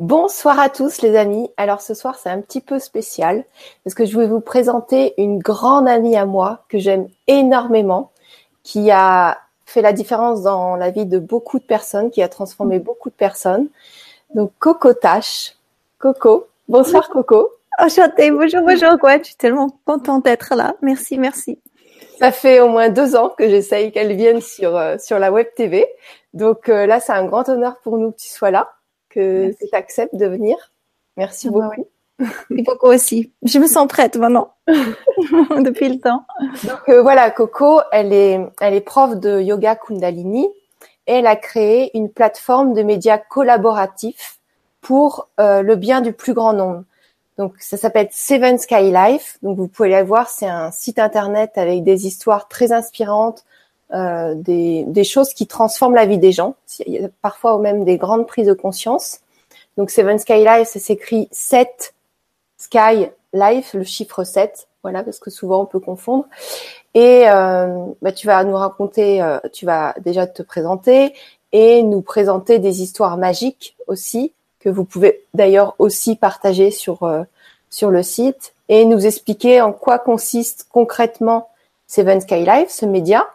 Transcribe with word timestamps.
Bonsoir 0.00 0.58
à 0.58 0.70
tous 0.70 1.02
les 1.02 1.14
amis. 1.14 1.50
Alors 1.58 1.82
ce 1.82 1.92
soir 1.92 2.14
c'est 2.14 2.30
un 2.30 2.40
petit 2.40 2.62
peu 2.62 2.78
spécial 2.78 3.44
parce 3.84 3.92
que 3.92 4.06
je 4.06 4.18
vais 4.18 4.26
vous 4.26 4.40
présenter 4.40 5.12
une 5.18 5.38
grande 5.38 5.86
amie 5.86 6.16
à 6.16 6.24
moi 6.24 6.64
que 6.70 6.78
j'aime 6.78 7.06
énormément, 7.26 8.10
qui 8.62 8.90
a 8.90 9.36
fait 9.66 9.82
la 9.82 9.92
différence 9.92 10.40
dans 10.40 10.74
la 10.76 10.88
vie 10.88 11.04
de 11.04 11.18
beaucoup 11.18 11.58
de 11.58 11.64
personnes, 11.64 12.10
qui 12.10 12.22
a 12.22 12.30
transformé 12.30 12.78
beaucoup 12.78 13.10
de 13.10 13.14
personnes. 13.14 13.68
Donc 14.34 14.52
Coco 14.58 14.94
Tache. 14.94 15.56
Coco. 15.98 16.46
Bonsoir 16.66 17.10
Coco. 17.10 17.50
Enchantée. 17.78 18.30
Bonjour, 18.30 18.62
bonjour. 18.62 18.96
Ouais, 19.02 19.18
je 19.18 19.24
suis 19.24 19.36
tellement 19.36 19.68
contente 19.84 20.24
d'être 20.24 20.54
là. 20.54 20.76
Merci, 20.80 21.18
merci. 21.18 21.58
Ça 22.18 22.32
fait 22.32 22.60
au 22.60 22.70
moins 22.70 22.88
deux 22.88 23.16
ans 23.16 23.34
que 23.36 23.50
j'essaye 23.50 23.92
qu'elle 23.92 24.16
vienne 24.16 24.40
sur, 24.40 24.78
euh, 24.78 24.96
sur 24.96 25.18
la 25.18 25.30
web 25.30 25.48
TV. 25.54 25.86
Donc 26.32 26.70
euh, 26.70 26.86
là, 26.86 27.00
c'est 27.00 27.12
un 27.12 27.26
grand 27.26 27.46
honneur 27.50 27.76
pour 27.82 27.98
nous 27.98 28.12
que 28.12 28.16
tu 28.16 28.30
sois 28.30 28.50
là 28.50 28.72
que 29.10 29.50
tu 29.50 29.74
acceptes 29.74 30.14
de 30.14 30.26
venir. 30.26 30.56
Merci 31.16 31.48
ah 31.48 31.50
bah 31.52 31.70
beaucoup. 31.76 31.88
Et 32.56 32.64
Coco 32.64 32.92
aussi. 32.92 33.32
Je 33.42 33.58
me 33.58 33.66
sens 33.66 33.86
prête 33.86 34.16
maintenant 34.16 34.54
depuis 34.66 35.88
le 35.88 36.00
temps. 36.00 36.24
Donc 36.64 36.88
euh, 36.88 37.02
voilà, 37.02 37.30
Coco, 37.30 37.80
elle 37.92 38.12
est, 38.12 38.40
elle 38.60 38.74
est 38.74 38.80
prof 38.80 39.16
de 39.16 39.40
yoga 39.40 39.76
Kundalini 39.76 40.48
et 41.06 41.14
elle 41.14 41.26
a 41.26 41.36
créé 41.36 41.96
une 41.96 42.10
plateforme 42.10 42.74
de 42.74 42.82
médias 42.82 43.18
collaboratifs 43.18 44.38
pour 44.80 45.28
euh, 45.38 45.62
le 45.62 45.76
bien 45.76 46.00
du 46.00 46.12
plus 46.12 46.34
grand 46.34 46.52
nombre. 46.52 46.84
Donc 47.38 47.54
ça 47.58 47.76
s'appelle 47.76 48.08
Seven 48.10 48.58
Sky 48.58 48.90
Life. 48.92 49.38
Donc 49.42 49.56
vous 49.56 49.68
pouvez 49.68 49.88
la 49.88 50.04
voir, 50.04 50.28
c'est 50.28 50.48
un 50.48 50.70
site 50.70 50.98
internet 50.98 51.52
avec 51.56 51.82
des 51.82 52.06
histoires 52.06 52.48
très 52.48 52.72
inspirantes, 52.72 53.44
euh, 53.92 54.34
des, 54.34 54.84
des, 54.84 55.04
choses 55.04 55.34
qui 55.34 55.46
transforment 55.46 55.94
la 55.94 56.06
vie 56.06 56.18
des 56.18 56.32
gens. 56.32 56.54
Parfois 57.22 57.58
même 57.58 57.84
des 57.84 57.96
grandes 57.96 58.26
prises 58.26 58.46
de 58.46 58.52
conscience. 58.52 59.20
Donc 59.76 59.90
Seven 59.90 60.18
Sky 60.18 60.44
Life, 60.44 60.68
ça 60.68 60.78
s'écrit 60.78 61.28
7 61.32 61.94
Sky 62.56 63.08
Life, 63.32 63.74
le 63.74 63.84
chiffre 63.84 64.24
7. 64.24 64.68
Voilà, 64.82 65.02
parce 65.02 65.18
que 65.18 65.30
souvent 65.30 65.62
on 65.62 65.66
peut 65.66 65.80
confondre. 65.80 66.26
Et 66.94 67.24
euh, 67.28 67.86
bah, 68.02 68.12
tu 68.12 68.26
vas 68.26 68.42
nous 68.44 68.56
raconter, 68.56 69.22
euh, 69.22 69.38
tu 69.52 69.66
vas 69.66 69.94
déjà 70.00 70.26
te 70.26 70.42
présenter 70.42 71.14
et 71.52 71.82
nous 71.82 72.00
présenter 72.00 72.58
des 72.58 72.82
histoires 72.82 73.16
magiques 73.16 73.76
aussi 73.86 74.32
que 74.58 74.68
vous 74.68 74.84
pouvez 74.84 75.24
d'ailleurs 75.34 75.74
aussi 75.78 76.16
partager 76.16 76.70
sur 76.70 77.02
euh, 77.02 77.22
sur 77.70 77.90
le 77.90 78.02
site 78.02 78.54
et 78.68 78.84
nous 78.84 79.06
expliquer 79.06 79.60
en 79.60 79.72
quoi 79.72 79.98
consiste 79.98 80.66
concrètement 80.70 81.48
Seven 81.86 82.20
Sky 82.20 82.44
Life, 82.44 82.68
ce 82.68 82.86
média, 82.86 83.28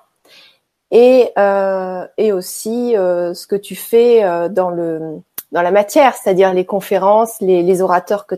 et, 0.92 1.32
euh, 1.38 2.06
et 2.18 2.32
aussi 2.32 2.96
euh, 2.96 3.34
ce 3.34 3.48
que 3.48 3.56
tu 3.56 3.76
fais 3.76 4.24
euh, 4.24 4.50
dans 4.50 4.70
le 4.70 5.20
dans 5.52 5.62
la 5.62 5.72
matière, 5.72 6.16
c'est-à-dire 6.16 6.54
les 6.54 6.66
conférences, 6.66 7.40
les, 7.40 7.64
les 7.64 7.82
orateurs 7.82 8.26
que 8.28 8.36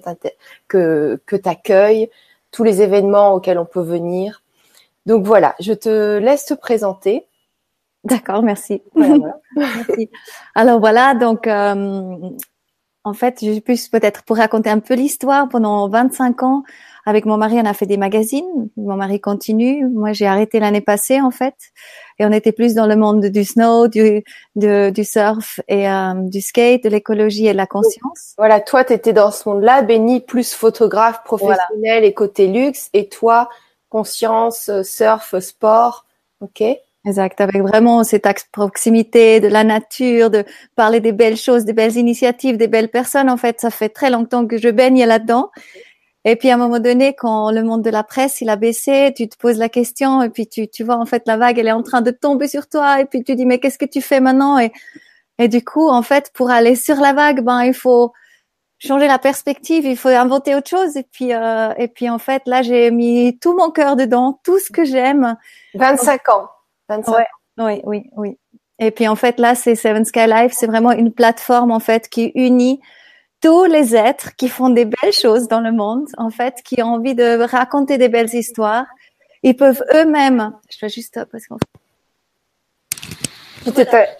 que 0.67 1.19
que 1.25 1.35
t'accueilles, 1.35 2.09
tous 2.51 2.63
les 2.63 2.81
événements 2.81 3.33
auxquels 3.33 3.57
on 3.57 3.65
peut 3.65 3.81
venir. 3.81 4.43
Donc 5.05 5.25
voilà, 5.25 5.55
je 5.59 5.73
te 5.73 6.17
laisse 6.17 6.45
te 6.45 6.53
présenter. 6.53 7.25
D'accord, 8.03 8.43
merci. 8.43 8.83
merci. 9.55 10.09
Alors 10.53 10.79
voilà, 10.79 11.15
donc 11.15 11.47
euh, 11.47 12.29
en 13.07 13.13
fait, 13.13 13.39
je 13.41 13.59
plus 13.59 13.87
peut-être 13.87 14.23
pour 14.23 14.37
raconter 14.37 14.69
un 14.69 14.79
peu 14.79 14.93
l'histoire. 14.93 15.47
Pendant 15.47 15.87
25 15.87 16.43
ans, 16.43 16.63
avec 17.05 17.25
mon 17.25 17.37
mari, 17.37 17.55
on 17.57 17.65
a 17.65 17.73
fait 17.73 17.85
des 17.85 17.95
magazines. 17.95 18.69
Mon 18.75 18.97
mari 18.97 19.21
continue. 19.21 19.87
Moi, 19.87 20.11
j'ai 20.11 20.27
arrêté 20.27 20.59
l'année 20.59 20.81
passée, 20.81 21.21
en 21.21 21.31
fait. 21.31 21.55
Et 22.19 22.25
on 22.25 22.31
était 22.33 22.51
plus 22.51 22.73
dans 22.73 22.85
le 22.85 22.97
monde 22.97 23.25
du 23.25 23.45
snow, 23.45 23.87
du, 23.87 24.23
du 24.55 25.03
surf 25.05 25.61
et 25.69 25.89
euh, 25.89 26.13
du 26.15 26.41
skate, 26.41 26.83
de 26.83 26.89
l'écologie 26.89 27.47
et 27.47 27.53
de 27.53 27.57
la 27.57 27.67
conscience. 27.67 28.33
Voilà, 28.37 28.59
toi, 28.59 28.83
tu 28.83 28.91
étais 28.91 29.13
dans 29.13 29.31
ce 29.31 29.47
monde-là. 29.47 29.83
Benny, 29.83 30.19
plus 30.19 30.53
photographe 30.53 31.23
professionnel 31.23 32.03
et 32.03 32.13
côté 32.13 32.47
luxe. 32.47 32.89
Et 32.91 33.07
toi, 33.07 33.47
conscience, 33.87 34.69
surf, 34.83 35.39
sport. 35.39 36.05
OK 36.41 36.61
Exact, 37.07 37.39
avec 37.39 37.61
vraiment 37.61 38.03
cette 38.03 38.27
proximité 38.51 39.39
de 39.39 39.47
la 39.47 39.63
nature, 39.63 40.29
de 40.29 40.43
parler 40.75 40.99
des 40.99 41.13
belles 41.13 41.37
choses, 41.37 41.63
des 41.63 41.71
belles 41.71 41.95
initiatives, 41.95 42.57
des 42.57 42.67
belles 42.67 42.89
personnes. 42.89 43.29
En 43.29 43.37
fait, 43.37 43.61
ça 43.61 43.69
fait 43.69 43.87
très 43.87 44.09
longtemps 44.09 44.45
que 44.45 44.57
je 44.57 44.67
baigne 44.67 45.05
là-dedans. 45.05 45.49
Et 46.25 46.35
puis 46.35 46.49
à 46.49 46.55
un 46.55 46.57
moment 46.57 46.79
donné, 46.79 47.15
quand 47.15 47.51
le 47.51 47.63
monde 47.63 47.81
de 47.81 47.89
la 47.89 48.03
presse 48.03 48.41
il 48.41 48.49
a 48.49 48.57
baissé, 48.57 49.13
tu 49.15 49.29
te 49.29 49.37
poses 49.37 49.57
la 49.57 49.69
question 49.69 50.21
et 50.21 50.29
puis 50.29 50.47
tu, 50.47 50.67
tu 50.67 50.83
vois 50.83 50.97
en 50.97 51.05
fait 51.05 51.23
la 51.25 51.37
vague 51.37 51.57
elle 51.57 51.69
est 51.69 51.71
en 51.71 51.83
train 51.83 52.01
de 52.01 52.11
tomber 52.11 52.49
sur 52.49 52.67
toi 52.67 52.99
et 52.99 53.05
puis 53.05 53.23
tu 53.23 53.35
dis 53.35 53.45
mais 53.45 53.59
qu'est-ce 53.59 53.77
que 53.77 53.85
tu 53.85 54.01
fais 54.01 54.19
maintenant? 54.19 54.59
Et 54.59 54.73
et 55.39 55.47
du 55.47 55.63
coup 55.63 55.87
en 55.87 56.01
fait 56.01 56.31
pour 56.33 56.49
aller 56.51 56.75
sur 56.75 56.97
la 56.97 57.13
vague 57.13 57.41
ben 57.41 57.63
il 57.63 57.73
faut 57.73 58.11
changer 58.79 59.07
la 59.07 59.19
perspective, 59.19 59.85
il 59.85 59.95
faut 59.95 60.09
inventer 60.09 60.53
autre 60.55 60.69
chose 60.69 60.97
et 60.97 61.03
puis 61.09 61.33
euh, 61.33 61.73
et 61.77 61.87
puis 61.87 62.09
en 62.09 62.19
fait 62.19 62.41
là 62.45 62.61
j'ai 62.61 62.91
mis 62.91 63.39
tout 63.39 63.55
mon 63.55 63.71
cœur 63.71 63.95
dedans, 63.95 64.41
tout 64.43 64.59
ce 64.59 64.69
que 64.69 64.83
j'aime. 64.83 65.37
25 65.75 66.29
ans. 66.29 66.49
25 66.89 67.15
ouais, 67.15 67.25
Oui, 67.57 67.81
oui, 67.85 68.09
oui. 68.15 68.37
Et 68.79 68.91
puis 68.91 69.07
en 69.07 69.15
fait 69.15 69.39
là 69.39 69.55
c'est 69.55 69.75
Seven 69.75 70.05
Sky 70.05 70.27
Life, 70.27 70.53
c'est 70.55 70.67
vraiment 70.67 70.91
une 70.91 71.11
plateforme 71.11 71.71
en 71.71 71.79
fait 71.79 72.09
qui 72.09 72.31
unit 72.35 72.79
tous 73.41 73.65
les 73.65 73.95
êtres 73.95 74.35
qui 74.35 74.49
font 74.49 74.69
des 74.69 74.85
belles 74.85 75.13
choses 75.13 75.47
dans 75.47 75.61
le 75.61 75.71
monde, 75.71 76.07
en 76.17 76.29
fait, 76.29 76.61
qui 76.63 76.81
ont 76.81 76.93
envie 76.93 77.15
de 77.15 77.43
raconter 77.43 77.97
des 77.97 78.09
belles 78.09 78.33
histoires, 78.33 78.85
ils 79.43 79.55
peuvent 79.55 79.83
eux-mêmes. 79.93 80.53
Je 80.71 80.77
fais 80.77 80.89
juste 80.89 81.19
parce 81.31 81.45
qu'on. 81.45 81.57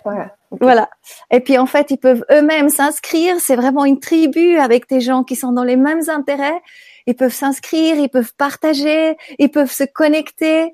Voilà. 0.04 0.36
voilà. 0.52 0.90
Et 1.32 1.40
puis 1.40 1.58
en 1.58 1.66
fait, 1.66 1.90
ils 1.90 1.98
peuvent 1.98 2.26
eux-mêmes 2.32 2.70
s'inscrire. 2.70 3.40
C'est 3.40 3.56
vraiment 3.56 3.86
une 3.86 4.00
tribu 4.00 4.58
avec 4.58 4.90
des 4.90 5.02
gens 5.02 5.24
qui 5.24 5.36
sont 5.36 5.52
dans 5.52 5.64
les 5.64 5.78
mêmes 5.78 6.10
intérêts. 6.10 6.62
Ils 7.08 7.16
peuvent 7.16 7.34
s'inscrire, 7.34 7.96
ils 7.98 8.10
peuvent 8.10 8.34
partager, 8.38 9.18
ils 9.40 9.50
peuvent 9.50 9.72
se 9.72 9.86
connecter. 9.86 10.74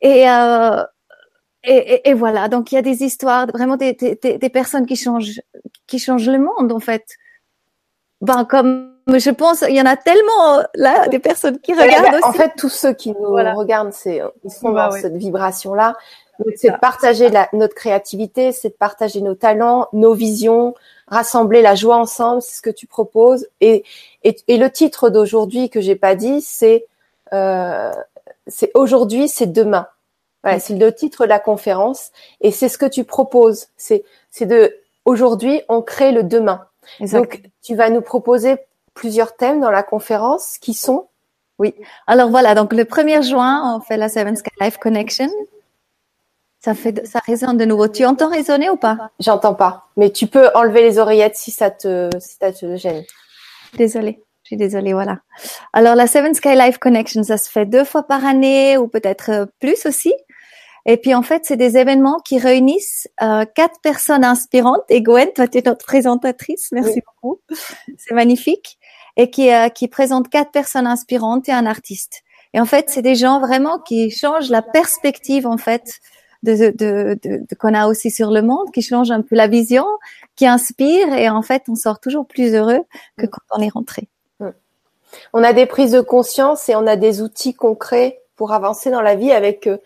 Et, 0.00 0.30
euh, 0.30 0.82
et, 1.66 2.08
et, 2.08 2.14
voilà. 2.14 2.48
Donc 2.48 2.72
il 2.72 2.76
y 2.76 2.78
a 2.78 2.82
des 2.82 3.02
histoires, 3.02 3.46
vraiment 3.48 3.76
des, 3.76 3.92
des, 3.92 4.38
des 4.38 4.50
personnes 4.50 4.86
qui 4.86 4.96
changent, 4.96 5.40
qui 5.86 5.98
changent 5.98 6.28
le 6.28 6.38
monde 6.38 6.72
en 6.72 6.80
fait 6.80 7.04
ben 8.20 8.44
comme 8.44 8.92
je 9.08 9.30
pense, 9.30 9.62
il 9.68 9.76
y 9.76 9.80
en 9.80 9.86
a 9.86 9.96
tellement 9.96 10.64
là 10.74 11.06
des 11.08 11.20
personnes 11.20 11.60
qui 11.60 11.72
regardent 11.74 12.14
aussi. 12.14 12.24
En 12.24 12.32
fait, 12.32 12.52
tous 12.56 12.68
ceux 12.68 12.92
qui 12.92 13.12
nous 13.12 13.34
regardent, 13.34 13.92
c'est 13.92 14.20
ils 14.42 14.50
sont 14.50 14.70
bah 14.70 14.88
dans 14.88 14.96
cette 14.96 15.16
vibration 15.16 15.74
là. 15.74 15.96
C'est 16.56 16.70
de 16.70 16.76
partager 16.76 17.30
la, 17.30 17.48
notre 17.54 17.74
créativité, 17.74 18.52
c'est 18.52 18.68
de 18.70 18.74
partager 18.74 19.22
nos 19.22 19.34
talents, 19.34 19.88
nos 19.94 20.12
visions, 20.12 20.74
rassembler 21.06 21.62
la 21.62 21.74
joie 21.74 21.96
ensemble, 21.96 22.42
c'est 22.42 22.56
ce 22.56 22.62
que 22.62 22.68
tu 22.68 22.86
proposes. 22.86 23.46
Et, 23.62 23.84
et, 24.22 24.36
et 24.46 24.58
le 24.58 24.70
titre 24.70 25.08
d'aujourd'hui 25.08 25.70
que 25.70 25.80
j'ai 25.80 25.96
pas 25.96 26.14
dit, 26.14 26.42
c'est 26.42 26.84
euh, 27.32 27.92
c'est 28.48 28.70
aujourd'hui, 28.74 29.28
c'est 29.28 29.50
demain. 29.50 29.86
Voilà, 30.42 30.60
c'est 30.60 30.76
le 30.76 30.94
titre 30.94 31.24
de 31.24 31.28
la 31.28 31.40
conférence 31.40 32.10
et 32.40 32.50
c'est 32.50 32.68
ce 32.68 32.78
que 32.78 32.86
tu 32.86 33.04
proposes. 33.04 33.66
C'est 33.76 34.04
c'est 34.30 34.46
de 34.46 34.76
aujourd'hui, 35.04 35.62
on 35.68 35.82
crée 35.82 36.12
le 36.12 36.22
demain. 36.22 36.66
Donc, 37.00 37.42
tu 37.62 37.74
vas 37.74 37.90
nous 37.90 38.00
proposer 38.00 38.56
plusieurs 38.94 39.36
thèmes 39.36 39.60
dans 39.60 39.70
la 39.70 39.82
conférence 39.82 40.58
qui 40.58 40.74
sont 40.74 41.08
Oui. 41.58 41.74
Alors 42.06 42.30
voilà, 42.30 42.54
donc 42.54 42.72
le 42.72 42.84
1er 42.84 43.22
juin, 43.22 43.76
on 43.76 43.80
fait 43.80 43.96
la 43.96 44.08
Seven 44.08 44.36
Sky 44.36 44.50
Life 44.60 44.78
Connection. 44.78 45.28
Ça 46.60 46.74
fait, 46.74 47.06
ça 47.06 47.20
résonne 47.20 47.56
de 47.56 47.64
nouveau. 47.64 47.86
Tu 47.86 48.04
entends 48.04 48.28
résonner 48.28 48.68
ou 48.70 48.76
pas? 48.76 49.10
J'entends 49.20 49.54
pas, 49.54 49.88
mais 49.96 50.10
tu 50.10 50.26
peux 50.26 50.48
enlever 50.54 50.82
les 50.82 50.98
oreillettes 50.98 51.36
si 51.36 51.50
ça 51.50 51.70
te, 51.70 52.10
si 52.18 52.36
ça 52.40 52.52
te 52.52 52.76
gêne. 52.76 53.04
Désolée. 53.74 54.20
Je 54.42 54.48
suis 54.50 54.56
désolée, 54.56 54.92
voilà. 54.92 55.18
Alors 55.72 55.96
la 55.96 56.06
Seven 56.06 56.32
Sky 56.34 56.54
Life 56.54 56.78
Connection, 56.78 57.22
ça 57.24 57.36
se 57.36 57.50
fait 57.50 57.66
deux 57.66 57.84
fois 57.84 58.04
par 58.04 58.24
année 58.24 58.78
ou 58.78 58.86
peut-être 58.86 59.30
euh, 59.30 59.46
plus 59.60 59.86
aussi? 59.86 60.14
Et 60.88 60.96
puis 60.96 61.14
en 61.14 61.22
fait, 61.22 61.44
c'est 61.44 61.56
des 61.56 61.76
événements 61.76 62.18
qui 62.24 62.38
réunissent 62.38 63.08
euh, 63.20 63.44
quatre 63.44 63.80
personnes 63.82 64.24
inspirantes. 64.24 64.82
Et 64.88 65.02
Gwen, 65.02 65.28
toi, 65.34 65.48
tu 65.48 65.58
es 65.58 65.62
notre 65.66 65.84
présentatrice. 65.84 66.68
Merci 66.72 67.02
beaucoup. 67.04 67.40
C'est 67.98 68.14
magnifique. 68.14 68.78
Et 69.18 69.30
qui, 69.30 69.52
euh, 69.52 69.68
qui 69.68 69.88
présente 69.88 70.28
quatre 70.28 70.52
personnes 70.52 70.86
inspirantes 70.86 71.48
et 71.48 71.52
un 71.52 71.66
artiste. 71.66 72.22
Et 72.54 72.60
en 72.60 72.66
fait, 72.66 72.90
c'est 72.90 73.02
des 73.02 73.14
gens 73.14 73.40
vraiment 73.40 73.78
qui 73.78 74.10
changent 74.10 74.50
la 74.50 74.62
perspective 74.62 75.46
en 75.46 75.56
fait 75.56 76.00
de, 76.42 76.52
de, 76.52 76.70
de, 76.70 77.18
de 77.22 77.54
qu'on 77.58 77.74
a 77.74 77.88
aussi 77.88 78.10
sur 78.10 78.30
le 78.30 78.42
monde, 78.42 78.70
qui 78.72 78.82
changent 78.82 79.10
un 79.10 79.22
peu 79.22 79.34
la 79.34 79.48
vision, 79.48 79.86
qui 80.36 80.46
inspirent. 80.46 81.14
Et 81.14 81.28
en 81.28 81.42
fait, 81.42 81.64
on 81.68 81.74
sort 81.74 81.98
toujours 81.98 82.26
plus 82.26 82.54
heureux 82.54 82.84
que 83.16 83.26
quand 83.26 83.42
on 83.50 83.60
est 83.60 83.70
rentré. 83.70 84.08
On 85.32 85.42
a 85.42 85.52
des 85.52 85.66
prises 85.66 85.92
de 85.92 86.00
conscience 86.00 86.68
et 86.68 86.76
on 86.76 86.86
a 86.86 86.96
des 86.96 87.22
outils 87.22 87.54
concrets 87.54 88.20
pour 88.36 88.52
avancer 88.52 88.90
dans 88.90 89.00
la 89.00 89.14
vie 89.14 89.32
avec 89.32 89.66
euh, 89.66 89.78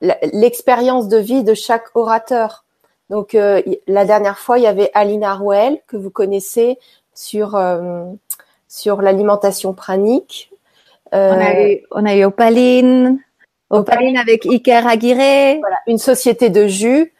l'expérience 0.00 1.08
de 1.08 1.18
vie 1.18 1.44
de 1.44 1.54
chaque 1.54 1.94
orateur. 1.94 2.64
Donc 3.08 3.34
euh, 3.34 3.62
la 3.86 4.04
dernière 4.04 4.38
fois, 4.38 4.58
il 4.58 4.62
y 4.62 4.66
avait 4.66 4.90
Aline 4.94 5.24
Arouel 5.24 5.80
que 5.86 5.96
vous 5.96 6.10
connaissez 6.10 6.78
sur 7.14 7.56
euh, 7.56 8.04
sur 8.68 9.02
l'alimentation 9.02 9.74
pranique. 9.74 10.50
Euh, 11.12 11.34
on, 11.34 11.40
a 11.40 11.62
eu, 11.62 11.80
on 11.90 12.06
a 12.06 12.14
eu 12.14 12.24
Opaline, 12.24 13.18
Opaline 13.68 14.16
avec 14.16 14.46
Iker 14.46 14.86
Aguirre. 14.86 15.58
Voilà, 15.60 15.78
une 15.86 15.98
société 15.98 16.50
de 16.50 16.66
jus. 16.66 17.12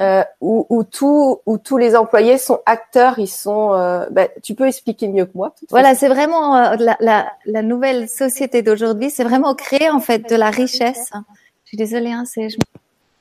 euh, 0.00 0.22
où, 0.40 0.66
où, 0.68 0.84
tout, 0.84 1.40
où 1.44 1.58
tous 1.58 1.76
les 1.76 1.96
employés 1.96 2.38
sont 2.38 2.60
acteurs, 2.66 3.18
ils 3.18 3.26
sont. 3.28 3.74
Euh, 3.74 4.06
bah, 4.10 4.28
tu 4.42 4.54
peux 4.54 4.68
expliquer 4.68 5.08
mieux 5.08 5.26
que 5.26 5.32
moi. 5.34 5.54
Voilà, 5.70 5.94
c'est 5.94 6.08
vraiment 6.08 6.56
euh, 6.56 6.76
la, 6.78 6.96
la, 7.00 7.32
la, 7.46 7.62
nouvelle 7.62 8.08
société 8.08 8.62
d'aujourd'hui. 8.62 9.10
C'est 9.10 9.24
vraiment 9.24 9.54
créer 9.54 9.90
en 9.90 9.98
fait 9.98 10.28
de 10.30 10.36
la 10.36 10.50
richesse. 10.50 11.10
Je 11.68 11.76
suis 11.76 11.76
désolée, 11.76 12.12
hein, 12.12 12.24
c'est. 12.24 12.48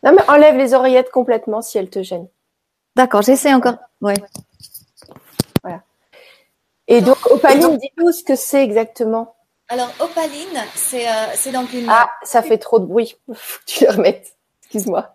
Non 0.03 0.13
mais 0.13 0.23
enlève 0.29 0.55
les 0.55 0.73
oreillettes 0.73 1.11
complètement 1.11 1.61
si 1.61 1.77
elles 1.77 1.89
te 1.89 2.01
gênent. 2.01 2.29
D'accord, 2.95 3.21
j'essaie 3.21 3.53
encore. 3.53 3.75
Ouais. 3.99 4.13
Voilà. 5.63 5.81
Et 6.88 7.01
donc 7.01 7.17
Opaline, 7.29 7.77
dis-nous 7.77 8.13
ce 8.13 8.23
que 8.23 8.38
c'est 8.38 8.63
exactement. 8.63 9.35
Alors 9.67 9.91
Opaline, 9.99 10.63
c'est 10.75 11.09
euh, 11.09 11.25
c'est 11.35 11.51
donc 11.51 11.73
une. 11.73 11.89
Ah, 11.89 12.09
ça 12.23 12.41
fait 12.41 12.57
trop 12.57 12.79
de 12.79 12.85
bruit. 12.85 13.17
Faut 13.33 13.59
que 13.59 13.65
tu 13.65 13.83
le 13.83 13.91
remettes. 13.91 14.38
Excuse-moi. 14.61 15.11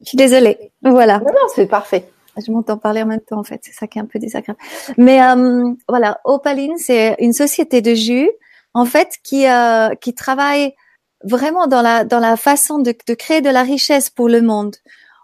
Je 0.00 0.08
suis 0.10 0.18
désolée. 0.18 0.72
Voilà. 0.82 1.20
Non, 1.20 1.32
non, 1.32 1.48
c'est 1.54 1.66
parfait. 1.66 2.06
Je 2.36 2.52
m'entends 2.52 2.76
parler 2.76 3.02
en 3.02 3.06
même 3.06 3.20
temps, 3.20 3.38
en 3.38 3.44
fait. 3.44 3.60
C'est 3.64 3.72
ça 3.72 3.86
qui 3.86 3.98
est 3.98 4.02
un 4.02 4.06
peu 4.06 4.18
désagréable. 4.18 4.60
Mais 4.98 5.22
euh, 5.22 5.72
voilà, 5.88 6.20
Opaline, 6.24 6.76
c'est 6.76 7.16
une 7.20 7.32
société 7.32 7.80
de 7.80 7.94
jus, 7.94 8.30
en 8.74 8.84
fait, 8.84 9.16
qui 9.22 9.46
euh, 9.46 9.94
qui 9.94 10.14
travaille 10.14 10.74
vraiment 11.22 11.66
dans 11.66 11.82
la 11.82 12.04
dans 12.04 12.20
la 12.20 12.36
façon 12.36 12.78
de, 12.78 12.94
de 13.06 13.14
créer 13.14 13.40
de 13.40 13.50
la 13.50 13.62
richesse 13.62 14.10
pour 14.10 14.28
le 14.28 14.42
monde. 14.42 14.76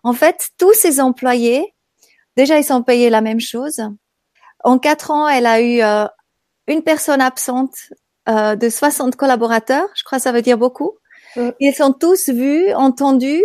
En 0.03 0.13
fait, 0.13 0.51
tous 0.59 0.73
ces 0.73 1.01
employés, 1.01 1.75
déjà, 2.37 2.59
ils 2.59 2.65
sont 2.65 2.83
payés 2.83 3.11
la 3.11 3.21
même 3.21 3.41
chose. 3.41 3.83
En 4.65 4.79
quatre 4.79 5.11
ans, 5.11 5.29
elle 5.29 5.47
a 5.47 5.61
eu 5.61 5.83
euh, 5.83 6.07
une 6.67 6.83
personne 6.83 7.21
absente 7.21 7.75
euh, 8.29 8.57
de 8.57 8.69
60 8.69 9.17
collaborateurs. 9.17 9.89
Je 9.95 10.05
crois 10.05 10.19
que 10.19 10.25
ça 10.25 10.33
veut 10.33 10.43
dire 10.43 10.59
beaucoup. 10.59 10.93
Ils 11.61 11.75
sont 11.75 11.93
tous 11.93 12.29
vus, 12.29 12.73
entendus, 12.75 13.45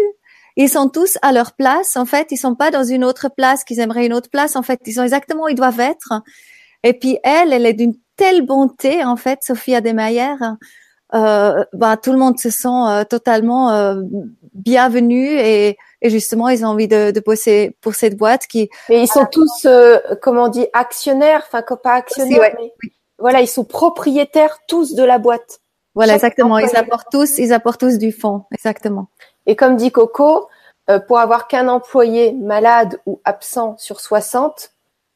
ils 0.56 0.70
sont 0.70 0.90
tous 0.90 1.18
à 1.22 1.32
leur 1.32 1.54
place. 1.54 1.98
En 1.98 2.06
fait, 2.06 2.28
ils 2.32 2.38
sont 2.38 2.56
pas 2.56 2.72
dans 2.72 2.84
une 2.84 3.04
autre 3.04 3.30
place 3.30 3.64
qu'ils 3.64 3.80
aimeraient 3.80 4.06
une 4.06 4.14
autre 4.14 4.30
place. 4.30 4.56
En 4.56 4.64
fait, 4.64 4.80
ils 4.86 4.94
sont 4.94 5.04
exactement 5.04 5.44
où 5.44 5.50
ils 5.50 5.56
doivent 5.56 5.80
être. 5.80 6.24
Et 6.84 6.94
puis 6.94 7.20
elle, 7.24 7.54
elle 7.54 7.66
est 7.66 7.74
d'une 7.74 7.96
telle 8.16 8.46
bonté, 8.46 9.04
en 9.04 9.16
fait, 9.16 9.40
Sophia 9.44 9.82
Demeyer. 9.82 10.36
Euh, 11.14 11.64
bah, 11.74 11.98
tout 11.98 12.12
le 12.12 12.18
monde 12.18 12.40
se 12.40 12.50
sent 12.50 12.68
euh, 12.68 13.04
totalement 13.04 13.72
euh, 13.72 14.02
bienvenu 14.54 15.28
et, 15.30 15.78
et, 16.02 16.10
justement 16.10 16.50
ils 16.50 16.66
ont 16.66 16.70
envie 16.70 16.88
de, 16.88 17.12
de 17.12 17.20
bosser 17.20 17.78
pour 17.80 17.94
cette 17.94 18.18
boîte 18.18 18.48
qui. 18.48 18.70
Mais 18.90 19.04
ils 19.04 19.08
sont 19.08 19.28
tous, 19.32 19.66
euh, 19.66 20.00
comment 20.24 20.46
on 20.46 20.48
dit, 20.48 20.66
actionnaires, 20.74 21.44
enfin 21.46 21.62
pas 21.62 21.94
actionnaires, 21.94 22.40
ouais. 22.40 22.56
mais 22.60 22.74
voilà, 23.20 23.42
ils 23.42 23.48
sont 23.48 23.64
propriétaires 23.64 24.58
tous 24.68 24.96
de 24.96 25.04
la 25.04 25.20
boîte. 25.20 25.60
Voilà, 25.94 26.14
Chaque 26.14 26.24
exactement. 26.24 26.58
Ils 26.58 26.76
apportent 26.76 27.08
tous, 27.12 27.38
ils 27.38 27.54
apportent 27.54 27.80
tous 27.80 27.98
du 27.98 28.12
fond, 28.12 28.44
exactement. 28.52 29.08
Et 29.46 29.56
comme 29.56 29.78
dit 29.78 29.92
Coco, 29.92 30.50
euh, 30.90 31.00
pour 31.00 31.20
avoir 31.20 31.48
qu'un 31.48 31.68
employé 31.68 32.34
malade 32.34 33.00
ou 33.06 33.22
absent 33.24 33.76
sur 33.78 34.02
60, 34.02 34.72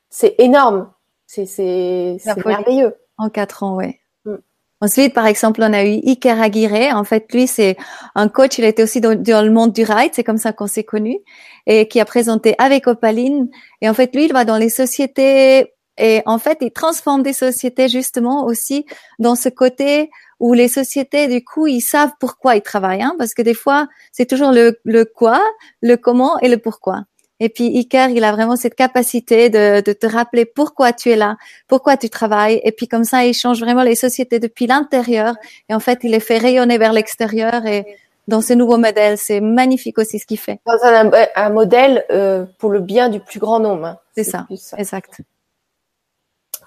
c'est 0.09 0.35
énorme. 0.37 0.89
C'est 1.29 2.17
merveilleux. 2.43 2.95
En 3.19 3.29
quatre 3.29 3.61
ans, 3.61 3.75
ouais. 3.75 3.99
Mm. 4.25 4.37
Ensuite, 4.81 5.13
par 5.13 5.27
exemple, 5.27 5.61
on 5.61 5.73
a 5.73 5.83
eu 5.83 5.99
Iker 6.03 6.41
Aguirre. 6.41 6.95
En 6.95 7.03
fait, 7.03 7.31
lui, 7.33 7.45
c'est 7.45 7.77
un 8.15 8.29
coach. 8.29 8.57
Il 8.57 8.63
était 8.65 8.81
aussi 8.81 8.99
dans, 8.99 9.13
dans 9.13 9.45
le 9.45 9.51
monde 9.51 9.71
du 9.71 9.83
ride. 9.83 10.11
C'est 10.13 10.23
comme 10.23 10.37
ça 10.37 10.53
qu'on 10.53 10.65
s'est 10.65 10.83
connus. 10.83 11.19
Et 11.67 11.87
qui 11.87 11.99
a 11.99 12.05
présenté 12.05 12.55
avec 12.57 12.87
Opaline. 12.87 13.49
Et 13.81 13.89
en 13.89 13.93
fait, 13.93 14.15
lui, 14.15 14.25
il 14.25 14.33
va 14.33 14.43
dans 14.43 14.57
les 14.57 14.69
sociétés. 14.69 15.73
Et 15.99 16.23
en 16.25 16.39
fait, 16.39 16.57
il 16.61 16.71
transforme 16.71 17.21
des 17.21 17.33
sociétés 17.33 17.89
justement 17.89 18.45
aussi 18.45 18.85
dans 19.19 19.35
ce 19.35 19.49
côté 19.49 20.09
où 20.39 20.53
les 20.53 20.69
sociétés, 20.69 21.27
du 21.27 21.43
coup, 21.43 21.67
ils 21.67 21.81
savent 21.81 22.13
pourquoi 22.19 22.55
ils 22.55 22.61
travaillent. 22.61 23.03
Hein, 23.03 23.15
parce 23.19 23.35
que 23.35 23.43
des 23.43 23.53
fois, 23.53 23.87
c'est 24.13 24.25
toujours 24.25 24.51
le, 24.51 24.79
le 24.83 25.05
quoi, 25.05 25.41
le 25.81 25.95
comment 25.95 26.39
et 26.39 26.47
le 26.47 26.57
pourquoi. 26.57 27.03
Et 27.39 27.49
puis 27.49 27.67
Iker, 27.77 28.09
il 28.09 28.23
a 28.23 28.31
vraiment 28.31 28.55
cette 28.57 28.75
capacité 28.75 29.49
de, 29.49 29.81
de 29.81 29.93
te 29.93 30.05
rappeler 30.05 30.45
pourquoi 30.45 30.91
tu 30.93 31.09
es 31.09 31.15
là, 31.15 31.37
pourquoi 31.67 31.95
tu 31.97 32.09
travailles. 32.09 32.59
Et 32.63 32.71
puis 32.71 32.87
comme 32.87 33.05
ça, 33.05 33.25
il 33.25 33.33
change 33.33 33.59
vraiment 33.61 33.83
les 33.83 33.95
sociétés 33.95 34.39
depuis 34.39 34.67
l'intérieur. 34.67 35.35
Et 35.69 35.73
en 35.73 35.79
fait, 35.79 35.99
il 36.03 36.11
les 36.11 36.19
fait 36.19 36.37
rayonner 36.37 36.77
vers 36.77 36.91
l'extérieur. 36.91 37.65
Et 37.65 37.85
dans 38.27 38.41
ce 38.41 38.53
nouveau 38.53 38.77
modèle, 38.77 39.17
c'est 39.17 39.39
magnifique 39.41 39.97
aussi 39.97 40.19
ce 40.19 40.25
qu'il 40.25 40.37
fait. 40.39 40.59
Dans 40.65 40.83
un, 40.83 41.09
un 41.35 41.49
modèle 41.49 42.05
euh, 42.11 42.45
pour 42.57 42.71
le 42.71 42.79
bien 42.81 43.09
du 43.09 43.19
plus 43.21 43.39
grand 43.39 43.59
nombre. 43.59 43.85
hein. 43.85 43.97
C'est 44.15 44.23
ça. 44.25 44.45
Exact. 44.77 45.21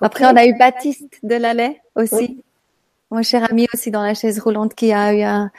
Après, 0.01 0.25
on 0.25 0.37
a 0.37 0.47
eu 0.47 0.57
Baptiste 0.59 1.19
Delalais 1.23 1.81
aussi, 1.95 2.43
mon 3.11 3.23
cher 3.23 3.45
ami 3.49 3.69
aussi 3.73 3.91
dans 3.91 4.03
la 4.03 4.15
chaise 4.15 4.41
roulante 4.41 4.75
qui 4.75 4.93
a 4.93 5.15
eu 5.15 5.23
un, 5.23 5.51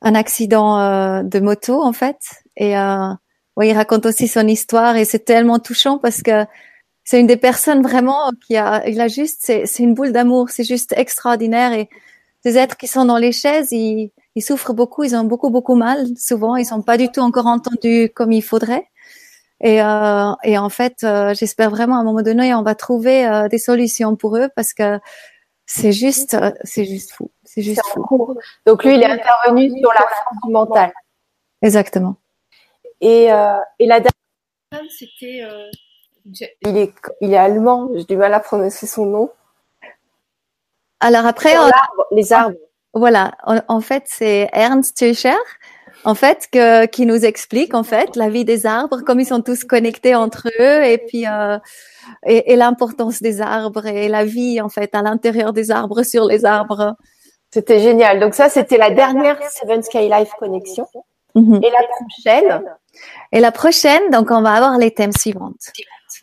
un 0.00 0.14
accident 0.14 0.78
euh, 0.80 1.22
de 1.22 1.40
moto 1.40 1.82
en 1.82 1.92
fait. 1.92 2.16
Et 2.56 2.78
euh, 2.78 3.08
ouais, 3.56 3.68
il 3.68 3.72
raconte 3.74 4.06
aussi 4.06 4.28
son 4.28 4.46
histoire 4.46 4.96
et 4.96 5.04
c'est 5.04 5.24
tellement 5.24 5.58
touchant 5.58 5.98
parce 5.98 6.22
que 6.22 6.44
c'est 7.04 7.20
une 7.20 7.26
des 7.26 7.36
personnes 7.36 7.82
vraiment 7.82 8.30
qui 8.46 8.56
a, 8.56 8.86
il 8.88 9.00
a 9.00 9.08
juste, 9.08 9.40
c'est, 9.42 9.66
c'est 9.66 9.82
une 9.82 9.94
boule 9.94 10.12
d'amour, 10.12 10.48
c'est 10.50 10.64
juste 10.64 10.94
extraordinaire 10.96 11.72
et 11.72 11.88
ces 12.42 12.58
êtres 12.58 12.76
qui 12.76 12.86
sont 12.86 13.04
dans 13.04 13.18
les 13.18 13.32
chaises, 13.32 13.72
ils, 13.72 14.10
ils 14.34 14.42
souffrent 14.42 14.74
beaucoup, 14.74 15.04
ils 15.04 15.14
ont 15.16 15.24
beaucoup 15.24 15.50
beaucoup 15.50 15.74
mal 15.74 16.06
souvent, 16.16 16.56
ils 16.56 16.66
sont 16.66 16.82
pas 16.82 16.96
du 16.96 17.10
tout 17.10 17.20
encore 17.20 17.46
entendus 17.46 18.10
comme 18.14 18.32
il 18.32 18.42
faudrait. 18.42 18.86
Et, 19.60 19.80
euh, 19.82 20.32
et 20.42 20.58
en 20.58 20.68
fait, 20.68 21.04
euh, 21.04 21.32
j'espère 21.34 21.70
vraiment 21.70 21.96
à 21.96 22.00
un 22.00 22.04
moment 22.04 22.22
donné, 22.22 22.54
on 22.54 22.62
va 22.62 22.74
trouver 22.74 23.26
euh, 23.26 23.48
des 23.48 23.58
solutions 23.58 24.16
pour 24.16 24.36
eux 24.36 24.48
parce 24.56 24.74
que 24.74 24.98
c'est 25.66 25.92
juste, 25.92 26.34
euh, 26.34 26.52
c'est 26.64 26.84
juste 26.84 27.12
fou, 27.12 27.30
c'est 27.44 27.62
juste 27.62 27.82
fou. 27.86 28.02
cours. 28.02 28.36
Donc 28.66 28.84
lui, 28.84 28.94
il 28.94 29.02
est 29.02 29.06
intervenu 29.06 29.70
sur 29.70 29.92
la 29.92 30.00
force 30.00 30.36
du 30.44 30.52
mental. 30.52 30.92
Exactement. 31.62 32.16
Et, 33.00 33.32
euh, 33.32 33.58
et 33.78 33.86
la 33.86 34.00
dernière, 34.00 34.90
c'était. 34.90 35.42
euh, 35.42 35.70
il 36.62 36.76
est, 36.78 36.92
il 37.20 37.32
est 37.34 37.36
allemand. 37.36 37.90
J'ai 37.94 38.04
du 38.04 38.16
mal 38.16 38.32
à 38.34 38.40
prononcer 38.40 38.86
son 38.86 39.06
nom. 39.06 39.30
Alors 41.00 41.26
après, 41.26 41.56
on- 41.58 41.70
les 42.14 42.32
arbres. 42.32 42.56
Voilà, 42.94 43.32
en, 43.44 43.58
en 43.68 43.80
fait, 43.80 44.04
c'est 44.06 44.48
Ernst 44.52 44.96
Tücher, 44.96 45.34
en 46.04 46.14
fait, 46.14 46.48
que, 46.52 46.86
qui 46.86 47.06
nous 47.06 47.24
explique 47.24 47.74
en 47.74 47.82
fait 47.82 48.14
la 48.14 48.28
vie 48.30 48.44
des 48.44 48.66
arbres, 48.66 49.00
comme 49.02 49.18
ils 49.20 49.26
sont 49.26 49.42
tous 49.42 49.64
connectés 49.64 50.14
entre 50.14 50.48
eux, 50.60 50.84
et 50.84 50.98
puis 50.98 51.26
euh, 51.26 51.58
et, 52.24 52.52
et 52.52 52.56
l'importance 52.56 53.20
des 53.20 53.40
arbres 53.40 53.86
et 53.86 54.08
la 54.08 54.24
vie 54.24 54.60
en 54.60 54.68
fait 54.68 54.94
à 54.94 55.02
l'intérieur 55.02 55.52
des 55.52 55.70
arbres, 55.72 56.04
sur 56.04 56.24
les 56.26 56.44
arbres. 56.44 56.94
C'était 57.52 57.80
génial. 57.80 58.20
Donc 58.20 58.34
ça, 58.34 58.48
c'était 58.48 58.78
la 58.78 58.90
dernière 58.90 59.38
Seven 59.50 59.82
Sky 59.82 60.08
Life 60.08 60.30
Connexion. 60.38 60.86
Mhm. 61.34 61.60
Et 61.62 61.70
la 61.70 61.82
prochaine, 61.98 62.64
Et 63.32 63.40
la 63.40 63.52
prochaine, 63.52 64.10
donc 64.10 64.30
on 64.30 64.42
va 64.42 64.52
avoir 64.52 64.78
les 64.78 64.92
thèmes 64.92 65.12
suivantes. 65.12 65.70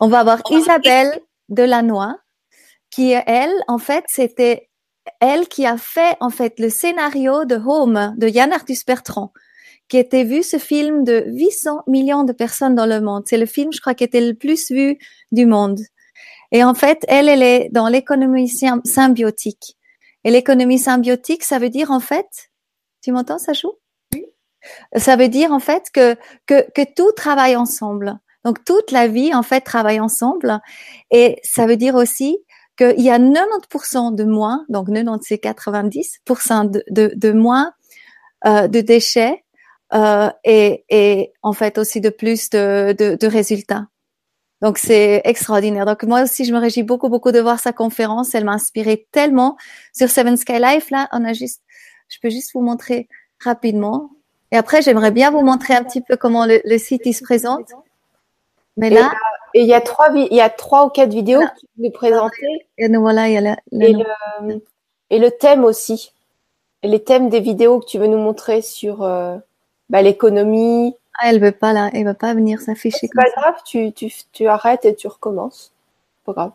On 0.00 0.08
va 0.08 0.20
avoir 0.20 0.42
Isabelle 0.60 1.20
Delannoy, 1.48 2.14
qui 2.90 3.12
elle, 3.12 3.52
en 3.68 3.78
fait, 3.78 4.04
c'était 4.08 4.68
elle 5.20 5.48
qui 5.48 5.66
a 5.66 5.76
fait 5.76 6.16
en 6.20 6.30
fait 6.30 6.58
le 6.58 6.70
scénario 6.70 7.44
de 7.44 7.56
Home 7.56 8.14
de 8.16 8.28
Yann 8.28 8.52
Arthus 8.52 8.78
Bertrand, 8.86 9.32
qui 9.88 9.98
était 9.98 10.24
vu 10.24 10.42
ce 10.42 10.58
film 10.58 11.04
de 11.04 11.24
800 11.26 11.82
millions 11.86 12.24
de 12.24 12.32
personnes 12.32 12.74
dans 12.74 12.86
le 12.86 13.00
monde. 13.00 13.24
C'est 13.26 13.36
le 13.36 13.46
film, 13.46 13.72
je 13.72 13.80
crois, 13.80 13.94
qui 13.94 14.04
était 14.04 14.20
le 14.20 14.34
plus 14.34 14.70
vu 14.70 14.98
du 15.32 15.44
monde. 15.44 15.80
Et 16.52 16.62
en 16.64 16.74
fait, 16.74 17.04
elle, 17.08 17.28
elle 17.28 17.42
est 17.42 17.68
dans 17.72 17.88
l'économie 17.88 18.46
sym- 18.48 18.84
symbiotique. 18.86 19.76
Et 20.24 20.30
l'économie 20.30 20.78
symbiotique, 20.78 21.44
ça 21.44 21.58
veut 21.58 21.70
dire 21.70 21.90
en 21.90 22.00
fait, 22.00 22.26
tu 23.02 23.10
m'entends, 23.12 23.38
ça 23.38 23.52
joue? 23.52 23.72
Ça 24.96 25.16
veut 25.16 25.28
dire 25.28 25.52
en 25.52 25.60
fait 25.60 25.84
que 25.92 26.16
que 26.46 26.64
que 26.72 26.82
tout 26.94 27.12
travaille 27.12 27.56
ensemble. 27.56 28.18
Donc 28.44 28.64
toute 28.64 28.90
la 28.90 29.06
vie 29.08 29.34
en 29.34 29.42
fait 29.42 29.60
travaille 29.60 30.00
ensemble. 30.00 30.60
Et 31.10 31.38
ça 31.44 31.66
veut 31.66 31.76
dire 31.76 31.94
aussi 31.94 32.38
qu'il 32.76 33.00
y 33.00 33.10
a 33.10 33.18
90% 33.18 34.14
de 34.14 34.24
moins, 34.24 34.64
donc 34.68 34.88
90 34.88 35.20
c'est 35.22 35.42
90% 35.42 36.70
de, 36.70 36.84
de, 36.90 37.12
de 37.14 37.32
moins 37.32 37.72
euh, 38.46 38.66
de 38.66 38.80
déchets 38.80 39.44
euh, 39.94 40.30
et, 40.44 40.84
et 40.88 41.32
en 41.42 41.52
fait 41.52 41.78
aussi 41.78 42.00
de 42.00 42.08
plus 42.08 42.50
de, 42.50 42.94
de, 42.98 43.16
de 43.16 43.26
résultats. 43.26 43.86
Donc 44.62 44.78
c'est 44.78 45.20
extraordinaire. 45.24 45.86
Donc 45.86 46.04
moi 46.04 46.22
aussi 46.22 46.44
je 46.44 46.52
me 46.52 46.58
réjouis 46.58 46.84
beaucoup 46.84 47.08
beaucoup 47.08 47.32
de 47.32 47.40
voir 47.40 47.60
sa 47.60 47.72
conférence. 47.72 48.34
Elle 48.34 48.44
m'a 48.44 48.52
inspiré 48.52 49.06
tellement 49.12 49.56
sur 49.92 50.08
Seven 50.08 50.36
Sky 50.36 50.58
Life. 50.58 50.90
Là 50.90 51.08
on 51.12 51.24
a 51.24 51.32
juste, 51.32 51.62
je 52.08 52.18
peux 52.22 52.30
juste 52.30 52.52
vous 52.54 52.62
montrer 52.62 53.08
rapidement. 53.40 54.10
Et 54.52 54.56
après 54.56 54.82
j'aimerais 54.82 55.10
bien 55.10 55.32
vous 55.32 55.40
montrer 55.42 55.74
un 55.74 55.82
petit 55.82 56.00
peu 56.02 56.16
comment 56.16 56.46
le, 56.46 56.60
le 56.64 56.78
site 56.78 57.02
il 57.06 57.14
se 57.14 57.24
présente. 57.24 57.68
Mais 58.76 58.88
là, 58.90 59.10
et 59.54 59.60
il 59.62 59.66
y 59.66 59.74
a 59.74 59.80
trois, 59.80 60.08
il 60.14 60.32
y 60.32 60.40
a 60.40 60.48
trois 60.48 60.86
ou 60.86 60.88
quatre 60.88 61.10
vidéos 61.12 61.40
que 61.40 61.60
tu 61.60 61.66
nous 61.78 61.90
présenter 61.90 62.66
et 62.78 62.88
nous 62.88 63.00
voilà, 63.00 63.28
il 63.28 63.34
y 63.34 63.36
a 63.36 63.40
le, 63.40 63.56
le 63.72 63.86
et 63.88 63.92
le, 63.92 64.64
et 65.10 65.18
le 65.18 65.30
thème 65.30 65.64
aussi. 65.64 66.12
Et 66.82 66.88
les 66.88 67.02
thèmes 67.04 67.28
des 67.28 67.40
vidéos 67.40 67.80
que 67.80 67.86
tu 67.86 67.98
veux 67.98 68.06
nous 68.06 68.18
montrer 68.18 68.62
sur 68.62 69.02
euh, 69.02 69.36
bah, 69.90 70.02
l'économie. 70.02 70.96
Ah, 71.20 71.30
elle 71.30 71.40
veut 71.40 71.52
pas 71.52 71.72
là, 71.74 71.90
elle 71.92 72.06
veut 72.06 72.14
pas 72.14 72.32
venir 72.34 72.60
s'afficher 72.60 73.06
C'est 73.06 73.14
pas 73.14 73.26
ça. 73.34 73.40
grave, 73.40 73.54
tu, 73.64 73.92
tu, 73.92 74.10
tu 74.32 74.46
arrêtes 74.48 74.84
et 74.86 74.94
tu 74.94 75.06
recommences. 75.06 75.72
Pas 76.24 76.32
grave. 76.32 76.52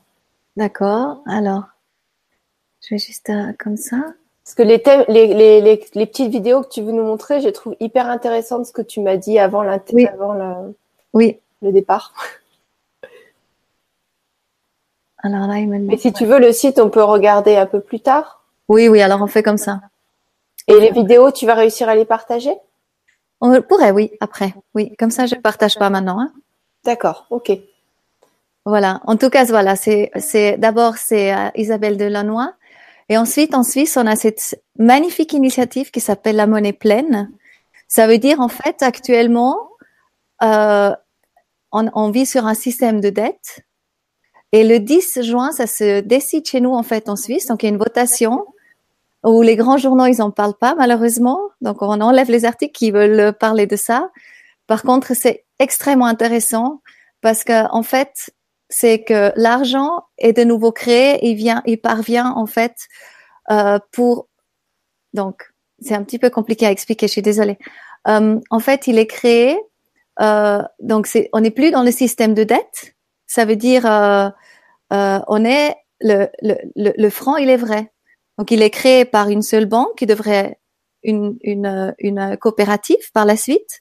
D'accord. 0.56 1.22
Alors, 1.28 1.64
je 2.82 2.96
vais 2.96 3.00
juste 3.00 3.30
euh, 3.30 3.54
comme 3.60 3.78
ça. 3.78 3.98
Parce 4.48 4.56
que 4.56 4.64
les, 4.64 4.82
thèmes, 4.82 5.04
les, 5.10 5.28
les, 5.34 5.60
les, 5.60 5.86
les, 5.94 6.06
petites 6.06 6.32
vidéos 6.32 6.62
que 6.62 6.70
tu 6.70 6.82
veux 6.82 6.94
nous 6.94 7.04
montrer, 7.04 7.42
je 7.42 7.50
trouve 7.50 7.76
hyper 7.82 8.10
intéressantes 8.10 8.66
ce 8.66 8.72
que 8.72 8.82
tu 8.82 9.02
m'as 9.02 9.18
dit 9.18 9.38
avant, 9.40 9.66
oui. 9.92 10.08
avant 10.08 10.32
le, 10.32 10.74
oui. 11.12 11.38
le 11.62 11.74
départ. 11.74 12.14
Alors 15.18 15.48
là, 15.48 15.58
il 15.58 15.68
Mais 15.68 15.98
si 15.98 16.14
tu 16.14 16.26
veux, 16.26 16.40
le 16.40 16.54
site, 16.54 16.80
on 16.80 16.90
peut 16.90 17.04
regarder 17.04 17.58
un 17.58 17.66
peu 17.66 17.82
plus 17.82 18.00
tard. 18.00 18.42
Oui, 18.70 18.88
oui, 18.88 19.02
alors 19.02 19.22
on 19.22 19.28
fait 19.28 19.44
comme 19.44 19.58
ça. 19.58 19.82
Et 20.68 20.80
les 20.80 20.92
vidéos, 20.92 21.32
tu 21.32 21.46
vas 21.46 21.56
réussir 21.56 21.90
à 21.90 21.96
les 21.96 22.06
partager? 22.06 22.56
On 23.42 23.62
pourrait, 23.62 23.92
oui, 23.92 24.12
après. 24.22 24.54
Oui, 24.74 24.96
comme 24.98 25.12
ça, 25.12 25.26
je 25.26 25.36
ne 25.36 25.42
partage 25.42 25.76
pas 25.78 25.90
maintenant. 25.90 26.22
Hein. 26.22 26.32
D'accord, 26.86 27.26
ok. 27.32 27.52
Voilà. 28.64 29.02
En 29.06 29.18
tout 29.18 29.30
cas, 29.30 29.44
voilà, 29.44 29.76
c'est, 29.76 30.10
d'abord 30.58 30.96
c'est 30.96 31.34
euh, 31.34 31.50
Isabelle 31.56 31.98
Delannoy 31.98 32.46
et 33.10 33.18
ensuite, 33.18 33.56
en 33.56 33.64
Suisse, 33.64 33.98
on 33.98 34.06
a 34.06 34.16
cette 34.16 34.62
magnifique 34.78 35.34
initiative 35.34 35.92
qui 35.92 36.02
s'appelle 36.02 36.36
la 36.36 36.48
monnaie 36.48 36.74
pleine. 36.74 37.32
Ça 37.88 38.06
veut 38.08 38.18
dire, 38.18 38.42
en 38.42 38.50
fait, 38.50 38.84
actuellement, 38.84 39.70
euh, 40.44 40.92
on, 41.72 41.90
on, 41.94 42.12
vit 42.12 42.26
sur 42.26 42.46
un 42.46 42.54
système 42.54 43.00
de 43.00 43.10
dette. 43.10 43.66
Et 44.52 44.66
le 44.66 44.80
10 44.80 45.22
juin, 45.22 45.52
ça 45.52 45.68
se 45.68 46.02
décide 46.02 46.46
chez 46.46 46.60
nous, 46.60 46.74
en 46.74 46.84
fait, 46.84 47.08
en 47.08 47.16
Suisse. 47.16 47.48
Donc, 47.48 47.64
il 47.64 47.68
y 47.68 47.70
a 47.70 47.72
une 47.72 47.78
votation 47.78 48.46
où 49.24 49.42
les 49.42 49.56
grands 49.56 49.78
journaux, 49.78 50.06
ils 50.06 50.22
en 50.22 50.32
parlent 50.32 50.58
pas, 50.58 50.76
malheureusement. 50.76 51.40
Donc, 51.62 51.82
on 51.82 52.02
enlève 52.02 52.30
les 52.30 52.44
articles 52.44 52.78
qui 52.78 52.92
veulent 52.92 53.34
parler 53.34 53.68
de 53.68 53.78
ça. 53.78 54.12
Par 54.68 54.84
contre, 54.84 55.16
c'est 55.16 55.46
extrêmement 55.60 56.06
intéressant 56.06 56.82
parce 57.22 57.46
que, 57.46 57.70
en 57.72 57.84
fait, 57.84 58.32
c'est 58.70 59.04
que 59.04 59.32
l'argent 59.36 60.04
est 60.18 60.34
de 60.34 60.44
nouveau 60.44 60.72
créé, 60.72 61.26
il 61.26 61.36
vient, 61.36 61.62
il 61.66 61.80
parvient 61.80 62.32
en 62.36 62.46
fait 62.46 62.76
euh, 63.52 63.80
pour 63.92 64.28
donc 65.14 65.44
c'est 65.80 65.96
un 65.96 66.04
petit 66.04 66.20
peu 66.20 66.30
compliqué 66.30 66.66
à 66.66 66.72
expliquer, 66.72 67.08
je 67.08 67.14
suis 67.14 67.22
désolée. 67.22 67.58
Euh, 68.08 68.40
en 68.50 68.60
fait, 68.60 68.88
il 68.88 68.98
est 68.98 69.08
créé 69.08 69.58
euh, 70.20 70.62
donc 70.80 71.08
c'est 71.08 71.30
on 71.34 71.42
n'est 71.42 71.52
plus 71.52 71.72
dans 71.72 71.84
le 71.84 71.92
système 71.92 72.34
de 72.34 72.44
dette. 72.44 72.96
Ça 73.28 73.46
veut 73.46 73.56
dire 73.56 73.86
euh, 73.86 74.30
euh, 74.94 75.20
on 75.28 75.46
est 75.46 75.76
le, 76.00 76.28
le, 76.42 76.56
le, 76.76 77.10
franc, 77.10 77.38
il 77.38 77.50
est 77.50 77.58
vrai. 77.58 77.92
Donc 78.38 78.52
il 78.52 78.62
est 78.62 78.70
créé 78.70 79.06
par 79.06 79.30
une 79.30 79.42
seule 79.42 79.66
banque 79.66 79.96
qui 79.98 80.06
devrait 80.06 80.60
une, 81.04 81.38
une, 81.42 81.96
une 82.00 82.38
coopérative 82.38 83.12
par 83.14 83.26
la 83.26 83.36
suite 83.36 83.80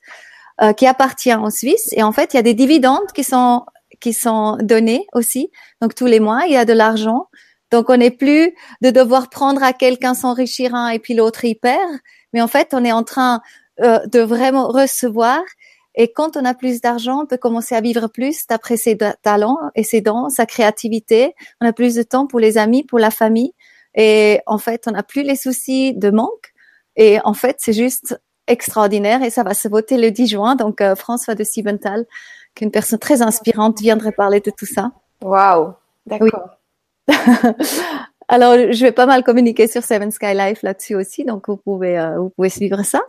euh, 0.63 0.73
qui 0.73 0.87
appartient 0.87 1.35
en 1.35 1.51
Suisse 1.51 1.93
et 1.93 2.03
en 2.03 2.13
fait 2.13 2.33
il 2.33 2.37
y 2.37 2.41
a 2.41 2.43
des 2.43 2.55
dividendes 2.55 3.13
qui 3.15 3.25
sont 3.25 3.65
qui 4.01 4.13
sont 4.13 4.57
donnés 4.61 5.07
aussi. 5.13 5.51
Donc 5.81 5.95
tous 5.95 6.07
les 6.07 6.21
mois, 6.21 6.43
il 6.47 6.53
y 6.53 6.57
a 6.57 6.65
de 6.65 6.73
l'argent. 6.73 7.29
Donc 7.71 7.91
on 7.91 7.97
n'est 7.97 8.11
plus 8.11 8.55
de 8.83 8.91
devoir 8.91 9.29
prendre 9.29 9.63
à 9.63 9.73
quelqu'un 9.73 10.15
s'enrichir 10.15 10.75
un 10.75 10.89
et 10.89 10.99
puis 10.99 11.15
l'autre 11.15 11.45
y 11.45 11.55
perd, 11.55 11.91
mais 12.33 12.41
en 12.41 12.47
fait 12.47 12.69
on 12.73 12.85
est 12.85 12.93
en 12.93 13.03
train 13.03 13.41
euh, 13.81 13.99
de 14.07 14.21
vraiment 14.21 14.69
recevoir. 14.69 15.43
Et 15.97 16.13
quand 16.13 16.37
on 16.37 16.45
a 16.45 16.55
plus 16.55 16.81
d'argent, 16.81 17.23
on 17.23 17.27
peut 17.27 17.39
commencer 17.39 17.75
à 17.75 17.81
vivre 17.81 18.07
plus 18.09 18.47
d'après 18.47 18.77
ses 18.77 18.99
talents 19.23 19.59
et 19.75 19.83
ses 19.83 20.03
dons, 20.03 20.29
sa 20.29 20.45
créativité. 20.45 21.35
On 21.61 21.67
a 21.67 21.73
plus 21.73 21.95
de 21.95 22.03
temps 22.03 22.27
pour 22.27 22.39
les 22.39 22.59
amis, 22.59 22.85
pour 22.85 22.99
la 22.99 23.11
famille. 23.11 23.53
Et 23.95 24.41
en 24.47 24.59
fait, 24.59 24.85
on 24.87 24.91
n'a 24.91 25.03
plus 25.03 25.23
les 25.23 25.37
soucis 25.37 25.95
de 25.95 26.11
manque. 26.11 26.53
Et 26.97 27.19
en 27.25 27.33
fait, 27.33 27.57
c'est 27.61 27.73
juste 27.73 28.21
extraordinaire 28.47 29.23
et 29.23 29.31
ça 29.31 29.43
va 29.43 29.55
se 29.55 29.69
voter 29.69 29.97
le 29.97 30.11
10 30.11 30.27
juin. 30.29 30.55
Donc, 30.55 30.81
euh, 30.81 30.95
François 30.95 31.35
de 31.35 31.45
Sibenthal 31.45 32.05
qu'une 32.57 32.73
personne 32.73 32.99
très 32.99 33.23
inspirante 33.23 33.81
viendrait 33.81 34.11
parler 34.11 34.41
de 34.41 34.51
tout 34.51 34.67
ça. 34.67 34.91
Waouh, 35.23 35.75
d'accord. 36.07 36.59
Alors, 38.29 38.73
je 38.73 38.81
vais 38.85 38.93
pas 38.93 39.07
mal 39.07 39.23
communiquer 39.23 39.69
sur 39.69 39.85
Seven 39.85 40.11
Sky 40.11 40.35
Life 40.35 40.63
là-dessus 40.63 40.97
aussi, 40.97 41.25
donc 41.25 41.49
vous 41.49 41.57
pouvez 41.57 41.97
euh, 41.97 42.19
vous 42.19 42.31
pouvez 42.31 42.49
suivre 42.49 42.83
ça. 42.83 43.01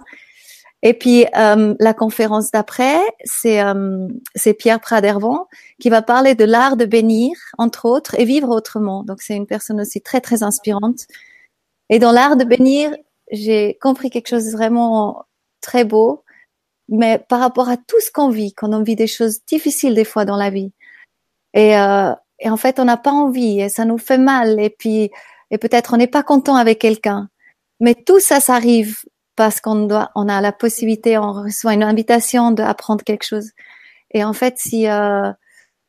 Et 0.83 0.93
puis 0.93 1.25
euh, 1.35 1.73
la 1.79 1.93
conférence 1.95 2.51
d'après, 2.51 2.99
c'est 3.23 3.63
euh, 3.63 4.07
c'est 4.35 4.53
Pierre 4.53 4.79
Pradervant 4.79 5.47
qui 5.79 5.89
va 5.89 6.03
parler 6.03 6.35
de 6.35 6.45
l'art 6.45 6.77
de 6.77 6.85
bénir, 6.85 7.35
entre 7.57 7.85
autres, 7.85 8.19
et 8.19 8.25
vivre 8.25 8.49
autrement. 8.49 9.03
Donc 9.03 9.21
c'est 9.21 9.35
une 9.35 9.47
personne 9.47 9.81
aussi 9.81 10.01
très 10.01 10.21
très 10.21 10.43
inspirante. 10.43 11.07
Et 11.89 11.97
dans 11.97 12.11
l'art 12.11 12.37
de 12.37 12.43
bénir, 12.43 12.95
j'ai 13.31 13.77
compris 13.81 14.11
quelque 14.11 14.27
chose 14.27 14.45
de 14.45 14.51
vraiment 14.51 15.25
très 15.61 15.83
beau 15.83 16.23
mais 16.89 17.19
par 17.29 17.39
rapport 17.39 17.69
à 17.69 17.77
tout 17.77 17.99
ce 17.99 18.11
qu'on 18.11 18.29
vit, 18.29 18.53
quand 18.53 18.73
on 18.73 18.83
vit 18.83 18.95
des 18.95 19.07
choses 19.07 19.39
difficiles 19.45 19.95
des 19.95 20.05
fois 20.05 20.25
dans 20.25 20.37
la 20.37 20.49
vie, 20.49 20.71
et, 21.53 21.77
euh, 21.77 22.13
et 22.39 22.49
en 22.49 22.57
fait 22.57 22.79
on 22.79 22.85
n'a 22.85 22.97
pas 22.97 23.11
envie 23.11 23.61
et 23.61 23.69
ça 23.69 23.85
nous 23.85 23.97
fait 23.97 24.17
mal 24.17 24.59
et 24.59 24.69
puis 24.69 25.11
et 25.51 25.57
peut-être 25.57 25.93
on 25.93 25.97
n'est 25.97 26.07
pas 26.07 26.23
content 26.23 26.55
avec 26.55 26.79
quelqu'un, 26.79 27.29
mais 27.79 27.95
tout 27.95 28.19
ça, 28.19 28.39
ça 28.39 28.55
arrive 28.55 28.97
parce 29.35 29.61
qu'on 29.61 29.85
doit, 29.87 30.11
on 30.15 30.27
a 30.29 30.41
la 30.41 30.51
possibilité, 30.51 31.17
on 31.17 31.31
reçoit 31.31 31.73
une 31.73 31.83
invitation 31.83 32.51
d'apprendre 32.51 33.03
quelque 33.03 33.23
chose. 33.25 33.51
Et 34.11 34.23
en 34.23 34.33
fait, 34.33 34.55
si 34.57 34.87
euh, 34.89 35.31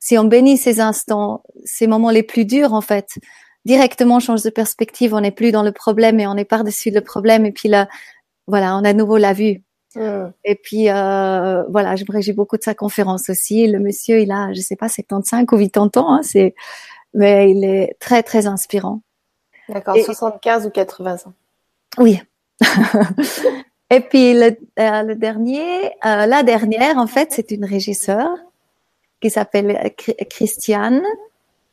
si 0.00 0.18
on 0.18 0.24
bénit 0.24 0.58
ces 0.58 0.80
instants, 0.80 1.42
ces 1.64 1.86
moments 1.86 2.10
les 2.10 2.22
plus 2.22 2.44
durs, 2.44 2.72
en 2.74 2.80
fait, 2.80 3.18
directement 3.64 4.16
on 4.16 4.20
change 4.20 4.42
de 4.42 4.50
perspective, 4.50 5.14
on 5.14 5.20
n'est 5.20 5.32
plus 5.32 5.52
dans 5.52 5.62
le 5.62 5.72
problème 5.72 6.20
et 6.20 6.26
on 6.26 6.36
est 6.36 6.44
par-dessus 6.44 6.90
le 6.90 7.00
problème 7.00 7.46
et 7.46 7.52
puis 7.52 7.68
là, 7.68 7.88
voilà, 8.46 8.76
on 8.76 8.84
a 8.84 8.92
de 8.92 8.98
nouveau 8.98 9.18
la 9.18 9.32
vue. 9.32 9.62
Mm. 9.94 10.28
Et 10.44 10.54
puis 10.54 10.90
euh, 10.90 11.62
voilà, 11.70 11.96
je 11.96 12.04
me 12.08 12.12
réjouis 12.12 12.34
beaucoup 12.34 12.56
de 12.56 12.62
sa 12.62 12.74
conférence 12.74 13.30
aussi. 13.30 13.66
Le 13.66 13.78
monsieur, 13.78 14.20
il 14.20 14.30
a, 14.30 14.52
je 14.52 14.60
sais 14.60 14.76
pas, 14.76 14.88
75 14.88 15.44
ou 15.52 15.56
80 15.56 15.90
ans, 15.96 16.14
hein, 16.14 16.20
c'est, 16.22 16.54
mais 17.14 17.50
il 17.50 17.64
est 17.64 17.96
très 17.98 18.22
très 18.22 18.46
inspirant. 18.46 19.00
D'accord, 19.68 19.96
75 19.96 20.66
ou 20.66 20.70
80 20.70 21.14
ans. 21.26 21.32
Oui. 21.98 22.20
et 23.90 24.00
puis 24.00 24.34
le, 24.34 24.56
euh, 24.78 25.02
le 25.02 25.14
dernier, 25.14 25.86
euh, 26.04 26.26
la 26.26 26.42
dernière, 26.42 26.96
en 26.96 27.06
fait, 27.06 27.28
c'est 27.32 27.50
une 27.50 27.64
régisseure 27.64 28.36
qui 29.20 29.30
s'appelle 29.30 29.92
Christiane 30.30 31.02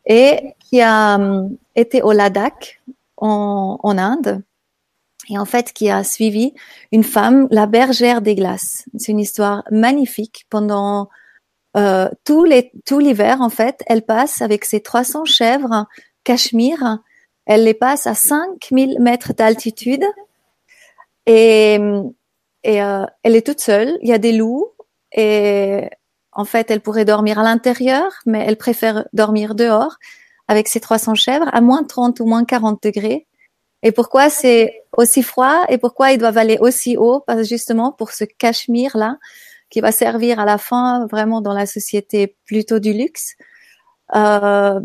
et 0.06 0.54
qui 0.60 0.82
a 0.82 1.20
euh, 1.20 1.48
été 1.76 2.02
au 2.02 2.12
Ladakh 2.12 2.82
en, 3.18 3.80
en 3.82 3.98
Inde 3.98 4.42
et 5.30 5.38
en 5.38 5.46
fait 5.46 5.74
qui 5.74 5.90
a 5.90 6.04
suivi 6.04 6.54
une 6.92 7.04
femme, 7.04 7.48
la 7.52 7.66
bergère 7.66 8.22
des 8.22 8.36
glaces. 8.36 8.86
C'est 8.98 9.12
une 9.12 9.20
histoire 9.20 9.64
magnifique. 9.72 10.46
Pendant 10.50 11.10
euh, 11.78 12.10
tout 12.24 12.46
l'hiver, 13.00 13.42
en 13.42 13.50
fait, 13.50 13.84
elle 13.88 14.04
passe 14.04 14.42
avec 14.42 14.66
ses 14.66 14.82
300 14.82 15.26
chèvres 15.26 15.86
cachemire, 16.24 17.00
elle 17.46 17.64
les 17.64 17.74
passe 17.74 18.08
à 18.08 18.16
5000 18.16 19.00
mètres 19.00 19.34
d'altitude 19.34 20.04
et, 21.26 21.76
et 22.64 22.82
euh, 22.82 23.06
elle 23.24 23.36
est 23.36 23.46
toute 23.46 23.62
seule. 23.62 23.98
Il 24.02 24.10
y 24.10 24.14
a 24.14 24.18
des 24.18 24.32
loups 24.32 24.68
et 25.12 25.90
en 26.32 26.46
fait, 26.46 26.70
elle 26.70 26.82
pourrait 26.82 27.06
dormir 27.06 27.40
à 27.40 27.44
l'intérieur, 27.44 28.12
mais 28.26 28.44
elle 28.46 28.58
préfère 28.58 29.06
dormir 29.14 29.56
dehors 29.56 29.96
avec 30.48 30.68
ses 30.68 30.80
300 30.80 31.16
chèvres 31.16 31.50
à 31.54 31.62
moins 31.62 31.84
30 31.84 32.20
ou 32.20 32.26
moins 32.26 32.44
40 32.44 32.84
degrés. 32.84 33.28
Et 33.86 33.92
pourquoi 33.92 34.32
c'est 34.32 34.84
aussi 34.98 35.22
froid 35.22 35.64
et 35.70 35.78
pourquoi 35.78 36.12
ils 36.12 36.18
doivent 36.18 36.40
aller 36.40 36.58
aussi 36.60 36.98
haut? 36.98 37.24
Parce 37.28 37.48
justement 37.48 37.92
pour 37.92 38.12
ce 38.12 38.24
cachemire 38.26 38.98
là 38.98 39.18
qui 39.70 39.80
va 39.80 39.92
servir 39.92 40.40
à 40.40 40.46
la 40.46 40.58
fin 40.58 41.06
vraiment 41.06 41.40
dans 41.40 41.54
la 41.54 41.68
société 41.68 42.36
plutôt 42.46 42.80
du 42.80 42.94
luxe. 42.94 43.36
Euh, 44.16 44.80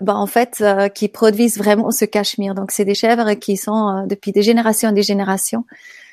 ben 0.00 0.14
en 0.14 0.26
fait, 0.26 0.58
euh, 0.60 0.88
qui 0.88 1.08
produisent 1.08 1.58
vraiment 1.58 1.90
ce 1.90 2.04
cachemire. 2.04 2.54
Donc, 2.54 2.70
c'est 2.70 2.84
des 2.84 2.94
chèvres 2.94 3.34
qui 3.34 3.56
sont 3.56 3.88
euh, 3.88 4.06
depuis 4.06 4.30
des 4.30 4.42
générations 4.42 4.90
et 4.90 4.92
des 4.92 5.02
générations, 5.02 5.64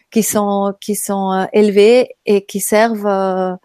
qui 0.10 0.24
sont 0.24 0.74
qui 0.82 0.96
sont 0.96 1.32
euh, 1.32 1.46
élevées 1.54 2.10
et 2.26 2.46
qui 2.46 2.60
servent, 2.60 3.58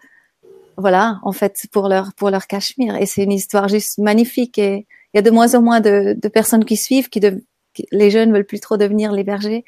voilà, 0.77 1.19
en 1.23 1.31
fait, 1.31 1.65
pour 1.71 1.89
leur 1.89 2.13
pour 2.13 2.29
leur 2.29 2.45
cachemire. 2.45 2.95
Et 2.97 3.07
c'est 3.07 3.23
une 3.23 3.31
histoire 3.31 3.67
juste 3.67 3.97
magnifique. 3.97 4.59
Et 4.59 4.85
il 5.13 5.17
y 5.17 5.19
a 5.19 5.23
de 5.23 5.31
moins 5.31 5.55
en 5.55 5.61
moins 5.63 5.79
de, 5.81 6.15
de 6.21 6.27
personnes 6.29 6.65
qui 6.65 6.77
suivent, 6.77 7.09
qui, 7.09 7.19
de, 7.19 7.43
les 7.91 8.11
jeunes 8.11 8.31
veulent 8.31 8.45
plus 8.45 8.59
trop 8.59 8.77
devenir 8.77 9.11
les 9.11 9.23
bergers, 9.23 9.65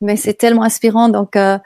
mais 0.00 0.16
c'est 0.16 0.34
tellement 0.34 0.64
inspirant. 0.64 1.08
Donc, 1.08 1.36
euh, 1.36 1.58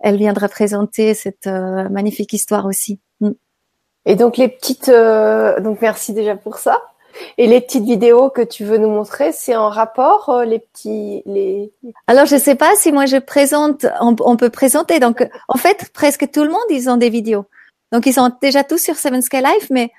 elle 0.00 0.16
viendra 0.16 0.48
présenter 0.48 1.14
cette 1.14 1.46
euh, 1.46 1.88
magnifique 1.88 2.32
histoire 2.32 2.66
aussi. 2.66 2.98
Mm. 3.20 3.30
Et 4.06 4.16
donc 4.16 4.38
les 4.38 4.48
petites, 4.48 4.88
euh, 4.88 5.60
donc 5.60 5.80
merci 5.82 6.14
déjà 6.14 6.34
pour 6.34 6.56
ça. 6.56 6.80
Et 7.36 7.46
les 7.46 7.60
petites 7.60 7.84
vidéos 7.84 8.30
que 8.30 8.40
tu 8.40 8.64
veux 8.64 8.78
nous 8.78 8.88
montrer, 8.88 9.32
c'est 9.32 9.56
en 9.56 9.68
rapport 9.68 10.42
les 10.46 10.60
petits 10.60 11.22
les. 11.26 11.72
Alors 12.06 12.24
je 12.24 12.36
sais 12.36 12.54
pas 12.54 12.76
si 12.76 12.92
moi 12.92 13.04
je 13.04 13.18
présente, 13.18 13.84
on, 14.00 14.16
on, 14.20 14.36
peut 14.36 14.48
présenter. 14.48 15.00
Donc 15.00 15.28
en 15.48 15.58
fait 15.58 15.90
presque 15.92 16.30
tout 16.30 16.44
le 16.44 16.50
monde 16.50 16.62
ils 16.70 16.88
ont 16.88 16.96
des 16.96 17.10
vidéos. 17.10 17.44
Donc 17.92 18.06
ils 18.06 18.14
sont 18.14 18.30
déjà 18.40 18.64
tous 18.64 18.78
sur 18.78 18.96
Seven 18.96 19.20
Sky 19.20 19.38
Life, 19.38 19.68
mais 19.70 19.90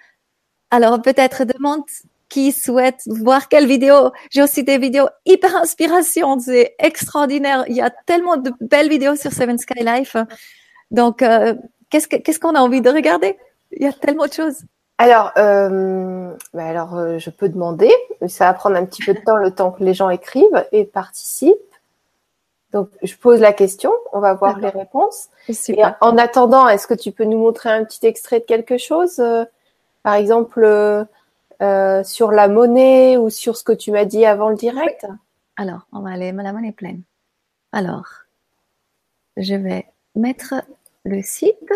alors 0.72 1.02
peut-être 1.02 1.44
demande 1.44 1.84
qui 2.32 2.54
souhaitent 2.54 3.04
voir 3.08 3.50
quelle 3.50 3.68
vidéo. 3.68 4.12
J'ai 4.32 4.42
aussi 4.42 4.64
des 4.64 4.78
vidéos 4.78 5.08
hyper 5.26 5.54
inspiration, 5.58 6.40
c'est 6.40 6.76
extraordinaire. 6.80 7.66
Il 7.68 7.76
y 7.76 7.82
a 7.82 7.92
tellement 8.06 8.38
de 8.38 8.52
belles 8.62 8.90
vidéos 8.90 9.18
sur 9.18 9.32
Seven 9.34 9.58
Sky 9.58 9.84
Life. 9.84 10.16
Donc, 10.92 11.22
euh, 11.22 11.54
qu'est-ce 11.90 12.40
qu'on 12.40 12.56
a 12.56 12.62
envie 12.62 12.82
de 12.82 12.90
regarder? 12.90 13.38
Il 13.72 13.84
y 13.84 13.88
a 13.88 13.92
tellement 13.92 14.28
de 14.28 14.34
choses. 14.34 14.62
Alors, 14.98 15.32
euh, 15.38 16.34
bah 16.54 16.66
alors, 16.66 16.96
euh, 16.96 17.18
je 17.18 17.30
peux 17.30 17.50
demander. 17.50 17.92
Ça 18.28 18.46
va 18.46 18.54
prendre 18.54 18.78
un 18.78 18.86
petit 18.86 19.04
peu 19.04 19.14
de 19.14 19.20
temps, 19.20 19.36
le 19.36 19.52
temps 19.52 19.72
que 19.72 19.84
les 19.84 19.94
gens 19.94 20.10
écrivent 20.10 20.66
et 20.72 20.86
participent. 20.86 21.58
Donc, 22.72 22.88
je 23.04 23.16
pose 23.18 23.42
la 23.42 23.52
question, 23.52 23.92
on 24.14 24.22
va 24.22 24.34
voir 24.34 24.58
les 24.60 24.70
réponses. 24.70 25.28
Et 25.68 25.84
en 26.00 26.18
attendant, 26.18 26.70
est-ce 26.70 26.88
que 26.88 26.94
tu 26.94 27.12
peux 27.12 27.26
nous 27.26 27.38
montrer 27.38 27.70
un 27.70 27.84
petit 27.84 28.06
extrait 28.06 28.40
de 28.40 28.46
quelque 28.46 28.78
chose? 28.78 29.20
Euh, 29.20 29.44
Par 30.04 30.14
exemple, 30.14 30.64
euh, 31.62 32.04
sur 32.04 32.32
la 32.32 32.48
monnaie 32.48 33.18
ou 33.18 33.30
sur 33.30 33.58
ce 33.58 33.64
que 33.64 33.72
tu 33.72 33.92
m'as 33.92 34.06
dit 34.06 34.26
avant 34.26 34.50
le 34.50 34.56
direct? 34.56 35.06
Alors, 35.58 35.88
on 35.92 36.02
va 36.02 36.12
aller, 36.12 36.32
la 36.32 36.54
monnaie 36.54 36.72
pleine. 36.72 37.02
Alors, 37.72 38.08
je 39.38 39.56
vais 39.56 39.86
mettre 40.16 40.56
le 41.06 41.22
site 41.22 41.74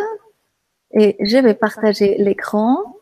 et 0.92 1.15
je 1.20 1.38
vais 1.38 1.54
partager 1.54 2.15
l'écran 2.18 2.96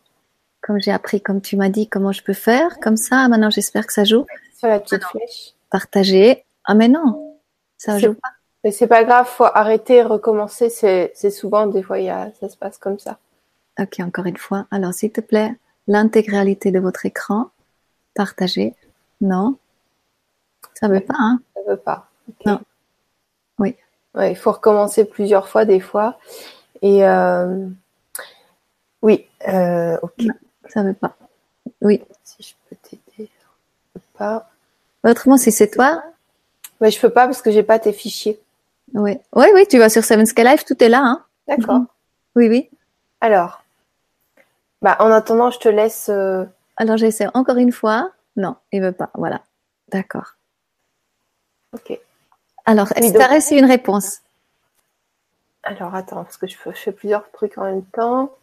comme 0.64 0.80
j'ai 0.80 0.92
appris, 0.92 1.20
comme 1.20 1.42
tu 1.42 1.56
m'as 1.56 1.68
dit, 1.68 1.88
comment 1.88 2.10
je 2.12 2.22
peux 2.22 2.32
faire. 2.32 2.80
Comme 2.80 2.96
ça, 2.96 3.28
maintenant, 3.28 3.50
j'espère 3.50 3.86
que 3.86 3.92
ça 3.92 4.04
joue. 4.04 4.24
Sur 4.56 4.68
la 4.68 4.80
petite 4.80 5.04
flèche. 5.04 5.52
Partager. 5.68 6.44
Ah, 6.64 6.74
mais 6.74 6.88
non, 6.88 7.36
ça 7.76 7.98
joue 7.98 8.14
pas. 8.14 8.30
Mais 8.64 8.70
c'est 8.70 8.86
pas 8.86 9.04
grave, 9.04 9.26
faut 9.26 9.44
arrêter, 9.44 10.02
recommencer. 10.02 10.70
C'est 10.70 11.30
souvent, 11.30 11.66
des 11.66 11.82
fois, 11.82 12.00
y 12.00 12.08
a, 12.08 12.32
ça 12.40 12.48
se 12.48 12.56
passe 12.56 12.78
comme 12.78 12.98
ça. 12.98 13.18
Ok, 13.78 14.00
encore 14.00 14.24
une 14.24 14.38
fois. 14.38 14.66
Alors, 14.70 14.94
s'il 14.94 15.12
te 15.12 15.20
plaît, 15.20 15.54
l'intégralité 15.86 16.70
de 16.70 16.80
votre 16.80 17.06
écran, 17.06 17.50
partager. 18.14 18.74
Non. 19.20 19.56
Ça 20.74 20.88
veut 20.88 21.00
pas, 21.00 21.14
hein? 21.18 21.40
Ça 21.54 21.60
veut 21.68 21.76
pas. 21.76 22.08
Non. 22.46 22.60
Oui. 23.58 23.76
Ouais, 24.14 24.32
il 24.32 24.36
faut 24.36 24.52
recommencer 24.52 25.04
plusieurs 25.04 25.48
fois, 25.48 25.64
des 25.64 25.80
fois. 25.80 26.18
Et, 26.82 27.04
euh, 27.04 27.66
oui, 29.02 29.26
euh, 29.48 29.98
ok. 30.02 30.26
Ça 30.68 30.82
veut 30.82 30.94
pas. 30.94 31.16
Oui. 31.80 32.02
Si 32.22 32.42
je 32.42 32.54
peux 32.68 32.76
t'aider, 32.82 33.00
je 33.18 33.92
peux 33.94 34.00
pas. 34.16 34.50
Autrement, 35.04 35.36
si 35.36 35.52
c'est 35.52 35.70
toi. 35.70 36.02
Mais 36.80 36.90
je 36.90 37.00
peux 37.00 37.10
pas 37.10 37.26
parce 37.26 37.42
que 37.42 37.50
j'ai 37.50 37.62
pas 37.62 37.78
tes 37.78 37.92
fichiers. 37.92 38.40
Oui. 38.94 39.18
Oui, 39.34 39.46
oui, 39.54 39.66
tu 39.68 39.78
vas 39.78 39.88
sur 39.88 40.04
Seven 40.04 40.26
Sky 40.26 40.44
Life, 40.44 40.64
tout 40.64 40.82
est 40.82 40.88
là, 40.88 41.02
hein. 41.02 41.24
D'accord. 41.48 41.80
Mhm. 41.80 41.86
Oui, 42.36 42.48
oui. 42.48 42.70
Alors. 43.20 43.63
Bah, 44.84 44.96
en 45.00 45.10
attendant, 45.10 45.50
je 45.50 45.58
te 45.58 45.68
laisse. 45.70 46.10
Euh... 46.10 46.44
Alors, 46.76 46.98
j'essaie 46.98 47.26
encore 47.32 47.56
une 47.56 47.72
fois. 47.72 48.10
Non, 48.36 48.56
il 48.70 48.82
veut 48.82 48.92
pas. 48.92 49.08
Voilà. 49.14 49.40
D'accord. 49.88 50.34
Ok. 51.72 51.98
Alors, 52.66 52.92
est-ce 52.92 53.14
que 53.14 53.16
tu 53.16 53.22
as 53.22 53.34
reçu 53.34 53.54
une 53.56 53.64
réponse? 53.64 54.20
Alors, 55.62 55.94
attends, 55.94 56.22
parce 56.24 56.36
que 56.36 56.46
je 56.46 56.58
fais 56.58 56.92
plusieurs 56.92 57.30
trucs 57.30 57.56
en 57.56 57.64
même 57.64 57.86
temps. 57.86 58.36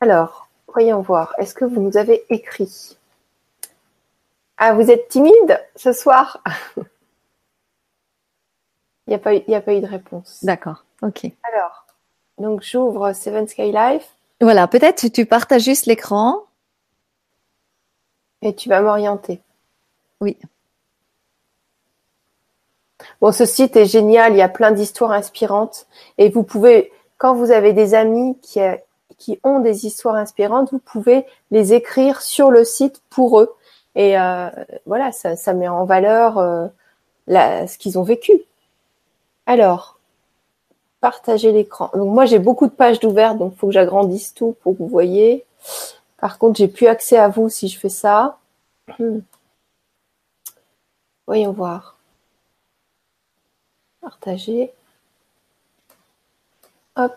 Alors, 0.00 0.48
voyons 0.66 1.00
voir. 1.00 1.32
Est-ce 1.38 1.54
que 1.54 1.64
vous 1.64 1.80
nous 1.80 1.96
avez 1.96 2.24
écrit? 2.28 2.98
Ah, 4.56 4.72
vous 4.72 4.90
êtes 4.90 5.06
timide 5.06 5.64
ce 5.76 5.92
soir? 5.92 6.42
Il 9.06 9.10
n'y 9.10 9.14
a, 9.14 9.20
pas 9.20 9.36
eu, 9.36 9.54
a 9.54 9.60
pas 9.60 9.74
eu 9.74 9.80
de 9.80 9.86
réponse. 9.86 10.42
D'accord, 10.42 10.84
ok. 11.02 11.24
Alors, 11.44 11.86
donc 12.38 12.62
j'ouvre 12.62 13.12
Seven 13.12 13.46
Sky 13.46 13.70
Life. 13.70 14.17
Voilà, 14.40 14.68
peut-être 14.68 15.08
tu 15.08 15.26
partages 15.26 15.62
juste 15.62 15.86
l'écran. 15.86 16.44
Et 18.40 18.54
tu 18.54 18.68
vas 18.68 18.80
m'orienter. 18.80 19.40
Oui. 20.20 20.36
Bon, 23.20 23.32
ce 23.32 23.44
site 23.44 23.76
est 23.76 23.86
génial, 23.86 24.32
il 24.32 24.38
y 24.38 24.42
a 24.42 24.48
plein 24.48 24.70
d'histoires 24.70 25.10
inspirantes. 25.10 25.86
Et 26.18 26.28
vous 26.28 26.44
pouvez, 26.44 26.92
quand 27.16 27.34
vous 27.34 27.50
avez 27.50 27.72
des 27.72 27.94
amis 27.94 28.38
qui, 28.40 28.60
qui 29.18 29.40
ont 29.42 29.58
des 29.58 29.86
histoires 29.86 30.14
inspirantes, 30.14 30.70
vous 30.70 30.78
pouvez 30.78 31.26
les 31.50 31.72
écrire 31.72 32.22
sur 32.22 32.50
le 32.50 32.64
site 32.64 33.02
pour 33.10 33.40
eux. 33.40 33.54
Et 33.96 34.18
euh, 34.18 34.48
voilà, 34.86 35.10
ça, 35.10 35.34
ça, 35.34 35.52
met 35.52 35.66
en 35.66 35.84
valeur 35.84 36.38
euh, 36.38 36.68
la, 37.26 37.66
ce 37.66 37.78
qu'ils 37.78 37.98
ont 37.98 38.04
vécu. 38.04 38.32
Alors, 39.46 39.97
partager 41.00 41.52
l'écran. 41.52 41.90
Donc 41.94 42.12
moi, 42.12 42.24
j'ai 42.24 42.38
beaucoup 42.38 42.66
de 42.66 42.72
pages 42.72 43.00
d'ouvertes, 43.00 43.38
donc 43.38 43.52
il 43.54 43.58
faut 43.58 43.68
que 43.68 43.72
j'agrandisse 43.72 44.34
tout 44.34 44.56
pour 44.62 44.72
que 44.72 44.78
vous 44.78 44.88
voyez. 44.88 45.44
Par 46.18 46.38
contre, 46.38 46.58
j'ai 46.58 46.68
plus 46.68 46.86
accès 46.86 47.16
à 47.16 47.28
vous 47.28 47.48
si 47.48 47.68
je 47.68 47.78
fais 47.78 47.88
ça. 47.88 48.38
Hmm. 48.98 49.20
Voyons 51.26 51.52
voir. 51.52 51.96
Partager. 54.00 54.72
Hop. 56.96 57.14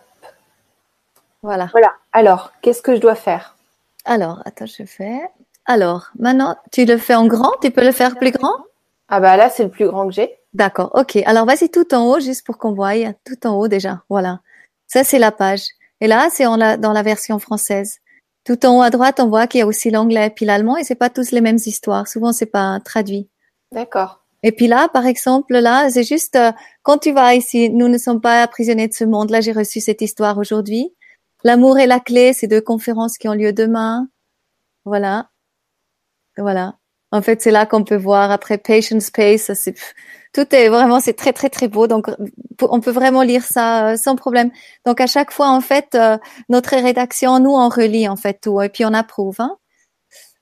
Voilà. 1.41 1.67
Voilà. 1.71 1.93
Alors, 2.12 2.51
qu'est-ce 2.62 2.82
que 2.82 2.95
je 2.95 3.01
dois 3.01 3.15
faire? 3.15 3.55
Alors, 4.05 4.41
attends, 4.45 4.65
je 4.65 4.84
fais. 4.84 5.21
Alors, 5.65 6.10
maintenant, 6.19 6.58
tu 6.71 6.86
le 6.86 6.97
fais 6.97 7.15
en 7.15 7.25
grand? 7.27 7.53
Tu 7.62 7.71
peux 7.71 7.84
le 7.84 7.91
faire 7.91 8.17
plus 8.17 8.32
grand? 8.32 8.58
Ah 9.08 9.19
bah 9.19 9.38
là, 9.38 9.49
c'est 9.49 9.63
le 9.63 9.69
plus 9.69 9.88
grand 9.88 10.08
que 10.08 10.13
j'ai. 10.13 10.38
D'accord, 10.53 10.91
ok. 10.95 11.17
Alors, 11.25 11.45
vas-y 11.45 11.69
tout 11.69 11.93
en 11.93 12.05
haut, 12.07 12.19
juste 12.19 12.45
pour 12.45 12.57
qu'on 12.57 12.73
voie. 12.73 12.93
Tout 13.25 13.47
en 13.47 13.55
haut 13.55 13.67
déjà. 13.67 14.03
Voilà. 14.09 14.41
Ça, 14.87 15.03
c'est 15.03 15.19
la 15.19 15.31
page. 15.31 15.63
Et 16.01 16.07
là, 16.07 16.29
c'est 16.31 16.45
la, 16.57 16.77
dans 16.77 16.91
la 16.91 17.03
version 17.03 17.39
française. 17.39 17.99
Tout 18.43 18.65
en 18.65 18.79
haut 18.79 18.81
à 18.81 18.89
droite, 18.89 19.19
on 19.19 19.29
voit 19.29 19.47
qu'il 19.47 19.59
y 19.59 19.61
a 19.61 19.67
aussi 19.67 19.91
l'anglais 19.91 20.31
puis 20.35 20.45
l'allemand 20.45 20.75
et 20.75 20.83
c'est 20.83 20.95
pas 20.95 21.09
tous 21.11 21.31
les 21.31 21.41
mêmes 21.41 21.59
histoires. 21.63 22.07
Souvent, 22.07 22.33
c'est 22.33 22.47
pas 22.47 22.79
traduit. 22.83 23.29
D'accord. 23.71 24.25
Et 24.43 24.51
puis 24.51 24.67
là, 24.67 24.89
par 24.89 25.05
exemple, 25.05 25.53
là, 25.53 25.89
c'est 25.91 26.03
juste 26.03 26.35
euh, 26.35 26.51
quand 26.81 26.97
tu 26.97 27.11
vas 27.11 27.35
ici, 27.35 27.69
nous 27.69 27.87
ne 27.87 27.99
sommes 27.99 28.19
pas 28.19 28.47
prisonniers 28.47 28.87
de 28.87 28.93
ce 28.93 29.03
monde. 29.03 29.29
Là, 29.29 29.41
j'ai 29.41 29.51
reçu 29.51 29.79
cette 29.79 30.01
histoire 30.01 30.39
aujourd'hui. 30.39 30.93
L'amour 31.43 31.77
est 31.77 31.87
la 31.87 31.99
clé, 31.99 32.33
c'est 32.33 32.47
deux 32.47 32.61
conférences 32.61 33.17
qui 33.19 33.27
ont 33.29 33.33
lieu 33.33 33.53
demain. 33.53 34.07
Voilà. 34.85 35.29
Voilà. 36.37 36.75
En 37.12 37.21
fait, 37.21 37.41
c'est 37.41 37.52
là 37.52 37.65
qu'on 37.65 37.84
peut 37.84 37.97
voir 37.97 38.32
après 38.32 38.58
Patience 38.58 39.06
Space. 39.06 39.52
C'est 39.54 39.76
tout 40.34 40.56
est 40.56 40.69
vraiment, 40.69 41.00
c'est 41.00 41.13
très 41.13 41.34
très 41.34 41.50
très 41.50 41.67
beau. 41.67 41.88
Donc, 41.88 42.10
on 42.62 42.80
peut 42.80 42.91
vraiment 42.91 43.21
lire 43.21 43.43
ça 43.43 43.89
euh, 43.91 43.97
sans 43.97 44.15
problème. 44.15 44.52
Donc, 44.86 45.02
à 45.02 45.08
chaque 45.08 45.32
fois, 45.32 45.50
en 45.50 45.62
fait, 45.62 45.93
euh, 45.95 46.17
notre 46.50 46.76
rédaction, 46.76 47.39
nous, 47.39 47.52
on 47.52 47.69
relit 47.69 48.08
en 48.08 48.15
fait 48.15 48.39
tout 48.41 48.62
et 48.62 48.69
puis 48.69 48.86
on 48.86 48.93
approuve. 48.93 49.36
Hein. 49.39 49.58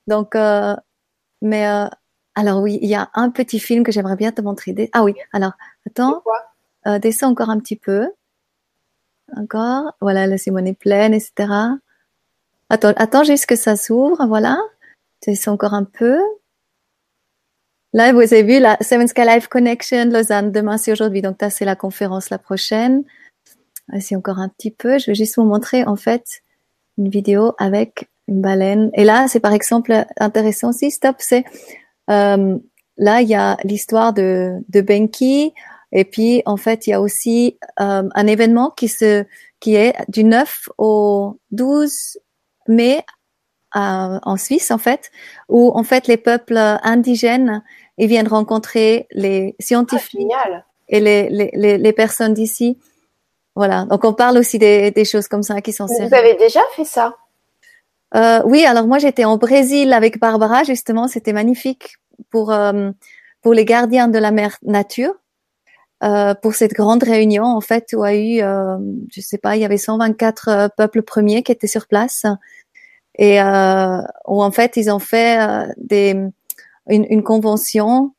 Donc, 0.06 0.34
euh, 0.36 0.76
mais 1.42 1.64
alors 2.34 2.60
oui, 2.62 2.78
il 2.82 2.88
y 2.88 2.94
a 2.94 3.10
un 3.14 3.30
petit 3.30 3.58
film 3.58 3.84
que 3.84 3.92
j'aimerais 3.92 4.16
bien 4.16 4.32
te 4.32 4.40
montrer. 4.42 4.90
Ah 4.92 5.04
oui. 5.04 5.14
Alors, 5.32 5.52
attends, 5.86 6.22
descends 7.00 7.30
encore 7.30 7.50
un 7.50 7.58
petit 7.58 7.76
peu. 7.76 8.10
Encore. 9.36 9.94
Voilà, 10.00 10.26
la 10.26 10.38
Simone 10.38 10.66
est 10.66 10.74
pleine, 10.74 11.14
etc. 11.14 11.52
Attends, 12.68 12.92
attends 12.96 13.24
juste 13.24 13.46
que 13.46 13.56
ça 13.56 13.76
s'ouvre. 13.76 14.26
Voilà. 14.26 14.58
C'est 15.22 15.48
encore 15.48 15.74
un 15.74 15.84
peu. 15.84 16.20
Là, 17.92 18.12
vous 18.12 18.20
avez 18.20 18.44
vu 18.44 18.60
la 18.60 18.76
Seven 18.80 19.08
Sky 19.08 19.22
Life 19.22 19.48
Connection 19.48 20.04
Lausanne. 20.04 20.52
Demain, 20.52 20.76
c'est 20.76 20.92
aujourd'hui. 20.92 21.22
Donc, 21.22 21.38
ça, 21.40 21.50
c'est 21.50 21.64
la 21.64 21.74
conférence 21.74 22.30
la 22.30 22.38
prochaine. 22.38 23.02
C'est 23.98 24.14
encore 24.14 24.38
un 24.38 24.48
petit 24.48 24.70
peu. 24.70 24.98
Je 24.98 25.06
vais 25.06 25.16
juste 25.16 25.34
vous 25.36 25.44
montrer, 25.44 25.84
en 25.84 25.96
fait, 25.96 26.24
une 26.98 27.08
vidéo 27.08 27.54
avec 27.58 28.08
une 28.28 28.40
baleine. 28.40 28.90
Et 28.94 29.02
là, 29.02 29.26
c'est 29.26 29.40
par 29.40 29.52
exemple 29.52 30.04
intéressant 30.20 30.68
aussi. 30.68 30.92
Stop, 30.92 31.16
c'est, 31.18 31.44
euh, 32.10 32.56
là, 32.96 33.22
il 33.22 33.28
y 33.28 33.34
a 33.34 33.56
l'histoire 33.64 34.12
de, 34.12 34.54
de 34.68 34.80
Benki. 34.82 35.52
Et 35.90 36.04
puis, 36.04 36.42
en 36.46 36.56
fait, 36.56 36.86
il 36.86 36.90
y 36.90 36.92
a 36.92 37.00
aussi 37.00 37.58
euh, 37.80 38.08
un 38.14 38.26
événement 38.28 38.70
qui 38.70 38.86
se, 38.86 39.24
qui 39.58 39.74
est 39.74 39.96
du 40.08 40.22
9 40.22 40.68
au 40.78 41.40
12 41.50 42.18
mai 42.68 43.04
euh, 43.76 44.18
en 44.22 44.36
Suisse, 44.36 44.70
en 44.70 44.78
fait, 44.78 45.10
où 45.48 45.70
en 45.74 45.84
fait 45.84 46.06
les 46.06 46.16
peuples 46.16 46.58
indigènes 46.82 47.62
ils 48.00 48.08
viennent 48.08 48.28
rencontrer 48.28 49.06
les 49.12 49.54
scientifiques 49.60 50.26
ah, 50.34 50.64
et 50.88 51.00
les, 51.00 51.28
les, 51.28 51.76
les, 51.76 51.92
personnes 51.92 52.32
d'ici. 52.32 52.78
Voilà. 53.54 53.84
Donc 53.84 54.04
on 54.06 54.14
parle 54.14 54.38
aussi 54.38 54.58
des, 54.58 54.90
des 54.90 55.04
choses 55.04 55.28
comme 55.28 55.42
ça 55.42 55.60
qui 55.60 55.74
sont. 55.74 55.84
Vous 55.84 56.14
avez 56.14 56.34
déjà 56.34 56.60
fait 56.74 56.84
ça? 56.86 57.16
Euh, 58.14 58.40
Oui. 58.46 58.64
Alors 58.64 58.86
moi 58.86 58.98
j'étais 58.98 59.26
en 59.26 59.36
Brésil 59.36 59.92
avec 59.92 60.18
Barbara 60.18 60.64
justement. 60.64 61.08
C'était 61.08 61.34
magnifique 61.34 61.98
pour 62.30 62.52
euh, 62.52 62.90
pour 63.42 63.52
les 63.52 63.66
gardiens 63.66 64.08
de 64.08 64.18
la 64.18 64.30
mer 64.30 64.56
nature. 64.62 65.14
Euh, 66.02 66.32
pour 66.32 66.54
cette 66.54 66.72
grande 66.72 67.02
réunion 67.02 67.44
en 67.44 67.60
fait 67.60 67.92
où 67.92 68.02
a 68.02 68.14
eu 68.14 68.40
euh, 68.40 68.78
je 69.12 69.20
sais 69.20 69.36
pas 69.36 69.56
il 69.56 69.60
y 69.60 69.66
avait 69.66 69.76
124 69.76 70.48
euh, 70.48 70.68
peuples 70.74 71.02
premiers 71.02 71.42
qui 71.42 71.52
étaient 71.52 71.66
sur 71.66 71.86
place 71.86 72.24
et 73.20 73.40
euh, 73.40 74.00
où 74.26 74.42
en 74.42 74.50
fait 74.50 74.76
ils 74.76 74.90
ont 74.90 74.98
fait 74.98 75.38
euh, 75.40 75.72
des 75.76 76.16
une, 76.88 77.06
une, 77.10 77.22
convention 77.22 78.14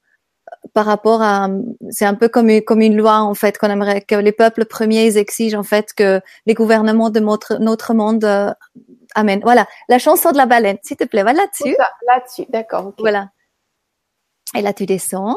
par 0.74 0.86
rapport 0.86 1.24
à 1.24 1.50
c'est 1.90 2.06
un 2.06 2.14
peu 2.14 2.30
comme 2.30 2.50
une, 2.50 2.62
comme 2.62 2.82
une 2.82 2.96
loi 2.96 3.18
en 3.18 3.34
fait 3.34 3.58
qu'on 3.58 3.70
aimerait 3.70 4.02
que 4.02 4.16
les 4.16 4.32
peuples 4.32 4.66
premiers 4.66 5.08
ils 5.08 5.18
exigent 5.18 5.58
en 5.58 5.64
fait 5.64 5.92
que 5.94 6.22
les 6.46 6.54
gouvernements 6.54 7.10
de 7.10 7.20
notre 7.20 7.58
notre 7.58 7.94
monde 7.96 8.24
euh, 8.24 8.54
amènent. 9.16 9.42
Voilà. 9.42 9.68
La 9.90 9.98
chanson 9.98 10.32
de 10.32 10.38
la 10.38 10.46
baleine 10.46 10.78
s'il 10.84 10.98
te 10.98 11.04
plaît. 11.04 11.24
Va 11.24 11.34
là-dessus 11.34 11.76
là-dessus. 12.08 12.46
D'accord 12.50 12.94
voilà. 13.00 13.32
Et 14.56 14.62
là 14.62 14.72
tu 14.72 14.86
descends. 14.86 15.36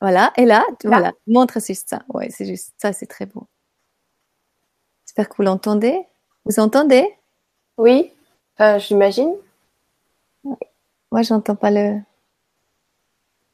Voilà, 0.00 0.34
et 0.36 0.44
là, 0.44 0.66
voilà, 0.84 1.12
montre 1.26 1.64
juste 1.64 1.88
ça. 1.88 2.02
Ouais, 2.08 2.28
c'est 2.28 2.44
juste 2.44 2.74
ça, 2.76 2.92
c'est 2.92 3.06
très 3.06 3.24
beau. 3.24 3.48
J'espère 5.06 5.30
que 5.30 5.36
vous 5.38 5.44
l'entendez. 5.44 5.98
Vous 6.44 6.60
entendez? 6.60 7.08
Oui, 7.76 8.12
j'imagine. 8.78 9.34
Moi, 11.10 11.22
j'entends 11.22 11.56
pas 11.56 11.70
le. 11.70 12.00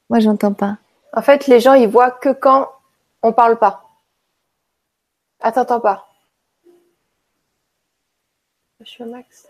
Moi, 0.09 0.19
j'entends 0.19 0.53
pas. 0.53 0.77
En 1.13 1.21
fait, 1.21 1.47
les 1.47 1.59
gens, 1.59 1.73
ils 1.73 1.87
voient 1.87 2.11
que 2.11 2.29
quand 2.29 2.71
on 3.23 3.33
parle 3.33 3.57
pas. 3.57 3.83
Ah, 5.39 5.51
t'entends 5.51 5.79
pas. 5.79 6.07
Je 8.79 8.85
suis 8.85 9.03
max. 9.03 9.47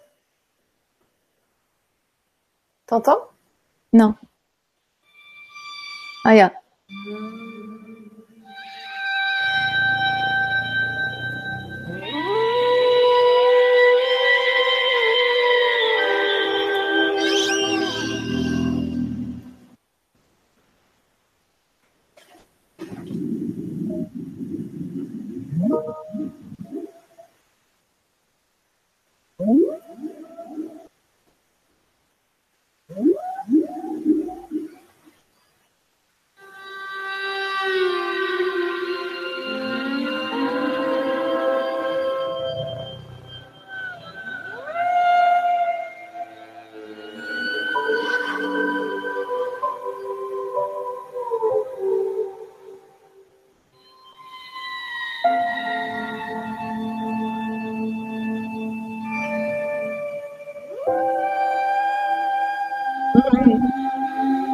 T'entends? 2.86 3.30
Non. 3.94 4.16
Ah, 6.26 6.36
ja. 6.36 6.52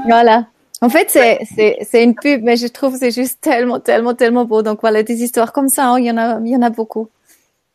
Voilà. 0.06 0.47
En 0.82 0.89
fait, 0.89 1.10
c'est, 1.10 1.39
c'est, 1.56 1.77
c'est 1.82 2.03
une 2.03 2.13
pub, 2.15 2.43
mais 2.43 2.56
je 2.56 2.67
trouve 2.67 2.93
que 2.93 2.99
c'est 2.99 3.12
juste 3.12 3.41
tellement, 3.41 3.80
tellement, 3.80 4.13
tellement 4.13 4.45
beau. 4.45 4.62
Donc 4.62 4.82
voilà, 4.82 5.01
des 5.03 5.23
histoires 5.23 5.51
comme 5.51 5.69
ça, 5.69 5.88
hein, 5.88 5.99
il 5.99 6.06
y 6.06 6.12
en 6.12 6.17
a, 6.17 6.39
il 6.39 6.49
y 6.49 6.56
en 6.56 6.62
a 6.62 6.69
beaucoup. 6.69 7.10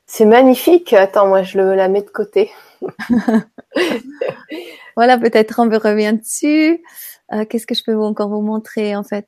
C'est 0.06 0.24
magnifique. 0.24 0.92
Attends, 0.92 1.26
moi, 1.26 1.42
je 1.42 1.58
le, 1.58 1.74
la 1.74 1.88
mets 1.88 2.02
de 2.02 2.10
côté. 2.10 2.50
voilà, 4.96 5.18
peut-être 5.18 5.58
on 5.58 5.64
revient 5.64 6.18
dessus. 6.18 6.82
Euh, 7.32 7.44
qu'est-ce 7.44 7.66
que 7.66 7.74
je 7.74 7.82
peux 7.82 7.94
vous, 7.94 8.04
encore 8.04 8.28
vous 8.28 8.42
montrer, 8.42 8.94
en 8.94 9.02
fait? 9.02 9.26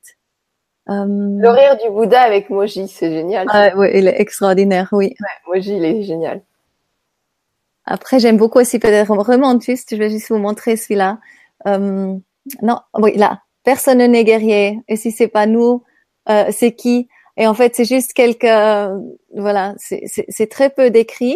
Euh... 0.89 1.05
Le 1.07 1.49
rire 1.49 1.77
du 1.83 1.89
Bouddha 1.89 2.21
avec 2.21 2.49
Moji, 2.49 2.87
c'est 2.87 3.11
génial. 3.11 3.47
Ah, 3.49 3.71
oui, 3.75 3.89
il 3.95 4.07
est 4.07 4.21
extraordinaire, 4.21 4.89
oui. 4.91 5.15
Ouais, 5.19 5.55
Moji, 5.55 5.75
il 5.75 5.83
est 5.83 6.03
génial. 6.03 6.43
Après, 7.85 8.19
j'aime 8.19 8.37
beaucoup 8.37 8.59
aussi, 8.59 8.79
peut-être, 8.79 9.11
on 9.11 9.21
remonte 9.21 9.63
juste, 9.63 9.89
je 9.91 9.97
vais 9.97 10.09
juste 10.09 10.29
vous 10.29 10.37
montrer 10.37 10.75
celui-là. 10.75 11.19
Euh, 11.67 12.15
non, 12.61 12.79
oui, 12.95 13.17
là, 13.17 13.41
personne 13.63 13.99
n'est 13.99 14.23
guerrier. 14.23 14.79
Et 14.87 14.95
si 14.95 15.11
c'est 15.11 15.27
pas 15.27 15.45
nous, 15.45 15.83
euh, 16.29 16.45
c'est 16.51 16.73
qui? 16.73 17.07
Et 17.37 17.47
en 17.47 17.53
fait, 17.53 17.75
c'est 17.75 17.85
juste 17.85 18.13
quelques, 18.13 18.45
voilà, 19.35 19.75
c'est 19.77 20.49
très 20.49 20.69
peu 20.69 20.89
décrit. 20.89 21.35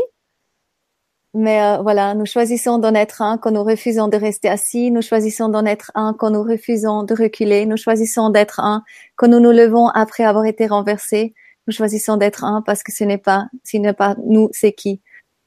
Mais 1.36 1.62
euh, 1.62 1.78
voilà, 1.84 2.16
nous 2.16 2.26
choisissons 2.26 2.80
d'en 2.80 2.96
être 2.96 3.22
un 3.22 3.38
quand 3.38 3.52
nous 3.52 3.64
refusons 3.64 4.08
de 4.08 4.18
rester 4.18 4.50
assis. 4.50 4.90
Nous 4.90 5.04
choisissons 5.04 5.50
d'en 5.50 5.66
être 5.66 5.92
un 5.94 6.14
quand 6.18 6.32
nous 6.32 6.42
refusons 6.44 7.04
de 7.04 7.14
reculer. 7.14 7.66
Nous 7.68 7.78
choisissons 7.78 8.30
d'être 8.32 8.60
un 8.60 8.84
quand 9.16 9.28
nous 9.28 9.40
nous 9.40 9.52
levons 9.52 9.90
après 9.90 10.24
avoir 10.24 10.46
été 10.46 10.66
renversés. 10.66 11.36
Nous 11.68 11.74
choisissons 11.74 12.18
d'être 12.18 12.44
un 12.44 12.64
parce 12.64 12.82
que 12.82 12.92
ce 12.92 13.04
n'est 13.04 13.20
pas, 13.20 13.48
ce 13.64 13.78
n'est 13.78 13.94
pas 13.94 14.16
nous, 14.26 14.50
c'est 14.54 14.74
qui. 14.74 15.02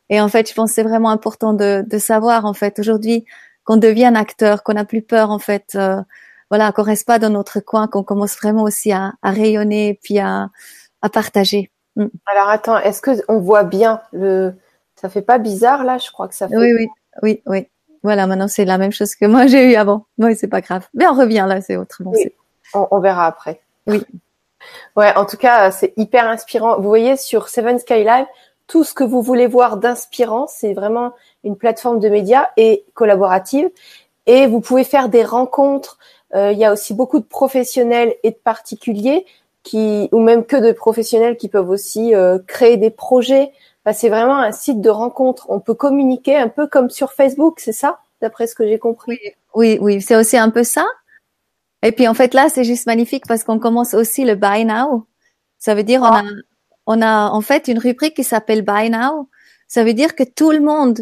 Et 0.09 0.21
en 0.21 0.29
fait, 0.29 0.49
je 0.49 0.55
pense 0.55 0.71
que 0.71 0.75
c'est 0.77 0.83
vraiment 0.85 1.11
important 1.11 1.53
de, 1.53 1.85
de 1.89 1.99
savoir, 1.99 2.45
en 2.45 2.53
fait, 2.55 2.79
aujourd'hui, 2.79 3.25
qu'on 3.65 3.77
devienne 3.77 4.17
acteur, 4.17 4.63
qu'on 4.63 4.75
n'a 4.75 4.85
plus 4.85 5.03
peur 5.03 5.31
en 5.31 5.39
fait, 5.39 5.75
euh, 5.75 6.01
voilà, 6.51 6.73
qu'on 6.73 6.83
reste 6.83 7.07
pas 7.07 7.19
dans 7.19 7.31
notre 7.31 7.61
coin, 7.61 7.89
qu'on 7.89 8.03
commence 8.03 8.37
vraiment 8.37 8.63
aussi 8.63 8.93
à, 8.93 9.15
à 9.23 9.31
rayonner 9.31 9.99
puis 10.03 10.19
à, 10.19 10.51
à 11.01 11.09
partager. 11.09 11.71
Mm. 11.97 12.07
Alors 12.27 12.49
attends, 12.49 12.79
est-ce 12.79 13.03
que 13.03 13.11
on 13.29 13.39
voit 13.39 13.65
bien 13.65 14.01
le 14.13 14.55
Ça 14.97 15.09
fait 15.09 15.23
pas 15.23 15.39
bizarre 15.39 15.85
là? 15.85 15.99
Je 15.99 16.11
crois 16.11 16.29
que 16.29 16.35
ça 16.35 16.49
fait. 16.49 16.57
Oui, 16.57 16.73
oui, 16.75 16.89
oui, 17.23 17.43
oui. 17.47 17.69
Voilà, 18.03 18.27
maintenant 18.27 18.49
c'est 18.49 18.65
la 18.65 18.79
même 18.79 18.93
chose 18.93 19.15
que 19.15 19.27
moi 19.27 19.47
j'ai 19.47 19.73
eu 19.73 19.75
avant. 19.77 20.07
Oui, 20.19 20.35
c'est 20.37 20.49
pas 20.49 20.61
grave. 20.61 20.89
Mais 20.95 21.07
on 21.07 21.15
revient 21.15 21.47
là, 21.49 21.61
c'est 21.61 21.77
autrement. 21.77 22.11
Oui. 22.11 22.33
On, 22.75 22.89
on, 22.91 23.01
verra 23.01 23.27
après. 23.27 23.61
Oui. 23.87 24.05
Ouais, 24.95 25.13
en 25.17 25.27
tout 25.27 25.37
cas, 25.37 25.73
c'est 25.73 25.93
hyper 25.97 26.29
inspirant. 26.29 26.77
Vous 26.77 26.87
voyez 26.87 27.17
sur 27.17 27.49
Seven 27.49 27.81
Sky 27.81 28.05
Live, 28.05 28.27
tout 28.67 28.85
ce 28.85 28.95
que 28.95 29.05
vous 29.05 29.21
voulez 29.21 29.47
voir 29.47 29.77
d'inspirant, 29.77 30.47
c'est 30.47 30.73
vraiment 30.73 31.15
une 31.45 31.57
plateforme 31.57 31.99
de 31.99 32.09
médias 32.09 32.49
et 32.57 32.85
collaborative. 32.95 33.71
Et 34.27 34.47
vous 34.47 34.61
pouvez 34.61 34.85
faire 34.85 35.09
des 35.09 35.25
rencontres. 35.25 35.99
Euh, 36.35 36.53
il 36.53 36.59
y 36.59 36.65
a 36.65 36.73
aussi 36.73 36.95
beaucoup 36.95 37.19
de 37.19 37.25
professionnels 37.25 38.15
et 38.23 38.31
de 38.31 38.37
particuliers 38.37 39.27
qui, 39.63 40.09
ou 40.13 40.21
même 40.21 40.45
que 40.45 40.57
de 40.57 40.73
professionnels 40.73 41.37
qui 41.37 41.49
peuvent 41.49 41.69
aussi 41.69 42.15
euh, 42.15 42.39
créer 42.47 42.77
des 42.77 42.91
projets. 42.91 43.53
c'est 43.93 44.09
vraiment 44.09 44.39
un 44.39 44.53
site 44.53 44.81
de 44.81 44.91
rencontre. 44.91 45.47
On 45.49 45.61
peut 45.61 45.75
communiquer 45.75 46.37
un 46.37 46.49
peu 46.49 46.67
comme 46.67 46.91
sur 46.91 47.13
Facebook, 47.13 47.61
c'est 47.61 47.73
ça, 47.73 48.01
d'après 48.21 48.47
ce 48.47 48.55
que 48.55 48.67
j'ai 48.67 48.79
compris? 48.79 49.19
Oui, 49.55 49.79
oui, 49.79 49.79
oui, 49.81 50.03
c'est 50.03 50.17
aussi 50.17 50.37
un 50.37 50.51
peu 50.51 50.65
ça. 50.65 50.87
Et 51.83 51.93
puis 51.93 52.07
en 52.07 52.15
fait 52.15 52.35
là, 52.35 52.49
c'est 52.49 52.65
juste 52.65 52.87
magnifique 52.87 53.25
parce 53.27 53.45
qu'on 53.45 53.59
commence 53.59 53.95
aussi 53.95 54.25
le 54.25 54.35
buy 54.35 54.65
now. 54.65 55.07
Ça 55.59 55.75
veut 55.75 55.83
dire 55.83 56.01
on 56.03 56.07
ah. 56.07 56.21
a 56.21 56.23
on 56.87 57.01
a 57.01 57.31
en 57.31 57.41
fait 57.41 57.69
une 57.69 57.79
rubrique 57.79 58.15
qui 58.15 58.25
s'appelle 58.25 58.63
buy 58.63 58.91
now. 58.91 59.29
Ça 59.69 59.85
veut 59.85 59.95
dire 59.95 60.15
que 60.15 60.25
tout 60.25 60.51
le 60.51 60.61
monde 60.61 61.01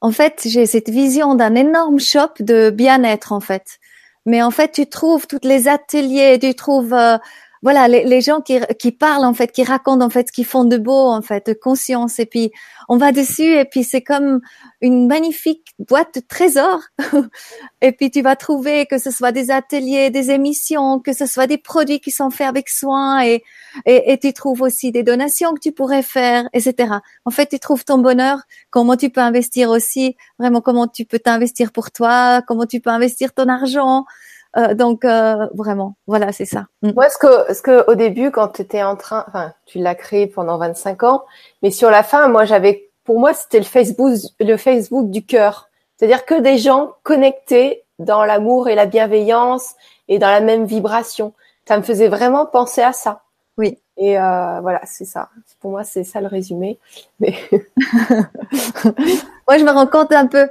en 0.00 0.12
fait, 0.12 0.42
j'ai 0.46 0.66
cette 0.66 0.88
vision 0.88 1.34
d'un 1.34 1.54
énorme 1.54 2.00
shop 2.00 2.34
de 2.40 2.70
bien-être 2.70 3.32
en 3.32 3.40
fait. 3.40 3.78
Mais 4.26 4.42
en 4.42 4.50
fait, 4.50 4.72
tu 4.72 4.86
trouves 4.86 5.26
toutes 5.26 5.44
les 5.44 5.68
ateliers, 5.68 6.38
tu 6.40 6.54
trouves 6.54 6.94
euh, 6.94 7.18
voilà 7.62 7.88
les, 7.88 8.20
gens 8.22 8.40
qui, 8.40 8.58
qui 8.78 8.90
parlent 8.90 9.24
en 9.24 9.34
fait, 9.34 9.52
qui 9.52 9.64
racontent 9.64 10.04
en 10.04 10.08
fait 10.08 10.28
ce 10.28 10.32
qu'ils 10.32 10.46
font 10.46 10.64
de 10.64 10.78
beau 10.78 11.08
en 11.08 11.20
fait, 11.20 11.46
de 11.46 11.52
conscience. 11.52 12.18
Et 12.18 12.24
puis 12.26 12.52
on 12.88 12.96
va 12.96 13.12
dessus 13.12 13.54
et 13.54 13.66
puis 13.66 13.84
c'est 13.84 14.00
comme 14.00 14.40
une 14.80 15.06
magnifique 15.06 15.74
boîte 15.78 16.14
de 16.14 16.20
trésors. 16.20 16.80
et 17.82 17.92
puis 17.92 18.10
tu 18.10 18.22
vas 18.22 18.34
trouver 18.34 18.86
que 18.86 18.96
ce 18.96 19.10
soit 19.10 19.32
des 19.32 19.50
ateliers, 19.50 20.08
des 20.08 20.30
émissions, 20.30 21.00
que 21.00 21.12
ce 21.12 21.26
soit 21.26 21.46
des 21.46 21.58
produits 21.58 22.00
qui 22.00 22.10
sont 22.10 22.30
faits 22.30 22.48
avec 22.48 22.68
soin 22.70 23.22
et, 23.22 23.44
et, 23.84 24.12
et 24.12 24.18
tu 24.18 24.32
trouves 24.32 24.62
aussi 24.62 24.90
des 24.90 25.02
donations 25.02 25.52
que 25.52 25.60
tu 25.60 25.72
pourrais 25.72 26.02
faire, 26.02 26.48
etc. 26.54 26.94
En 27.26 27.30
fait, 27.30 27.46
tu 27.46 27.58
trouves 27.58 27.84
ton 27.84 27.98
bonheur, 27.98 28.38
comment 28.70 28.96
tu 28.96 29.10
peux 29.10 29.20
investir 29.20 29.68
aussi, 29.68 30.16
vraiment 30.38 30.62
comment 30.62 30.88
tu 30.88 31.04
peux 31.04 31.18
t'investir 31.18 31.72
pour 31.72 31.90
toi, 31.90 32.40
comment 32.46 32.64
tu 32.64 32.80
peux 32.80 32.90
investir 32.90 33.34
ton 33.34 33.48
argent. 33.48 34.06
Euh, 34.56 34.74
donc 34.74 35.04
euh, 35.04 35.46
vraiment, 35.54 35.94
voilà, 36.06 36.32
c'est 36.32 36.44
ça. 36.44 36.66
Mm. 36.82 36.92
Moi, 36.94 37.08
ce 37.08 37.18
que, 37.18 37.54
ce 37.54 37.62
que 37.62 37.90
au 37.90 37.94
début, 37.94 38.30
quand 38.30 38.48
tu 38.48 38.62
étais 38.62 38.82
en 38.82 38.96
train, 38.96 39.24
enfin, 39.28 39.52
tu 39.66 39.78
l'as 39.78 39.94
créé 39.94 40.26
pendant 40.26 40.58
25 40.58 41.02
ans, 41.04 41.24
mais 41.62 41.70
sur 41.70 41.90
la 41.90 42.02
fin, 42.02 42.28
moi, 42.28 42.44
j'avais 42.44 42.90
pour 43.04 43.18
moi, 43.18 43.32
c'était 43.34 43.58
le 43.58 43.64
Facebook, 43.64 44.14
le 44.38 44.56
Facebook 44.56 45.10
du 45.10 45.24
cœur. 45.24 45.68
C'est-à-dire 45.96 46.24
que 46.24 46.40
des 46.40 46.58
gens 46.58 46.94
connectés 47.02 47.84
dans 47.98 48.24
l'amour 48.24 48.68
et 48.68 48.74
la 48.74 48.86
bienveillance 48.86 49.74
et 50.08 50.18
dans 50.18 50.28
la 50.28 50.40
même 50.40 50.64
vibration. 50.64 51.34
Ça 51.66 51.76
me 51.76 51.82
faisait 51.82 52.08
vraiment 52.08 52.46
penser 52.46 52.82
à 52.82 52.92
ça. 52.92 53.22
Oui. 53.58 53.78
Et 53.96 54.18
euh, 54.18 54.60
voilà, 54.60 54.80
c'est 54.86 55.04
ça. 55.04 55.28
Pour 55.60 55.72
moi, 55.72 55.84
c'est 55.84 56.04
ça 56.04 56.20
le 56.20 56.26
résumé. 56.26 56.78
Mais 57.20 57.34
moi, 57.50 59.58
je 59.58 59.64
me 59.64 59.70
rends 59.70 59.86
compte 59.86 60.12
un 60.12 60.26
peu. 60.26 60.48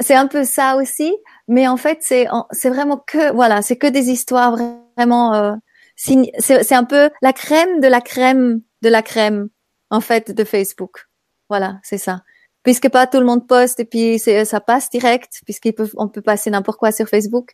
C'est 0.00 0.14
un 0.14 0.26
peu 0.26 0.44
ça 0.44 0.76
aussi, 0.76 1.14
mais 1.50 1.66
en 1.66 1.76
fait, 1.76 1.98
c'est 2.00 2.28
c'est 2.52 2.70
vraiment 2.70 2.96
que 2.96 3.32
voilà, 3.34 3.60
c'est 3.60 3.76
que 3.76 3.88
des 3.88 4.08
histoires 4.08 4.56
vraiment. 4.96 5.34
Euh, 5.34 5.54
c'est 5.96 6.72
un 6.72 6.84
peu 6.84 7.10
la 7.22 7.32
crème 7.32 7.80
de 7.80 7.88
la 7.88 8.00
crème 8.00 8.62
de 8.82 8.88
la 8.88 9.02
crème 9.02 9.48
en 9.90 10.00
fait 10.00 10.30
de 10.30 10.44
Facebook. 10.44 11.08
Voilà, 11.48 11.80
c'est 11.82 11.98
ça. 11.98 12.22
Puisque 12.62 12.88
pas 12.88 13.08
tout 13.08 13.18
le 13.18 13.26
monde 13.26 13.48
poste 13.48 13.80
et 13.80 13.84
puis 13.84 14.20
ça 14.20 14.60
passe 14.60 14.90
direct, 14.90 15.40
puisqu'on 15.44 15.72
peut, 15.72 15.88
peut 16.12 16.22
passer 16.22 16.50
n'importe 16.50 16.78
quoi 16.78 16.92
sur 16.92 17.08
Facebook. 17.08 17.50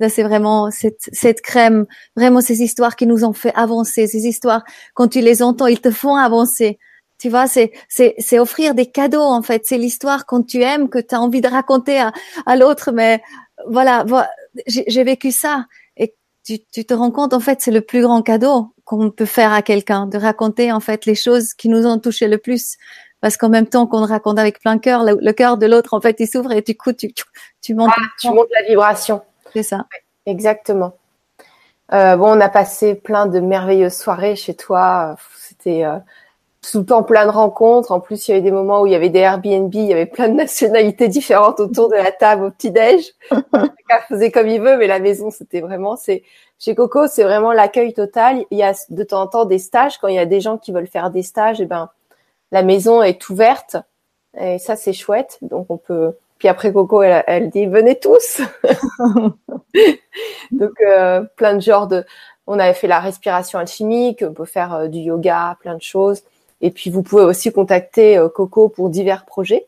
Là, 0.00 0.08
c'est 0.08 0.22
vraiment 0.22 0.70
cette, 0.70 1.08
cette 1.12 1.42
crème, 1.42 1.84
vraiment 2.16 2.40
ces 2.40 2.62
histoires 2.62 2.96
qui 2.96 3.06
nous 3.06 3.24
ont 3.24 3.34
fait 3.34 3.52
avancer, 3.54 4.06
ces 4.06 4.26
histoires, 4.26 4.64
quand 4.94 5.08
tu 5.08 5.20
les 5.20 5.42
entends, 5.42 5.66
ils 5.66 5.80
te 5.80 5.90
font 5.90 6.16
avancer. 6.16 6.78
Tu 7.24 7.30
vois, 7.30 7.46
c'est, 7.46 7.72
c'est, 7.88 8.14
c'est 8.18 8.38
offrir 8.38 8.74
des 8.74 8.84
cadeaux, 8.84 9.22
en 9.22 9.40
fait. 9.40 9.62
C'est 9.64 9.78
l'histoire 9.78 10.26
quand 10.26 10.42
tu 10.46 10.60
aimes, 10.60 10.90
que 10.90 10.98
tu 10.98 11.14
as 11.14 11.20
envie 11.22 11.40
de 11.40 11.48
raconter 11.48 11.98
à, 11.98 12.12
à 12.44 12.54
l'autre, 12.54 12.92
mais 12.92 13.22
voilà, 13.66 14.04
voilà 14.06 14.28
j'ai 14.66 15.04
vécu 15.04 15.32
ça. 15.32 15.64
Et 15.96 16.14
tu, 16.44 16.58
tu 16.70 16.84
te 16.84 16.92
rends 16.92 17.10
compte, 17.10 17.32
en 17.32 17.40
fait, 17.40 17.62
c'est 17.62 17.70
le 17.70 17.80
plus 17.80 18.02
grand 18.02 18.20
cadeau 18.20 18.74
qu'on 18.84 19.10
peut 19.10 19.24
faire 19.24 19.54
à 19.54 19.62
quelqu'un, 19.62 20.04
de 20.04 20.18
raconter, 20.18 20.70
en 20.70 20.80
fait, 20.80 21.06
les 21.06 21.14
choses 21.14 21.54
qui 21.54 21.70
nous 21.70 21.86
ont 21.86 21.98
touché 21.98 22.28
le 22.28 22.36
plus 22.36 22.76
parce 23.22 23.38
qu'en 23.38 23.48
même 23.48 23.68
temps 23.68 23.86
qu'on 23.86 24.04
raconte 24.04 24.38
avec 24.38 24.60
plein 24.60 24.76
cœur, 24.76 25.02
le, 25.02 25.32
cœur 25.32 25.56
de 25.56 25.64
l'autre 25.64 25.94
en 25.94 26.00
fait 26.02 26.16
il 26.20 26.28
s'ouvre 26.28 26.52
et 26.52 26.60
du 26.60 26.76
coup 26.76 26.92
tu 26.92 27.10
tu, 27.62 27.74
montes 27.74 27.90
ah, 27.96 28.02
tu 28.20 28.28
montes 28.28 28.50
la 28.54 28.68
vibration. 28.68 29.22
C'est 29.54 29.62
ça. 29.62 29.86
exactement. 30.26 30.92
Euh, 31.94 32.16
bon, 32.16 32.36
on 32.36 32.40
a 32.42 32.50
passé 32.50 32.94
plein 32.94 33.24
de 33.24 33.40
merveilleuses 33.40 33.94
soirées 33.94 34.36
chez 34.36 34.54
toi. 34.54 35.16
C'était 35.38 35.86
euh, 35.86 35.96
tout 36.70 36.80
le 36.80 36.86
temps 36.86 37.02
plein 37.02 37.26
de 37.26 37.30
rencontres. 37.30 37.92
En 37.92 38.00
plus, 38.00 38.26
il 38.26 38.32
y 38.32 38.34
avait 38.34 38.42
des 38.42 38.50
moments 38.50 38.82
où 38.82 38.86
il 38.86 38.92
y 38.92 38.96
avait 38.96 39.08
des 39.08 39.20
Airbnb, 39.20 39.74
il 39.74 39.86
y 39.86 39.92
avait 39.92 40.06
plein 40.06 40.28
de 40.28 40.34
nationalités 40.34 41.08
différentes 41.08 41.60
autour 41.60 41.88
de 41.88 41.96
la 41.96 42.12
table 42.12 42.44
au 42.44 42.50
petit-déj. 42.50 43.12
Chacun 43.30 44.04
faisait 44.08 44.30
comme 44.30 44.48
il 44.48 44.60
veut, 44.60 44.76
mais 44.76 44.86
la 44.86 44.98
maison, 44.98 45.30
c'était 45.30 45.60
vraiment, 45.60 45.96
c'est, 45.96 46.22
chez 46.58 46.74
Coco, 46.74 47.06
c'est 47.06 47.24
vraiment 47.24 47.52
l'accueil 47.52 47.92
total. 47.92 48.44
Il 48.50 48.58
y 48.58 48.62
a 48.62 48.72
de 48.88 49.02
temps 49.02 49.22
en 49.22 49.26
temps 49.26 49.44
des 49.44 49.58
stages. 49.58 49.98
Quand 49.98 50.08
il 50.08 50.14
y 50.14 50.18
a 50.18 50.26
des 50.26 50.40
gens 50.40 50.58
qui 50.58 50.72
veulent 50.72 50.86
faire 50.86 51.10
des 51.10 51.22
stages, 51.22 51.60
et 51.60 51.64
eh 51.64 51.66
ben, 51.66 51.90
la 52.52 52.62
maison 52.62 53.02
est 53.02 53.28
ouverte. 53.28 53.76
Et 54.38 54.58
ça, 54.58 54.76
c'est 54.76 54.92
chouette. 54.92 55.38
Donc, 55.42 55.66
on 55.68 55.76
peut, 55.76 56.14
puis 56.38 56.48
après 56.48 56.72
Coco, 56.72 57.02
elle, 57.02 57.50
dit 57.50 57.66
venez 57.66 57.98
tous. 57.98 58.40
Donc 60.52 60.80
euh, 60.80 61.22
plein 61.36 61.54
de 61.54 61.60
genres 61.60 61.86
de. 61.86 62.04
On 62.46 62.58
avait 62.58 62.74
fait 62.74 62.86
la 62.86 63.00
respiration 63.00 63.58
alchimique, 63.58 64.22
on 64.22 64.34
peut 64.34 64.44
faire 64.44 64.74
euh, 64.74 64.88
du 64.88 64.98
yoga, 64.98 65.56
plein 65.60 65.74
de 65.74 65.82
choses. 65.82 66.22
Et 66.64 66.70
puis 66.70 66.88
vous 66.88 67.02
pouvez 67.02 67.22
aussi 67.22 67.52
contacter 67.52 68.16
euh, 68.16 68.30
Coco 68.30 68.70
pour 68.70 68.88
divers 68.88 69.26
projets. 69.26 69.66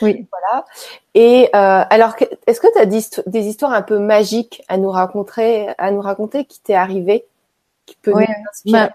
Oui. 0.00 0.26
Voilà. 0.30 0.64
Et 1.14 1.50
alors, 1.52 2.16
est-ce 2.46 2.62
que 2.62 2.72
tu 2.72 2.78
as 2.78 2.86
des, 2.86 3.46
histoires 3.46 3.72
un 3.72 3.82
peu 3.82 3.98
magiques 3.98 4.64
à 4.68 4.78
nous 4.78 4.90
raconter, 4.90 5.68
à 5.76 5.90
nous 5.90 6.00
raconter 6.00 6.46
qui 6.46 6.60
t'est 6.62 6.74
arrivé, 6.74 7.26
qui 7.84 7.96
peut 8.00 8.12
nous 8.12 8.24
inspirer? 8.50 8.88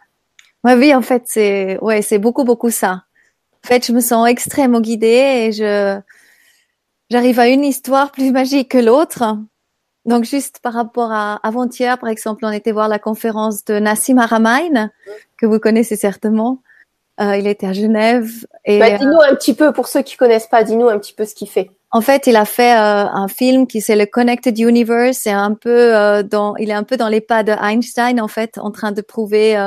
Ma 0.64 0.76
vie, 0.76 0.96
en 0.96 1.04
fait, 1.04 1.24
c'est 1.28 1.78
ouais, 1.82 2.02
c'est 2.02 2.18
beaucoup 2.18 2.44
beaucoup 2.44 2.72
ça. 2.72 3.04
En 3.64 3.68
fait, 3.68 3.86
je 3.86 3.92
me 3.92 4.00
sens 4.00 4.28
extrêmement 4.28 4.82
guidée 4.82 5.46
et 5.46 5.52
je 5.52 6.00
j'arrive 7.12 7.40
à 7.40 7.48
une 7.48 7.64
histoire 7.64 8.12
plus 8.12 8.32
magique 8.32 8.72
que 8.72 8.80
l'autre. 8.80 9.38
Donc 10.06 10.24
juste 10.24 10.60
par 10.64 10.74
rapport 10.74 11.12
à 11.12 11.36
avant-hier, 11.46 12.00
par 12.00 12.10
exemple, 12.10 12.44
on 12.44 12.52
était 12.52 12.72
voir 12.72 12.88
la 12.88 12.98
conférence 12.98 13.66
de 13.66 13.78
Nassim 13.78 14.18
Haramein, 14.18 14.90
que 15.38 15.46
vous 15.46 15.60
connaissez 15.60 15.96
certainement. 15.96 16.64
Euh, 17.20 17.36
il 17.36 17.48
était 17.48 17.68
à 17.68 17.74
Genève. 17.74 18.46
Et 18.66 18.80
bah, 18.80 18.98
dis-nous 18.98 19.20
un 19.22 19.34
petit 19.36 19.54
peu 19.54 19.74
pour 19.74 19.88
ceux 19.88 20.04
qui 20.04 20.18
connaissent 20.18 20.48
pas, 20.48 20.64
dis-nous 20.64 20.88
un 20.88 21.00
petit 21.00 21.14
peu 21.14 21.26
ce 21.26 21.34
qu'il 21.34 21.50
fait. 21.50 21.72
En 21.92 22.02
fait, 22.02 22.28
il 22.28 22.36
a 22.36 22.46
fait 22.46 22.74
euh, 22.74 23.06
un 23.08 23.28
film 23.28 23.66
qui 23.66 23.82
c'est 23.82 23.96
le 23.96 24.06
Connected 24.06 24.58
Universe. 24.58 25.18
C'est 25.22 25.32
un 25.32 25.54
peu 25.54 25.96
euh, 25.96 26.22
dans, 26.22 26.56
il 26.58 26.70
est 26.70 26.74
un 26.74 26.84
peu 26.84 26.98
dans 26.98 27.08
les 27.08 27.22
pas 27.22 27.44
de 27.44 27.54
Einstein 27.54 28.22
en 28.22 28.28
fait, 28.28 28.58
en 28.58 28.72
train 28.72 28.92
de 28.92 29.02
prouver 29.02 29.58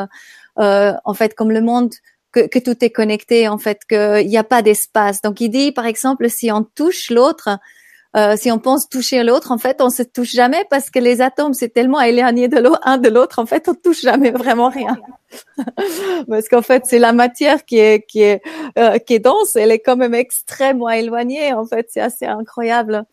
en 0.56 1.14
fait 1.14 1.34
comme 1.34 1.50
le 1.50 1.62
monde 1.62 1.90
que, 2.32 2.46
que, 2.46 2.58
tout 2.58 2.84
est 2.84 2.90
connecté, 2.90 3.48
en 3.48 3.58
fait, 3.58 3.80
qu'il 3.88 4.28
n'y 4.28 4.38
a 4.38 4.44
pas 4.44 4.62
d'espace. 4.62 5.20
Donc, 5.20 5.40
il 5.40 5.48
dit, 5.48 5.72
par 5.72 5.86
exemple, 5.86 6.28
si 6.30 6.52
on 6.52 6.62
touche 6.62 7.10
l'autre, 7.10 7.58
euh, 8.16 8.36
si 8.36 8.50
on 8.50 8.58
pense 8.58 8.88
toucher 8.88 9.22
l'autre, 9.22 9.52
en 9.52 9.58
fait, 9.58 9.80
on 9.80 9.90
se 9.90 10.02
touche 10.02 10.32
jamais 10.32 10.64
parce 10.70 10.90
que 10.90 10.98
les 10.98 11.20
atomes, 11.20 11.54
c'est 11.54 11.68
tellement 11.68 12.00
éloigné 12.00 12.48
de 12.48 12.58
l'autre, 12.58 12.80
un 12.84 12.98
de 12.98 13.08
l'autre, 13.08 13.38
en 13.38 13.46
fait, 13.46 13.68
on 13.68 13.74
touche 13.74 14.02
jamais 14.02 14.30
vraiment 14.30 14.68
rien. 14.68 14.98
parce 16.28 16.48
qu'en 16.48 16.62
fait, 16.62 16.84
c'est 16.86 16.98
la 16.98 17.12
matière 17.12 17.64
qui 17.64 17.78
est, 17.78 18.04
qui 18.06 18.22
est, 18.22 18.42
euh, 18.78 18.98
qui 18.98 19.14
est 19.14 19.20
dense, 19.20 19.56
elle 19.56 19.70
est 19.70 19.78
quand 19.78 19.96
même 19.96 20.14
extrêmement 20.14 20.90
éloignée, 20.90 21.52
en 21.52 21.66
fait, 21.66 21.86
c'est 21.90 22.00
assez 22.00 22.26
incroyable. 22.26 23.06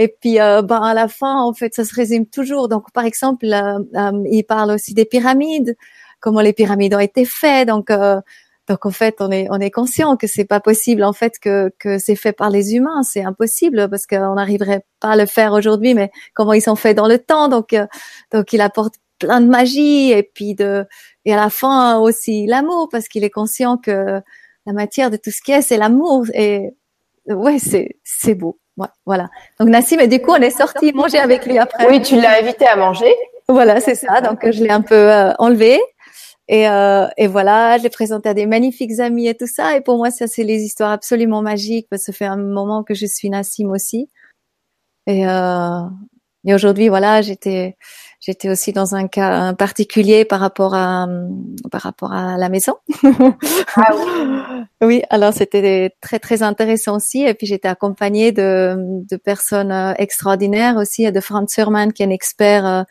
Et 0.00 0.08
puis, 0.08 0.40
euh, 0.40 0.62
ben, 0.62 0.80
à 0.80 0.94
la 0.94 1.08
fin, 1.08 1.42
en 1.42 1.52
fait, 1.52 1.74
ça 1.74 1.84
se 1.84 1.94
résume 1.94 2.24
toujours. 2.24 2.68
Donc, 2.68 2.90
par 2.92 3.04
exemple, 3.04 3.44
euh, 3.44 3.80
euh, 3.96 4.24
il 4.30 4.44
parle 4.44 4.70
aussi 4.70 4.94
des 4.94 5.04
pyramides, 5.04 5.76
comment 6.20 6.40
les 6.40 6.54
pyramides 6.54 6.94
ont 6.94 7.00
été 7.00 7.26
faites. 7.26 7.68
Donc, 7.68 7.92
donc 8.70 8.86
en 8.86 8.92
fait, 8.92 9.16
on 9.18 9.32
est 9.32 9.48
on 9.50 9.58
est 9.58 9.72
conscient 9.72 10.16
que 10.16 10.28
c'est 10.28 10.44
pas 10.44 10.60
possible 10.60 11.02
en 11.02 11.12
fait 11.12 11.40
que 11.40 11.72
que 11.80 11.98
c'est 11.98 12.14
fait 12.14 12.32
par 12.32 12.50
les 12.50 12.76
humains, 12.76 13.02
c'est 13.02 13.24
impossible 13.24 13.88
parce 13.90 14.06
qu'on 14.06 14.34
n'arriverait 14.36 14.84
pas 15.00 15.08
à 15.08 15.16
le 15.16 15.26
faire 15.26 15.54
aujourd'hui. 15.54 15.92
Mais 15.92 16.12
comment 16.34 16.52
ils 16.52 16.62
sont 16.62 16.76
faits 16.76 16.96
dans 16.96 17.08
le 17.08 17.18
temps, 17.18 17.48
donc 17.48 17.72
euh, 17.72 17.88
donc 18.32 18.52
il 18.52 18.60
apporte 18.60 18.94
plein 19.18 19.40
de 19.40 19.48
magie 19.48 20.12
et 20.12 20.22
puis 20.22 20.54
de 20.54 20.86
et 21.24 21.34
à 21.34 21.36
la 21.36 21.50
fin 21.50 21.98
aussi 21.98 22.46
l'amour 22.46 22.88
parce 22.92 23.08
qu'il 23.08 23.24
est 23.24 23.30
conscient 23.30 23.76
que 23.76 24.20
la 24.66 24.72
matière 24.72 25.10
de 25.10 25.16
tout 25.16 25.32
ce 25.32 25.42
qui 25.42 25.50
est 25.50 25.62
c'est 25.62 25.76
l'amour 25.76 26.26
et 26.32 26.70
ouais 27.26 27.58
c'est 27.58 27.96
c'est 28.04 28.36
beau. 28.36 28.60
Ouais, 28.76 28.86
voilà. 29.04 29.30
Donc 29.58 29.68
Nassim 29.68 29.98
et 29.98 30.06
du 30.06 30.22
coup 30.22 30.30
on 30.30 30.40
est 30.40 30.56
sorti 30.56 30.92
manger 30.92 31.18
avec 31.18 31.44
lui 31.44 31.58
après. 31.58 31.88
Oui, 31.88 32.00
tu 32.02 32.20
l'as 32.20 32.38
invité 32.38 32.66
à 32.66 32.76
manger. 32.76 33.12
Voilà, 33.48 33.80
c'est 33.80 33.96
ça. 33.96 34.20
Donc 34.20 34.48
je 34.48 34.62
l'ai 34.62 34.70
un 34.70 34.80
peu 34.80 34.94
euh, 34.94 35.32
enlevé 35.40 35.80
et, 36.52 36.68
euh, 36.68 37.06
et 37.16 37.28
voilà, 37.28 37.78
je 37.78 37.84
l'ai 37.84 37.90
présenté 37.90 38.28
à 38.28 38.34
des 38.34 38.44
magnifiques 38.44 38.98
amis 38.98 39.28
et 39.28 39.36
tout 39.36 39.46
ça. 39.46 39.76
Et 39.76 39.80
pour 39.80 39.98
moi, 39.98 40.10
ça, 40.10 40.26
c'est 40.26 40.42
les 40.42 40.64
histoires 40.64 40.90
absolument 40.90 41.42
magiques 41.42 41.86
parce 41.88 42.02
que 42.02 42.06
ça 42.06 42.12
fait 42.12 42.24
un 42.24 42.36
moment 42.36 42.82
que 42.82 42.92
je 42.92 43.06
suis 43.06 43.30
Nassim 43.30 43.70
aussi. 43.70 44.10
Et, 45.06 45.28
euh, 45.28 45.82
et 46.44 46.52
aujourd'hui, 46.52 46.88
voilà, 46.88 47.22
j'étais, 47.22 47.76
j'étais 48.18 48.50
aussi 48.50 48.72
dans 48.72 48.96
un 48.96 49.06
cas 49.06 49.52
particulier 49.54 50.24
par 50.24 50.40
rapport 50.40 50.74
à, 50.74 51.06
par 51.70 51.82
rapport 51.82 52.12
à 52.12 52.36
la 52.36 52.48
maison. 52.48 52.74
ah 53.76 53.92
oui. 53.94 54.64
oui, 54.82 55.02
alors 55.08 55.32
c'était 55.32 55.94
très 56.00 56.18
très 56.18 56.42
intéressant 56.42 56.96
aussi. 56.96 57.22
Et 57.22 57.34
puis 57.34 57.46
j'étais 57.46 57.68
accompagnée 57.68 58.32
de, 58.32 58.74
de 59.08 59.16
personnes 59.16 59.70
euh, 59.70 59.92
extraordinaires 59.98 60.78
aussi, 60.78 61.12
de 61.12 61.20
Franz 61.20 61.54
Hermann 61.56 61.92
qui 61.92 62.02
est 62.02 62.06
un 62.06 62.10
expert 62.10 62.66
euh, 62.66 62.82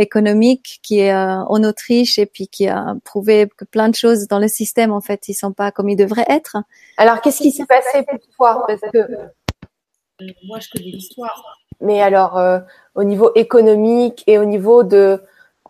économique 0.00 0.80
qui 0.82 1.00
est 1.00 1.12
euh, 1.12 1.42
en 1.44 1.62
Autriche 1.62 2.18
et 2.18 2.26
puis 2.26 2.48
qui 2.48 2.68
a 2.68 2.94
prouvé 3.04 3.48
que 3.56 3.64
plein 3.64 3.88
de 3.88 3.94
choses 3.94 4.26
dans 4.26 4.38
le 4.38 4.48
système 4.48 4.92
en 4.92 5.00
fait 5.00 5.28
ils 5.28 5.34
sont 5.34 5.52
pas 5.52 5.70
comme 5.70 5.88
ils 5.88 5.96
devraient 5.96 6.26
être. 6.28 6.56
Alors 6.96 7.20
qu'est-ce 7.20 7.42
qui 7.42 7.52
s'est 7.52 7.66
passé 7.66 8.04
pour 8.08 8.18
toi 8.36 8.64
Parce 8.66 8.80
que 8.92 8.98
euh, 8.98 10.26
moi 10.44 10.58
je 10.60 10.68
connais 10.70 10.90
l'histoire. 10.90 11.58
Mais 11.80 12.02
alors 12.02 12.38
euh, 12.38 12.58
au 12.94 13.04
niveau 13.04 13.30
économique 13.34 14.24
et 14.26 14.38
au 14.38 14.44
niveau 14.44 14.82
de 14.82 15.22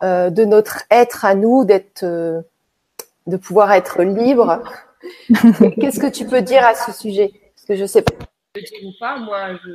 de 0.03 0.47
notre 0.47 0.85
être 0.91 1.27
à 1.27 1.35
nous 1.35 1.67
d'être 1.67 2.07
de 2.07 3.37
pouvoir 3.37 3.71
être 3.73 4.03
libre. 4.03 4.63
Qu'est-ce 5.79 6.01
que 6.01 6.11
tu 6.11 6.25
peux 6.25 6.41
dire 6.41 6.65
à 6.65 6.75
ce 6.75 6.91
sujet? 6.91 7.33
Parce 7.55 7.67
que 7.67 7.77
je 7.77 7.85
sais 7.85 8.01
pas. 8.01 8.15
pas, 8.99 9.19
moi 9.19 9.53
je 9.63 9.71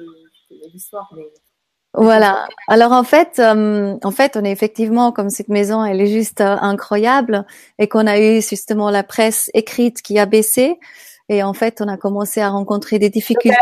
connais 0.49 0.67
l'histoire 0.73 1.07
mais 1.15 1.25
voilà. 1.97 2.47
Alors 2.67 2.91
en 2.91 3.03
fait, 3.03 3.39
euh, 3.39 3.95
en 4.03 4.11
fait, 4.11 4.37
on 4.37 4.43
est 4.43 4.51
effectivement 4.51 5.11
comme 5.11 5.29
cette 5.29 5.49
maison, 5.49 5.83
elle 5.83 6.01
est 6.01 6.07
juste 6.07 6.41
euh, 6.41 6.55
incroyable 6.61 7.45
et 7.79 7.87
qu'on 7.87 8.07
a 8.07 8.19
eu 8.19 8.41
justement 8.41 8.89
la 8.89 9.03
presse 9.03 9.49
écrite 9.53 10.01
qui 10.01 10.19
a 10.19 10.25
baissé 10.25 10.79
et 11.29 11.43
en 11.43 11.53
fait, 11.53 11.81
on 11.81 11.87
a 11.87 11.97
commencé 11.97 12.41
à 12.41 12.49
rencontrer 12.49 12.99
des 12.99 13.09
difficultés. 13.09 13.57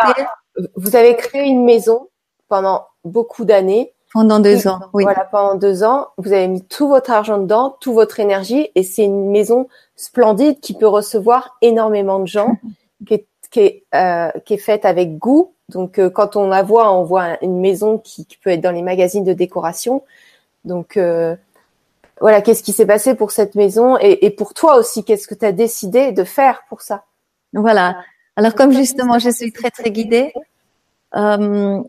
vous 0.75 0.95
avez 0.95 1.15
créé 1.15 1.43
une 1.43 1.63
maison 1.63 2.09
pendant 2.49 2.87
beaucoup 3.03 3.45
d'années. 3.45 3.93
Pendant 4.13 4.39
deux 4.39 4.67
ans, 4.67 4.79
oui. 4.93 5.05
Voilà, 5.05 5.27
pendant 5.31 5.55
deux 5.55 5.83
ans, 5.83 6.09
vous 6.17 6.33
avez 6.33 6.47
mis 6.47 6.63
tout 6.63 6.87
votre 6.87 7.09
argent 7.09 7.39
dedans, 7.39 7.75
toute 7.79 7.95
votre 7.95 8.19
énergie, 8.19 8.69
et 8.75 8.83
c'est 8.83 9.05
une 9.05 9.31
maison 9.31 9.67
splendide 9.95 10.59
qui 10.59 10.75
peut 10.75 10.87
recevoir 10.87 11.57
énormément 11.63 12.19
de 12.19 12.27
gens, 12.27 12.57
qui 13.07 13.15
est, 13.15 13.27
qui 13.49 13.59
est, 13.59 13.83
euh, 13.95 14.29
qui 14.45 14.53
est 14.53 14.57
faite 14.57 14.85
avec 14.85 15.17
goût, 15.17 15.52
donc 15.69 15.99
euh, 15.99 16.09
quand 16.09 16.35
on 16.35 16.47
la 16.47 16.63
voit, 16.63 16.93
on 16.93 17.03
voit 17.03 17.43
une 17.43 17.59
maison 17.59 17.97
qui, 17.97 18.27
peut 18.43 18.49
être 18.49 18.61
dans 18.61 18.71
les 18.71 18.81
magazines 18.81 19.23
de 19.23 19.33
décoration. 19.33 20.03
Donc 20.65 20.97
euh, 20.97 21.35
voilà, 22.19 22.41
qu'est-ce 22.41 22.63
qui 22.63 22.73
s'est 22.73 22.85
passé 22.85 23.15
pour 23.15 23.31
cette 23.31 23.55
maison 23.55 23.97
et, 23.99 24.29
pour 24.29 24.53
toi 24.53 24.77
aussi, 24.77 25.03
qu'est-ce 25.03 25.27
que 25.27 25.35
tu 25.35 25.45
as 25.45 25.51
décidé 25.51 26.11
de 26.11 26.23
faire 26.23 26.63
pour 26.69 26.81
ça? 26.81 27.05
Voilà. 27.53 27.97
Alors 28.35 28.55
comme 28.55 28.71
justement, 28.71 29.19
je 29.19 29.29
suis 29.29 29.51
très 29.51 29.71
très 29.71 29.91
guidée. 29.91 30.33
Euh, 31.15 31.81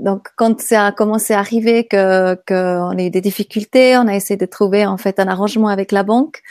donc 0.00 0.28
quand 0.36 0.60
ça 0.60 0.86
a 0.86 0.92
commencé 0.92 1.34
à 1.34 1.40
arriver 1.40 1.84
que 1.84 2.34
qu'on 2.46 2.96
ait 2.96 3.10
des 3.10 3.20
difficultés, 3.20 3.96
on 3.96 4.06
a 4.06 4.14
essayé 4.14 4.36
de 4.36 4.46
trouver 4.46 4.86
en 4.86 4.96
fait 4.96 5.18
un 5.18 5.26
arrangement 5.26 5.68
avec 5.68 5.92
la 5.92 6.02
banque, 6.04 6.42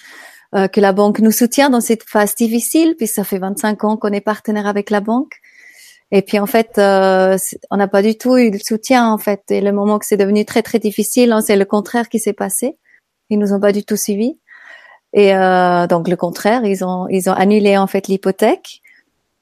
que 0.54 0.82
la 0.82 0.92
banque 0.92 1.20
nous 1.20 1.32
soutient 1.32 1.70
dans 1.70 1.82
cette 1.82 2.04
phase 2.04 2.36
difficile, 2.36 2.96
puis 2.98 3.08
ça 3.08 3.24
fait 3.24 3.38
25 3.38 3.84
ans 3.84 3.98
qu'on 3.98 4.12
est 4.12 4.22
partenaire 4.22 4.68
avec 4.68 4.90
la 4.90 5.00
banque. 5.00 5.42
Et 6.12 6.22
puis 6.22 6.40
en 6.40 6.46
fait, 6.46 6.78
euh, 6.78 7.38
on 7.70 7.78
n'a 7.78 7.88
pas 7.88 8.02
du 8.02 8.18
tout 8.18 8.38
eu 8.38 8.50
le 8.50 8.60
soutien 8.60 9.12
en 9.12 9.18
fait. 9.18 9.44
Et 9.52 9.62
le 9.62 9.72
moment 9.72 10.00
que 10.00 10.06
c'est 10.06 10.18
devenu 10.18 10.46
très 10.46 10.62
très 10.62 10.80
difficile, 10.80 11.32
hein, 11.32 11.42
c'est 11.42 11.58
le 11.58 11.66
contraire 11.66 12.10
qui 12.10 12.20
s'est 12.20 12.34
passé. 12.34 12.78
Ils 13.30 13.40
nous 13.40 13.54
ont 13.54 13.60
pas 13.60 13.74
du 13.74 13.84
tout 13.84 13.98
suivis. 13.98 14.40
Et 15.14 15.36
euh, 15.36 15.88
donc 15.88 16.08
le 16.08 16.16
contraire, 16.16 16.64
ils 16.66 16.84
ont 16.86 17.08
ils 17.10 17.30
ont 17.30 17.34
annulé 17.34 17.78
en 17.78 17.88
fait 17.88 18.08
l'hypothèque. 18.08 18.82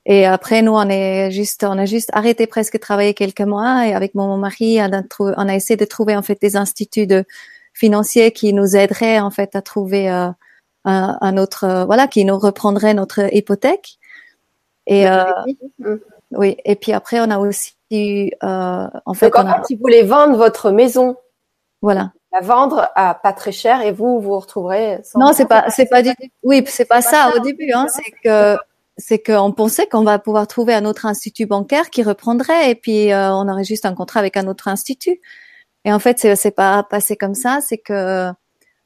Et 0.08 0.26
après 0.26 0.62
nous, 0.62 0.74
on 0.74 0.90
est 0.90 1.32
juste 1.32 1.64
on 1.64 1.78
a 1.78 1.86
juste 1.86 2.10
arrêté 2.14 2.48
presque 2.48 2.74
de 2.74 2.80
travailler 2.80 3.14
quelques 3.14 3.42
mois. 3.42 3.88
Et 3.88 3.94
avec 3.94 4.16
mon 4.16 4.38
mari, 4.38 4.80
on 4.82 4.94
a, 4.94 5.04
on 5.20 5.50
a 5.50 5.56
essayé 5.56 5.78
de 5.78 5.86
trouver 5.86 6.16
en 6.16 6.24
fait 6.24 6.40
des 6.42 6.56
instituts 6.56 7.08
financiers 7.74 8.32
qui 8.32 8.54
nous 8.54 8.76
aideraient 8.76 9.20
en 9.20 9.32
fait 9.32 9.56
à 9.56 9.62
trouver 9.62 10.10
euh, 10.10 10.30
un, 10.86 11.38
autre 11.38 11.86
voilà 11.86 12.08
qui 12.08 12.26
nous 12.26 12.40
reprendrait 12.40 12.94
notre 12.96 13.34
hypothèque. 13.36 14.00
Et 14.88 15.08
euh, 15.08 15.26
oui, 16.38 16.58
et 16.66 16.76
puis 16.76 16.94
après, 16.94 17.20
on 17.20 17.30
a 17.30 17.38
aussi, 17.38 17.74
euh, 17.92 18.88
en 19.06 19.14
fait, 19.14 19.30
Donc, 19.30 19.46
en 19.46 19.64
si 19.64 19.76
vous 19.76 19.82
voulez 19.82 20.04
vendre 20.04 20.38
votre 20.38 20.72
maison, 20.72 21.16
voilà, 21.82 22.12
la 22.34 22.42
vendre 22.42 22.90
à 22.96 23.16
pas 23.16 23.34
très 23.34 23.52
cher, 23.52 23.82
et 23.82 23.92
vous 23.92 24.20
vous 24.20 24.40
retrouverez. 24.40 25.02
non, 25.16 25.34
c'est 25.34 25.46
pas, 25.48 25.70
c'est 25.70 25.90
pas 25.90 26.02
du, 26.02 26.12
oui, 26.44 26.64
c'est 26.68 26.86
pas, 26.86 27.02
ça, 27.02 27.32
au 27.36 27.40
début, 27.40 27.72
hein, 27.72 27.88
c'est 27.90 28.12
que 28.24 28.58
c'est 28.98 29.20
qu'on 29.20 29.52
pensait 29.52 29.88
qu'on 29.88 30.04
va 30.04 30.20
pouvoir 30.20 30.48
trouver 30.48 30.74
un 30.74 30.86
autre 30.86 31.06
institut 31.06 31.46
bancaire 31.46 31.90
qui 31.90 32.04
reprendrait, 32.04 32.72
et 32.72 32.76
puis 32.76 33.12
euh, 33.12 33.34
on 33.34 33.50
aurait 33.50 33.64
juste 33.64 33.86
un 33.86 33.94
contrat 33.94 34.20
avec 34.20 34.38
un 34.38 34.48
autre 34.48 34.68
institut. 34.68 35.20
Et 35.86 35.94
en 35.94 36.00
fait, 36.00 36.20
c'est 36.36 36.52
pas 36.52 36.84
passé 36.84 37.16
comme 37.16 37.36
ça. 37.36 37.60
C'est 37.62 37.78
que 37.78 38.32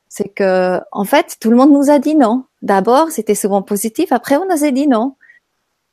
c'est 0.09 0.27
que 0.29 0.79
en 0.91 1.05
fait, 1.05 1.37
tout 1.39 1.49
le 1.49 1.55
monde 1.55 1.71
nous 1.71 1.89
a 1.89 1.99
dit 1.99 2.15
non. 2.15 2.43
D'abord, 2.61 3.09
c'était 3.11 3.35
souvent 3.35 3.61
positif. 3.61 4.11
Après, 4.11 4.35
on 4.35 4.45
nous 4.45 4.63
a 4.63 4.71
dit 4.71 4.87
non. 4.87 5.15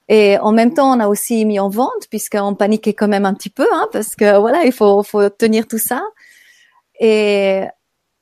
Et 0.09 0.39
en 0.39 0.53
même 0.53 0.73
temps, 0.73 0.97
on 0.97 1.01
a 1.01 1.09
aussi 1.09 1.45
mis 1.45 1.59
en 1.59 1.69
vente 1.69 2.09
puisqu'on 2.11 2.55
paniquait 2.55 2.95
quand 2.95 3.09
même 3.09 3.27
un 3.27 3.35
petit 3.35 3.51
peu, 3.51 3.67
hein, 3.73 3.89
parce 3.93 4.15
que 4.15 4.39
voilà, 4.39 4.65
il 4.65 4.73
faut, 4.73 5.03
faut 5.03 5.29
tenir 5.31 5.67
tout 5.67 5.79
ça. 5.79 6.03
Et, 7.01 7.65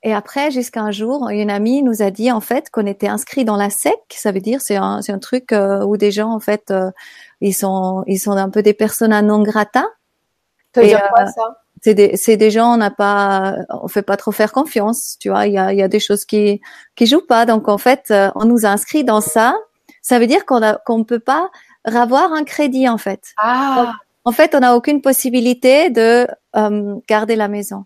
et 0.05 0.13
après, 0.13 0.51
jusqu'à 0.51 0.81
un 0.81 0.91
jour, 0.91 1.29
une 1.29 1.49
amie 1.49 1.81
nous 1.81 2.03
a 2.03 2.11
dit 2.11 2.31
en 2.31 2.39
fait 2.39 2.69
qu'on 2.69 2.85
était 2.85 3.07
inscrit 3.07 3.43
dans 3.43 3.57
la 3.57 3.71
SEC. 3.71 3.95
Ça 4.11 4.31
veut 4.31 4.39
dire 4.39 4.61
c'est 4.61 4.75
un, 4.75 5.01
c'est 5.01 5.11
un 5.11 5.17
truc 5.17 5.51
euh, 5.51 5.83
où 5.83 5.97
des 5.97 6.11
gens 6.11 6.31
en 6.31 6.39
fait 6.39 6.69
euh, 6.69 6.91
ils 7.41 7.55
sont 7.55 8.03
ils 8.05 8.19
sont 8.19 8.33
un 8.33 8.51
peu 8.51 8.61
des 8.61 8.75
personnes 8.75 9.19
non 9.25 9.41
grata. 9.41 9.83
Ça 10.75 10.81
veut 10.81 10.87
dire 10.87 11.01
quoi 11.09 11.23
euh, 11.23 11.27
ça? 11.35 11.61
c'est 11.81 11.95
des, 11.95 12.17
c'est 12.17 12.37
des 12.37 12.51
gens 12.51 12.73
on 12.75 12.77
n'a 12.77 12.91
pas 12.91 13.55
on 13.69 13.87
fait 13.87 14.03
pas 14.03 14.15
trop 14.15 14.31
faire 14.31 14.51
confiance 14.51 15.17
tu 15.19 15.29
vois 15.29 15.47
il 15.47 15.53
y 15.53 15.57
a, 15.57 15.73
y 15.73 15.81
a 15.81 15.87
des 15.87 15.99
choses 15.99 16.25
qui 16.25 16.61
qui 16.95 17.05
jouent 17.05 17.25
pas 17.25 17.45
donc 17.45 17.67
en 17.67 17.77
fait 17.77 18.13
on 18.35 18.45
nous 18.45 18.65
a 18.65 18.69
inscrit 18.69 19.03
dans 19.03 19.21
ça 19.21 19.55
ça 20.01 20.19
veut 20.19 20.27
dire 20.27 20.45
qu'on 20.45 20.63
a 20.63 20.77
qu'on 20.85 21.03
peut 21.03 21.19
pas 21.19 21.49
avoir 21.85 22.33
un 22.33 22.43
crédit 22.43 22.89
en 22.89 22.97
fait. 22.97 23.33
Ah. 23.37 23.93
en 24.23 24.31
fait, 24.31 24.55
on 24.55 24.59
n'a 24.59 24.75
aucune 24.75 25.01
possibilité 25.01 25.89
de 25.89 26.27
euh, 26.55 26.95
garder 27.07 27.35
la 27.35 27.47
maison. 27.47 27.85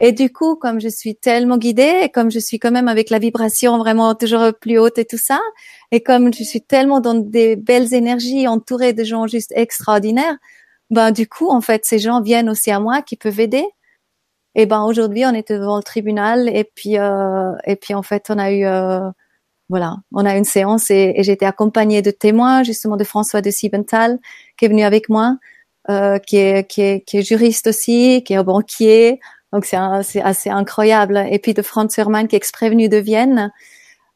Et 0.00 0.12
du 0.12 0.32
coup, 0.32 0.54
comme 0.54 0.80
je 0.80 0.88
suis 0.88 1.16
tellement 1.16 1.58
guidée, 1.58 2.02
et 2.04 2.08
comme 2.08 2.30
je 2.30 2.38
suis 2.38 2.60
quand 2.60 2.70
même 2.70 2.86
avec 2.86 3.10
la 3.10 3.18
vibration 3.18 3.78
vraiment 3.78 4.14
toujours 4.14 4.52
plus 4.60 4.78
haute 4.78 4.96
et 4.98 5.04
tout 5.04 5.18
ça, 5.18 5.40
et 5.90 6.02
comme 6.02 6.32
je 6.32 6.44
suis 6.44 6.60
tellement 6.62 7.00
dans 7.00 7.14
des 7.14 7.56
belles 7.56 7.92
énergies, 7.92 8.46
entourée 8.46 8.92
de 8.92 9.02
gens 9.02 9.26
juste 9.26 9.52
extraordinaires, 9.56 10.36
ben 10.90 11.10
du 11.10 11.28
coup, 11.28 11.48
en 11.50 11.60
fait, 11.60 11.84
ces 11.84 11.98
gens 11.98 12.20
viennent 12.22 12.48
aussi 12.48 12.70
à 12.70 12.78
moi 12.80 13.02
qui 13.02 13.16
peuvent 13.16 13.40
aider. 13.40 13.64
Et 14.54 14.66
ben 14.66 14.84
aujourd'hui, 14.84 15.24
on 15.26 15.34
est 15.34 15.52
devant 15.52 15.76
le 15.76 15.82
tribunal 15.82 16.48
et 16.48 16.64
puis 16.64 16.98
euh, 16.98 17.52
et 17.64 17.76
puis 17.76 17.94
en 17.94 18.02
fait, 18.02 18.26
on 18.30 18.38
a 18.38 18.52
eu 18.52 18.64
euh, 18.66 19.10
voilà, 19.68 19.96
on 20.12 20.24
a 20.24 20.36
une 20.36 20.44
séance 20.44 20.90
et, 20.90 21.12
et 21.16 21.30
été 21.30 21.44
accompagnée 21.44 22.02
de 22.02 22.10
témoins, 22.10 22.62
justement 22.62 22.96
de 22.96 23.04
François 23.04 23.42
de 23.42 23.50
Siebenthal, 23.50 24.18
qui 24.56 24.64
est 24.64 24.68
venu 24.68 24.82
avec 24.82 25.08
moi, 25.08 25.36
euh, 25.90 26.18
qui, 26.18 26.36
est, 26.36 26.68
qui, 26.68 26.82
est, 26.82 27.00
qui 27.00 27.18
est 27.18 27.22
juriste 27.22 27.66
aussi, 27.66 28.22
qui 28.24 28.34
est 28.34 28.42
banquier. 28.42 29.20
Donc 29.52 29.64
c'est 29.64 29.76
assez 30.20 30.50
incroyable. 30.50 31.24
Et 31.30 31.38
puis 31.38 31.54
de 31.54 31.62
Franz 31.62 31.94
Hermann, 31.98 32.28
qui 32.28 32.36
est 32.36 32.52
prévenu 32.52 32.88
de 32.88 32.98
Vienne, 32.98 33.50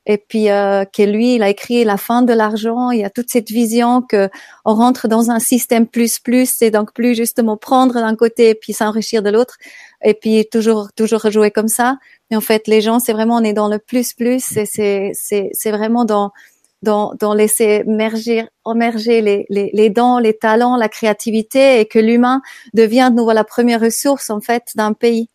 et 0.04 0.18
puis 0.18 0.50
euh, 0.50 0.84
que 0.84 1.02
lui, 1.02 1.36
il 1.36 1.42
a 1.42 1.48
écrit 1.48 1.84
la 1.84 1.96
fin 1.96 2.22
de 2.22 2.32
l'argent. 2.32 2.90
Il 2.90 3.00
y 3.00 3.04
a 3.04 3.10
toute 3.10 3.30
cette 3.30 3.50
vision 3.50 4.02
que 4.02 4.28
on 4.64 4.74
rentre 4.74 5.06
dans 5.06 5.30
un 5.30 5.38
système 5.38 5.86
plus 5.86 6.18
plus, 6.18 6.60
et 6.60 6.70
donc 6.70 6.92
plus 6.92 7.14
justement 7.14 7.56
prendre 7.56 7.94
d'un 7.94 8.16
côté 8.16 8.50
et 8.50 8.54
puis 8.54 8.72
s'enrichir 8.72 9.22
de 9.22 9.30
l'autre, 9.30 9.58
et 10.04 10.14
puis 10.14 10.46
toujours 10.50 10.92
toujours 10.94 11.30
jouer 11.30 11.50
comme 11.50 11.68
ça. 11.68 11.98
Et 12.32 12.36
en 12.36 12.40
fait, 12.40 12.66
les 12.66 12.80
gens, 12.80 12.98
c'est 12.98 13.12
vraiment 13.12 13.36
on 13.36 13.44
est 13.44 13.52
dans 13.52 13.68
le 13.68 13.78
plus 13.78 14.14
plus, 14.14 14.42
c'est 14.42 15.12
c'est 15.14 15.70
vraiment 15.70 16.06
dans 16.06 16.32
dans, 16.80 17.12
dans 17.20 17.34
laisser 17.34 17.84
émerger, 17.86 18.46
émerger 18.66 19.20
les, 19.20 19.46
les, 19.50 19.70
les 19.72 19.90
dons, 19.90 20.18
les 20.18 20.36
talents, 20.36 20.76
la 20.76 20.88
créativité 20.88 21.78
et 21.78 21.86
que 21.86 21.98
l'humain 21.98 22.42
devient 22.74 23.08
de 23.10 23.16
nouveau 23.16 23.32
la 23.32 23.44
première 23.44 23.80
ressource 23.80 24.30
en 24.30 24.40
fait 24.40 24.64
d'un 24.74 24.92
pays. 24.94 25.28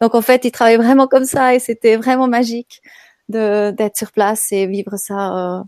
Donc 0.00 0.14
en 0.14 0.22
fait, 0.22 0.44
il 0.44 0.50
travaille 0.50 0.76
vraiment 0.76 1.06
comme 1.06 1.26
ça 1.26 1.54
et 1.54 1.60
c'était 1.60 1.96
vraiment 1.96 2.28
magique 2.28 2.80
de 3.28 3.70
d'être 3.70 3.98
sur 3.98 4.10
place 4.10 4.50
et 4.50 4.66
vivre 4.66 4.96
ça. 4.96 5.58
Euh, 5.58 5.62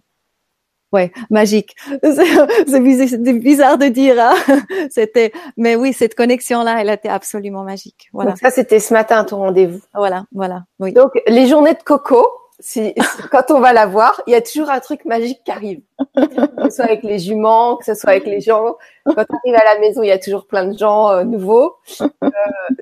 ouais, 0.92 1.12
magique. 1.30 1.76
C'est 2.02 3.32
bizarre 3.38 3.78
de 3.78 3.86
dire. 3.86 4.16
Hein 4.18 4.34
c'était, 4.90 5.32
mais 5.56 5.76
oui, 5.76 5.92
cette 5.92 6.14
connexion-là, 6.14 6.80
elle 6.80 6.90
était 6.90 7.08
absolument 7.08 7.62
magique. 7.62 8.08
Voilà. 8.12 8.30
Donc 8.30 8.38
ça, 8.38 8.50
c'était 8.50 8.80
ce 8.80 8.92
matin 8.92 9.24
ton 9.24 9.38
rendez-vous. 9.38 9.80
Voilà, 9.94 10.24
voilà. 10.32 10.64
Oui. 10.78 10.92
Donc 10.92 11.12
les 11.26 11.46
journées 11.46 11.74
de 11.74 11.82
coco. 11.82 12.26
Si, 12.62 12.94
quand 13.30 13.50
on 13.52 13.58
va 13.58 13.72
la 13.72 13.86
voir, 13.86 14.20
il 14.26 14.34
y 14.34 14.36
a 14.36 14.42
toujours 14.42 14.68
un 14.68 14.80
truc 14.80 15.06
magique 15.06 15.40
qui 15.46 15.50
arrive. 15.50 15.80
Que 16.14 16.64
ce 16.64 16.76
soit 16.76 16.84
avec 16.84 17.02
les 17.02 17.18
juments, 17.18 17.76
que 17.76 17.86
ce 17.86 17.94
soit 17.94 18.10
avec 18.10 18.26
les 18.26 18.42
gens. 18.42 18.76
Quand 19.06 19.24
on 19.30 19.36
arrive 19.38 19.54
à 19.54 19.72
la 19.72 19.80
maison, 19.80 20.02
il 20.02 20.08
y 20.08 20.12
a 20.12 20.18
toujours 20.18 20.46
plein 20.46 20.66
de 20.66 20.76
gens 20.76 21.08
euh, 21.08 21.24
nouveaux. 21.24 21.76
Euh, 22.02 22.28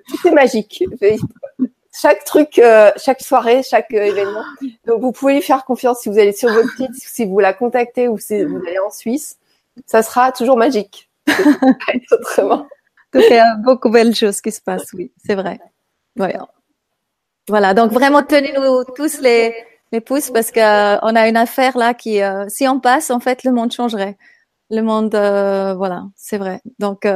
tout 0.09 0.27
est 0.27 0.33
magique 0.33 0.83
chaque 2.00 2.24
truc, 2.24 2.58
euh, 2.58 2.92
chaque 2.96 3.20
soirée, 3.20 3.62
chaque 3.62 3.92
euh, 3.92 4.04
événement. 4.04 4.44
Donc 4.87 5.00
vous 5.00 5.12
pouvez 5.12 5.34
lui 5.34 5.42
faire 5.42 5.64
confiance 5.64 6.00
si 6.00 6.08
vous 6.08 6.18
allez 6.18 6.32
sur 6.32 6.52
votre 6.52 6.70
site, 6.76 6.94
si 6.94 7.24
vous 7.24 7.40
la 7.40 7.52
contactez 7.52 8.08
ou 8.08 8.18
si 8.18 8.44
vous 8.44 8.58
allez 8.58 8.78
en 8.78 8.90
Suisse, 8.90 9.38
ça 9.87 10.02
sera 10.02 10.30
toujours 10.32 10.56
magique. 10.56 11.11
autrement. 12.11 12.66
Donc 13.12 13.24
il 13.28 13.34
y 13.34 13.38
a 13.38 13.56
beaucoup 13.56 13.88
de 13.88 13.94
belles 13.94 14.14
choses 14.14 14.40
qui 14.40 14.52
se 14.52 14.61
passent, 14.61 14.92
oui, 14.94 15.11
c'est 15.24 15.34
vrai. 15.34 15.58
Voilà, 17.48 17.74
donc 17.74 17.92
vraiment 17.92 18.22
tenez-nous 18.22 18.84
tous 18.96 19.20
les 19.20 19.54
les 19.90 20.00
pouces 20.00 20.30
parce 20.30 20.50
que 20.50 20.61
euh, 20.61 20.98
on 21.02 21.16
a 21.16 21.28
une 21.28 21.37
affaire 21.37 21.78
là 21.78 21.94
qui, 21.94 22.20
si 22.48 22.68
on 22.68 22.78
passe, 22.78 23.11
en 23.11 23.20
fait, 23.20 23.42
le 23.44 23.52
monde 23.52 23.72
changerait. 23.72 24.18
Le 24.70 24.82
monde, 24.82 25.12
voilà, 25.76 26.04
c'est 26.14 26.38
vrai. 26.38 26.61
Donc 26.78 27.06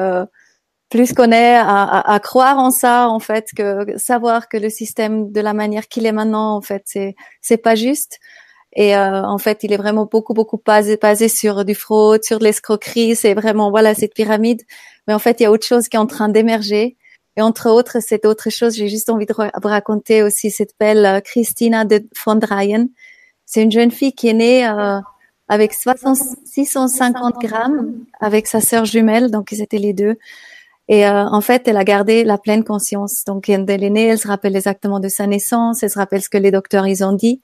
plus 0.93 1.15
qu'on 1.15 1.33
est 1.33 1.55
à, 1.57 2.01
à, 2.01 2.21
croire 2.21 2.59
en 2.59 2.71
ça 2.71 3.09
en 3.09 3.19
fait 3.19 3.49
que 3.57 3.97
savoir 3.97 4.51
que 4.51 4.59
le 4.59 4.69
système 4.69 5.33
de 5.33 5.41
la 5.41 5.55
manière 5.55 5.89
qu'il 5.89 6.05
est 6.05 6.13
maintenant 6.13 6.55
en 6.55 6.61
fait 6.61 6.83
c'est 6.85 7.15
c'est 7.41 7.57
pas 7.57 7.75
juste. 7.75 8.21
Et 8.75 8.95
euh, 8.95 9.25
en 9.25 9.39
fait 9.39 9.65
il 9.65 9.73
est 9.73 9.79
vraiment 9.79 10.05
beaucoup 10.05 10.35
beaucoup 10.35 10.61
basé 10.65 10.99
basé 10.99 11.29
sur 11.29 11.65
du 11.65 11.75
fraude 11.75 12.23
sur 12.25 12.41
l'escroquerie. 12.41 13.17
C'est 13.17 13.33
vraiment 13.33 13.71
voilà 13.71 13.95
cette 13.95 14.13
pyramide. 14.13 14.61
Mais 15.07 15.15
en 15.15 15.19
fait 15.19 15.41
il 15.41 15.45
y 15.45 15.47
a 15.47 15.51
autre 15.51 15.67
chose 15.67 15.89
qui 15.89 15.97
est 15.97 16.01
en 16.01 16.07
train 16.07 16.29
d'émerger. 16.29 16.99
Et 17.37 17.43
entre 17.43 17.71
autres 17.71 18.01
cette 18.01 18.27
autre 18.27 18.51
chose 18.51 18.77
j'ai 18.77 18.89
juste 18.89 19.09
envie 19.09 19.25
de 19.27 19.35
raconter 19.67 20.23
aussi 20.23 20.51
cette 20.51 20.75
belle 20.79 21.07
euh, 21.07 21.21
Christina 21.21 21.87
de 21.87 22.07
von 22.27 22.39
c'est 23.47 23.63
une 23.63 23.73
jeune 23.73 23.91
fille 23.91 24.13
qui 24.13 24.29
est 24.29 24.35
née 24.35 24.67
euh, 24.69 24.99
avec 25.49 25.73
650 25.73 27.35
grammes 27.41 27.95
avec 28.21 28.47
sa 28.47 28.61
sœur 28.61 28.85
jumelle. 28.85 29.31
Donc 29.31 29.53
ils 29.53 29.63
étaient 29.63 29.79
les 29.79 29.95
deux 29.95 30.19
et 30.89 31.07
euh, 31.07 31.25
en 31.27 31.41
fait, 31.41 31.69
elle 31.69 31.77
a 31.77 31.85
gardé 31.85 32.25
la 32.25 32.39
pleine 32.39 32.65
conscience. 32.65 33.25
Donc, 33.25 33.49
elle 33.49 33.69
est 33.69 33.91
née, 33.91 34.09
elle 34.09 34.19
se 34.19 34.29
rappelle 34.29 34.57
exactement 34.57 35.01
de 35.01 35.09
sa 35.09 35.27
naissance, 35.27 35.83
elle 35.83 35.91
se 35.91 35.99
rappelle 35.99 36.23
ce 36.23 36.29
que 36.29 36.39
les 36.39 36.51
docteurs 36.51 36.87
ils 36.87 37.05
ont 37.05 37.13
dit. 37.13 37.41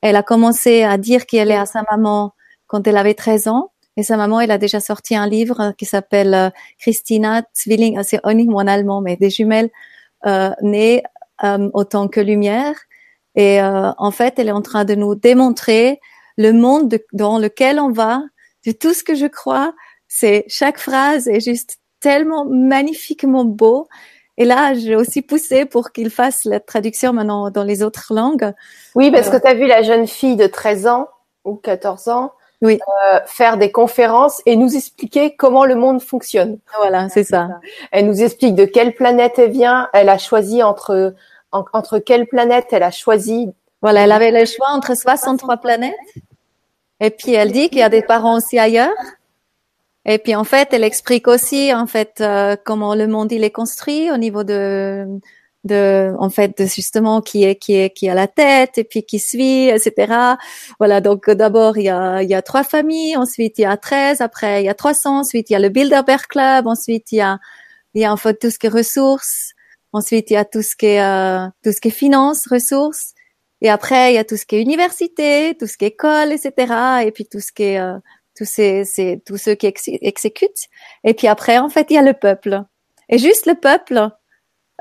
Elle 0.00 0.16
a 0.16 0.22
commencé 0.22 0.82
à 0.82 0.98
dire 0.98 1.26
qui 1.26 1.36
elle 1.36 1.50
est 1.50 1.56
à 1.56 1.66
sa 1.66 1.82
maman 1.90 2.34
quand 2.66 2.86
elle 2.86 2.96
avait 2.96 3.14
13 3.14 3.48
ans. 3.48 3.70
Et 3.96 4.02
sa 4.02 4.16
maman, 4.16 4.40
elle 4.40 4.50
a 4.50 4.58
déjà 4.58 4.80
sorti 4.80 5.14
un 5.14 5.28
livre 5.28 5.72
qui 5.78 5.84
s'appelle 5.84 6.34
euh, 6.34 6.50
Christina 6.78 7.42
Zwilling, 7.54 8.02
c'est 8.02 8.20
uniquement 8.24 8.58
en 8.58 8.66
allemand, 8.66 9.00
mais 9.00 9.16
des 9.16 9.30
jumelles 9.30 9.70
euh, 10.26 10.50
nées 10.62 11.02
euh, 11.44 11.68
autant 11.74 12.08
que 12.08 12.20
lumière. 12.20 12.76
Et 13.34 13.60
euh, 13.60 13.90
en 13.98 14.10
fait, 14.10 14.38
elle 14.38 14.48
est 14.48 14.52
en 14.52 14.62
train 14.62 14.84
de 14.84 14.94
nous 14.94 15.14
démontrer 15.14 16.00
le 16.36 16.52
monde 16.52 16.98
dans 17.12 17.38
lequel 17.38 17.80
on 17.80 17.90
va, 17.90 18.22
de 18.66 18.72
tout 18.72 18.94
ce 18.94 19.02
que 19.04 19.14
je 19.14 19.26
crois. 19.26 19.74
C'est 20.08 20.44
chaque 20.48 20.78
phrase 20.78 21.28
est 21.28 21.40
juste 21.40 21.78
tellement 22.04 22.44
magnifiquement 22.44 23.46
beau. 23.46 23.88
Et 24.36 24.44
là, 24.44 24.74
j'ai 24.74 24.94
aussi 24.94 25.22
poussé 25.22 25.64
pour 25.64 25.90
qu'il 25.90 26.10
fasse 26.10 26.44
la 26.44 26.60
traduction 26.60 27.14
maintenant 27.14 27.50
dans 27.50 27.64
les 27.64 27.82
autres 27.82 28.12
langues. 28.12 28.52
Oui, 28.94 29.10
parce 29.10 29.30
que 29.30 29.38
tu 29.38 29.46
as 29.46 29.54
vu 29.54 29.66
la 29.66 29.82
jeune 29.82 30.06
fille 30.06 30.36
de 30.36 30.46
13 30.46 30.86
ans 30.86 31.08
ou 31.44 31.54
14 31.54 32.08
ans 32.08 32.32
oui. 32.62 32.78
Euh, 33.12 33.20
faire 33.26 33.58
des 33.58 33.70
conférences 33.70 34.40
et 34.46 34.56
nous 34.56 34.74
expliquer 34.74 35.36
comment 35.36 35.66
le 35.66 35.74
monde 35.74 36.00
fonctionne. 36.00 36.58
Voilà, 36.78 37.10
c'est 37.10 37.24
ça. 37.24 37.48
Elle 37.90 38.06
nous 38.06 38.22
explique 38.22 38.54
de 38.54 38.64
quelle 38.64 38.94
planète 38.94 39.38
elle 39.38 39.50
vient. 39.50 39.88
Elle 39.92 40.08
a 40.08 40.18
choisi 40.18 40.62
entre 40.62 41.14
entre 41.52 41.98
quelle 41.98 42.26
planète 42.26 42.66
elle 42.70 42.82
a 42.82 42.90
choisi. 42.90 43.52
Voilà, 43.82 44.04
elle 44.04 44.12
avait 44.12 44.30
le 44.30 44.46
choix 44.46 44.68
entre 44.70 44.96
63 44.96 45.58
planètes. 45.58 45.94
Et 47.00 47.10
puis 47.10 47.34
elle 47.34 47.52
dit 47.52 47.68
qu'il 47.68 47.78
y 47.78 47.82
a 47.82 47.90
des 47.90 48.02
parents 48.02 48.36
aussi 48.36 48.58
ailleurs. 48.58 48.94
Et 50.06 50.18
puis 50.18 50.34
en 50.34 50.44
fait, 50.44 50.68
elle 50.72 50.84
explique 50.84 51.28
aussi 51.28 51.72
en 51.72 51.86
fait 51.86 52.20
euh, 52.20 52.56
comment 52.64 52.94
le 52.94 53.06
monde 53.06 53.32
il 53.32 53.44
est 53.44 53.50
construit 53.50 54.10
au 54.10 54.16
niveau 54.16 54.44
de 54.44 55.06
de 55.64 56.14
en 56.18 56.30
fait 56.30 56.58
de 56.58 56.66
justement 56.66 57.20
qui 57.22 57.44
est 57.44 57.56
qui 57.56 57.74
est 57.74 57.90
qui 57.90 58.08
a 58.08 58.14
la 58.14 58.28
tête 58.28 58.78
et 58.78 58.84
puis 58.84 59.02
qui 59.02 59.18
suit 59.18 59.68
etc 59.68 60.34
voilà 60.78 61.00
donc 61.00 61.30
d'abord 61.30 61.78
il 61.78 61.84
y 61.84 61.88
a 61.88 62.22
il 62.22 62.28
y 62.28 62.34
a 62.34 62.42
trois 62.42 62.64
familles 62.64 63.16
ensuite 63.16 63.58
il 63.58 63.62
y 63.62 63.64
a 63.64 63.76
13 63.76 64.20
après 64.20 64.62
il 64.62 64.66
y 64.66 64.68
a 64.68 64.74
300 64.74 65.20
ensuite 65.20 65.50
il 65.50 65.54
y 65.54 65.56
a 65.56 65.58
le 65.58 65.70
Bilderberg 65.70 66.26
Club 66.28 66.66
ensuite 66.66 67.12
il 67.12 67.16
y 67.16 67.20
a 67.22 67.38
il 67.94 68.02
y 68.02 68.04
a 68.04 68.12
en 68.12 68.16
fait 68.16 68.38
tout 68.38 68.50
ce 68.50 68.58
qui 68.58 68.66
est 68.66 68.70
ressources 68.70 69.52
ensuite 69.92 70.30
il 70.30 70.34
y 70.34 70.36
a 70.36 70.44
tout 70.44 70.62
ce 70.62 70.76
qui 70.76 70.86
est 70.86 71.02
euh, 71.02 71.46
tout 71.62 71.72
ce 71.72 71.80
qui 71.80 71.88
est 71.88 71.90
finance 71.90 72.46
ressources 72.46 73.14
et 73.62 73.70
après 73.70 74.12
il 74.12 74.16
y 74.16 74.18
a 74.18 74.24
tout 74.24 74.36
ce 74.36 74.44
qui 74.44 74.56
est 74.56 74.62
université 74.62 75.56
tout 75.58 75.66
ce 75.66 75.78
qui 75.78 75.86
est 75.86 75.88
école 75.88 76.32
etc 76.32 76.50
et 77.06 77.10
puis 77.10 77.24
tout 77.26 77.40
ce 77.40 77.52
qui 77.52 77.62
est 77.62 77.80
euh, 77.80 77.96
tous 78.36 78.44
ces, 78.44 78.84
ces 78.84 79.22
tous 79.24 79.36
ceux 79.36 79.54
qui 79.54 79.72
exécutent. 80.02 80.68
Et 81.04 81.14
puis 81.14 81.26
après, 81.26 81.58
en 81.58 81.68
fait, 81.68 81.86
il 81.90 81.94
y 81.94 81.98
a 81.98 82.02
le 82.02 82.14
peuple. 82.14 82.62
Et 83.08 83.18
juste 83.18 83.46
le 83.46 83.54
peuple. 83.54 84.10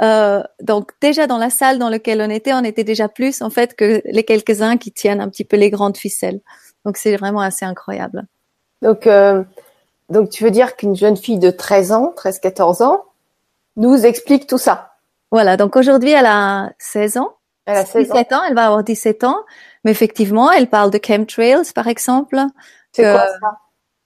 Euh, 0.02 0.42
donc 0.60 0.92
déjà 1.02 1.28
dans 1.28 1.38
la 1.38 1.52
salle 1.52 1.78
dans 1.78 1.90
laquelle 1.90 2.20
on 2.20 2.30
était, 2.30 2.54
on 2.54 2.64
était 2.64 2.84
déjà 2.84 3.08
plus 3.08 3.44
en 3.44 3.52
fait 3.52 3.76
que 3.76 4.02
les 4.06 4.24
quelques-uns 4.24 4.78
qui 4.78 4.92
tiennent 4.92 5.22
un 5.22 5.30
petit 5.30 5.46
peu 5.46 5.56
les 5.56 5.70
grandes 5.70 5.98
ficelles. 5.98 6.40
Donc 6.84 6.98
c'est 6.98 7.16
vraiment 7.16 7.42
assez 7.42 7.64
incroyable. 7.64 8.26
Donc 8.82 9.06
euh, 9.06 9.44
donc 10.10 10.30
tu 10.30 10.44
veux 10.44 10.52
dire 10.52 10.76
qu'une 10.76 10.96
jeune 10.96 11.18
fille 11.18 11.40
de 11.40 11.52
13 11.52 11.92
ans, 11.92 12.14
13-14 12.18 12.84
ans, 12.84 13.04
nous 13.76 14.06
explique 14.06 14.48
tout 14.48 14.58
ça 14.58 14.94
Voilà, 15.32 15.58
donc 15.58 15.76
aujourd'hui, 15.76 16.12
elle 16.12 16.26
a 16.26 16.72
16 16.80 17.18
ans. 17.18 17.34
Elle 17.66 17.78
a 17.78 17.86
16 17.86 18.12
ans. 18.12 18.14
17 18.14 18.34
ans, 18.34 18.42
elle 18.48 18.56
va 18.56 18.66
avoir 18.68 18.84
17 18.84 19.24
ans. 19.24 19.38
Mais 19.84 19.92
effectivement, 19.92 20.52
elle 20.52 20.68
parle 20.68 20.92
de 20.92 21.00
chemtrails, 21.04 21.72
par 21.74 21.88
exemple. 21.88 22.38
C'est 22.94 23.04
que- 23.04 23.14
quoi 23.14 23.28
ça? 23.28 23.58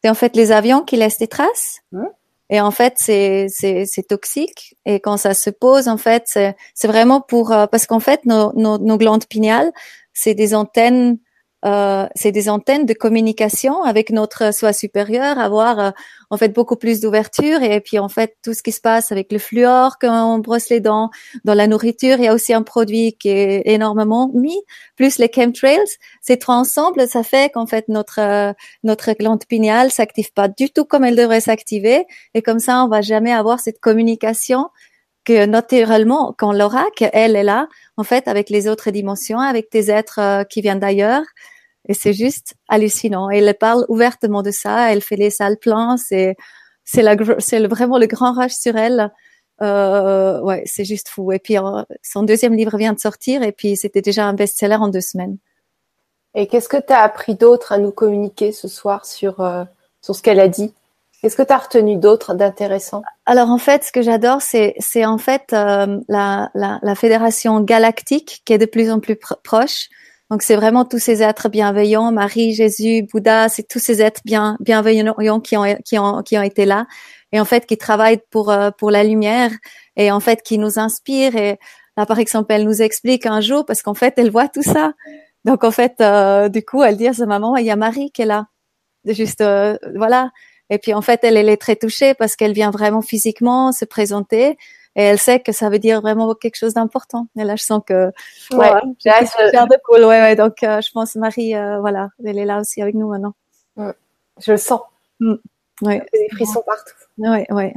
C'est 0.03 0.09
en 0.09 0.13
fait 0.13 0.35
les 0.35 0.51
avions 0.51 0.81
qui 0.83 0.95
laissent 0.95 1.17
des 1.17 1.27
traces. 1.27 1.79
Hmm. 1.91 2.05
Et 2.49 2.61
en 2.61 2.71
fait, 2.71 2.93
c'est 2.97 3.47
c'est 3.49 3.85
c'est 3.85 4.03
toxique. 4.03 4.77
Et 4.85 4.99
quand 4.99 5.17
ça 5.17 5.33
se 5.33 5.49
pose, 5.49 5.87
en 5.87 5.97
fait, 5.97 6.23
c'est 6.27 6.55
c'est 6.73 6.87
vraiment 6.87 7.19
pour 7.19 7.51
euh, 7.51 7.67
parce 7.67 7.85
qu'en 7.87 7.99
fait, 7.99 8.25
nos 8.25 8.53
nos, 8.53 8.77
nos 8.77 8.97
glandes 8.97 9.25
pinéales, 9.25 9.71
c'est 10.13 10.33
des 10.33 10.55
antennes. 10.55 11.17
Euh, 11.65 12.05
c'est 12.13 12.31
des 12.31 12.49
antennes 12.49 12.85
de 12.85 12.93
communication 12.93 13.81
avec 13.83 14.11
notre 14.11 14.53
soi 14.53 14.73
supérieur, 14.73 15.39
avoir 15.39 15.79
euh, 15.79 15.91
en 16.29 16.37
fait 16.37 16.49
beaucoup 16.49 16.75
plus 16.75 16.99
d'ouverture. 17.01 17.63
Et 17.63 17.81
puis 17.81 17.97
en 17.97 18.09
fait 18.09 18.37
tout 18.43 18.53
ce 18.53 18.61
qui 18.61 18.71
se 18.71 18.79
passe 18.79 19.11
avec 19.11 19.31
le 19.31 19.39
fluor 19.39 19.97
quand 19.99 20.35
on 20.35 20.37
brosse 20.37 20.69
les 20.69 20.79
dents, 20.79 21.09
dans 21.45 21.55
la 21.55 21.65
nourriture, 21.65 22.17
il 22.19 22.25
y 22.25 22.27
a 22.27 22.33
aussi 22.33 22.53
un 22.53 22.61
produit 22.61 23.13
qui 23.13 23.29
est 23.29 23.63
énormément 23.65 24.29
mis, 24.35 24.61
plus 24.95 25.17
les 25.17 25.31
chemtrails, 25.33 25.79
ces 26.21 26.37
trois 26.37 26.55
ensemble, 26.55 27.07
ça 27.07 27.23
fait 27.23 27.51
qu'en 27.51 27.65
fait 27.65 27.87
notre 27.89 28.19
euh, 28.19 28.53
notre 28.83 29.11
glande 29.13 29.43
pinéale 29.45 29.91
s'active 29.91 30.31
pas 30.33 30.47
du 30.47 30.69
tout 30.69 30.85
comme 30.85 31.03
elle 31.03 31.15
devrait 31.15 31.41
s'activer. 31.41 32.05
Et 32.35 32.43
comme 32.43 32.59
ça 32.59 32.83
on 32.83 32.87
va 32.87 33.01
jamais 33.01 33.33
avoir 33.33 33.59
cette 33.59 33.79
communication 33.79 34.69
que 35.27 35.45
naturellement 35.45 36.33
quand 36.37 36.53
l'aura 36.53 36.85
qu'elle 36.95 37.35
est 37.35 37.43
là 37.43 37.67
en 37.97 38.03
fait 38.03 38.29
avec 38.29 38.49
les 38.49 38.69
autres 38.69 38.91
dimensions 38.91 39.41
avec 39.41 39.69
des 39.73 39.91
êtres 39.91 40.21
euh, 40.21 40.43
qui 40.45 40.61
viennent 40.61 40.79
d'ailleurs 40.79 41.23
et 41.89 41.93
c'est 41.93 42.13
juste 42.13 42.55
hallucinant. 42.69 43.29
Elle 43.29 43.53
parle 43.59 43.85
ouvertement 43.89 44.41
de 44.41 44.51
ça 44.51 44.89
elle 44.89 45.01
fait 45.01 45.17
les 45.17 45.29
salles 45.29 45.57
plans 45.57 45.97
c'est 45.97 46.37
c'est 46.85 47.01
la 47.01 47.17
c'est 47.39 47.59
vraiment 47.67 47.97
le 47.97 48.07
grand 48.07 48.31
rush 48.31 48.53
sur 48.53 48.77
elle. 48.77 49.11
Euh, 49.61 50.39
ouais 50.41 50.63
c'est 50.65 50.85
juste 50.85 51.09
fou. 51.09 51.33
Et 51.33 51.39
puis 51.39 51.57
euh, 51.57 51.83
son 52.01 52.23
deuxième 52.23 52.53
livre 52.53 52.77
vient 52.77 52.93
de 52.93 52.99
sortir 52.99 53.43
et 53.43 53.51
puis 53.51 53.75
c'était 53.75 54.01
déjà 54.01 54.25
un 54.25 54.33
best-seller 54.33 54.75
en 54.75 54.87
deux 54.87 55.01
semaines. 55.01 55.37
Et 56.35 56.47
qu'est-ce 56.47 56.69
que 56.69 56.77
tu 56.77 56.93
as 56.93 57.01
appris 57.01 57.35
d'autre 57.35 57.73
à 57.73 57.79
nous 57.79 57.91
communiquer 57.91 58.53
ce 58.53 58.69
soir 58.69 59.05
sur, 59.05 59.35
sur 60.01 60.15
ce 60.15 60.21
qu'elle 60.21 60.39
a 60.39 60.47
dit? 60.47 60.71
Qu'est-ce 61.21 61.35
que 61.35 61.41
tu 61.43 61.53
as 61.53 61.57
retenu 61.57 61.97
d'autre 61.97 62.35
d'intéressant 62.35 63.01
Alors 63.25 63.49
en 63.49 63.57
fait, 63.57 63.83
ce 63.83 63.91
que 63.91 64.01
j'adore, 64.01 64.41
c'est 64.41 64.75
c'est 64.79 65.05
en 65.05 65.17
fait 65.17 65.51
euh, 65.53 65.99
la, 66.07 66.51
la 66.53 66.79
la 66.83 66.95
fédération 66.95 67.59
galactique 67.61 68.41
qui 68.45 68.53
est 68.53 68.57
de 68.59 68.65
plus 68.65 68.91
en 68.91 68.99
plus 68.99 69.15
pr- 69.15 69.41
proche. 69.43 69.89
Donc 70.29 70.41
c'est 70.41 70.55
vraiment 70.57 70.83
tous 70.85 70.99
ces 70.99 71.23
êtres 71.23 71.49
bienveillants, 71.49 72.11
Marie, 72.11 72.53
Jésus, 72.53 73.03
Bouddha, 73.11 73.47
c'est 73.49 73.63
tous 73.67 73.79
ces 73.79 74.01
êtres 74.01 74.21
bien 74.25 74.57
bienveillants 74.59 75.39
qui 75.39 75.57
ont 75.57 75.63
qui 75.83 75.97
ont 75.97 76.21
qui 76.21 76.37
ont 76.37 76.41
été 76.43 76.65
là 76.65 76.85
et 77.31 77.39
en 77.39 77.45
fait 77.45 77.65
qui 77.65 77.77
travaillent 77.77 78.21
pour 78.29 78.51
euh, 78.51 78.69
pour 78.77 78.91
la 78.91 79.03
lumière 79.03 79.51
et 79.95 80.11
en 80.11 80.19
fait 80.19 80.41
qui 80.43 80.57
nous 80.57 80.79
inspirent 80.79 81.35
et 81.35 81.57
là 81.95 82.05
par 82.05 82.19
exemple 82.19 82.53
elle 82.53 82.65
nous 82.65 82.81
explique 82.81 83.25
un 83.25 83.41
jour 83.41 83.65
parce 83.65 83.81
qu'en 83.81 83.93
fait 83.93 84.13
elle 84.17 84.29
voit 84.29 84.49
tout 84.49 84.63
ça. 84.63 84.91
Donc 85.45 85.63
en 85.63 85.71
fait 85.71 85.95
euh, 86.01 86.49
du 86.49 86.63
coup 86.63 86.83
elle 86.83 86.97
dit 86.97 87.07
à 87.07 87.13
sa 87.13 87.25
maman 87.25 87.55
il 87.55 87.65
y 87.65 87.71
a 87.71 87.75
Marie 87.77 88.11
qui 88.11 88.21
est 88.23 88.25
là. 88.25 88.47
Juste 89.05 89.41
euh, 89.41 89.77
voilà. 89.95 90.31
Et 90.69 90.77
puis 90.79 90.93
en 90.93 91.01
fait, 91.01 91.23
elle, 91.23 91.37
elle 91.37 91.49
est 91.49 91.57
très 91.57 91.75
touchée 91.75 92.13
parce 92.13 92.35
qu'elle 92.35 92.53
vient 92.53 92.71
vraiment 92.71 93.01
physiquement 93.01 93.71
se 93.71 93.85
présenter 93.85 94.57
et 94.95 95.03
elle 95.03 95.19
sait 95.19 95.39
que 95.39 95.51
ça 95.51 95.69
veut 95.69 95.79
dire 95.79 96.01
vraiment 96.01 96.33
quelque 96.33 96.55
chose 96.55 96.73
d'important. 96.73 97.27
Et 97.37 97.43
là, 97.43 97.55
je 97.55 97.63
sens 97.63 97.81
que 97.85 98.07
Ouais, 98.51 98.71
ouais, 98.73 98.81
suis 98.99 99.09
je- 99.45 99.49
fière 99.49 99.67
de 99.67 99.77
cool. 99.85 99.99
Ouais, 99.99 100.19
ouais. 100.21 100.35
Donc, 100.35 100.63
euh, 100.63 100.81
je 100.81 100.91
pense 100.91 101.15
Marie, 101.15 101.55
euh, 101.55 101.79
voilà, 101.79 102.09
elle 102.25 102.37
est 102.39 102.45
là 102.45 102.59
aussi 102.59 102.81
avec 102.81 102.95
nous 102.95 103.07
maintenant. 103.09 103.33
Je 103.77 104.51
le 104.51 104.57
sens. 104.57 104.81
Ouais, 105.19 105.99
Ça 105.99 106.05
fait 106.11 106.17
des 106.19 106.29
frissons 106.35 106.63
partout. 106.65 106.93
ouais, 107.19 107.45
ouais. 107.51 107.73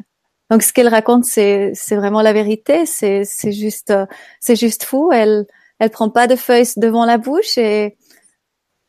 Donc, 0.50 0.62
ce 0.62 0.72
qu'elle 0.72 0.88
raconte, 0.88 1.24
c'est 1.24 1.72
c'est 1.74 1.94
vraiment 1.96 2.22
la 2.22 2.32
vérité. 2.32 2.84
C'est 2.86 3.24
c'est 3.24 3.52
juste 3.52 3.90
euh, 3.90 4.06
c'est 4.40 4.56
juste 4.56 4.84
fou. 4.84 5.12
Elle 5.12 5.46
elle 5.78 5.90
prend 5.90 6.10
pas 6.10 6.26
de 6.26 6.36
feuilles 6.36 6.66
devant 6.76 7.04
la 7.04 7.18
bouche 7.18 7.56
et 7.56 7.96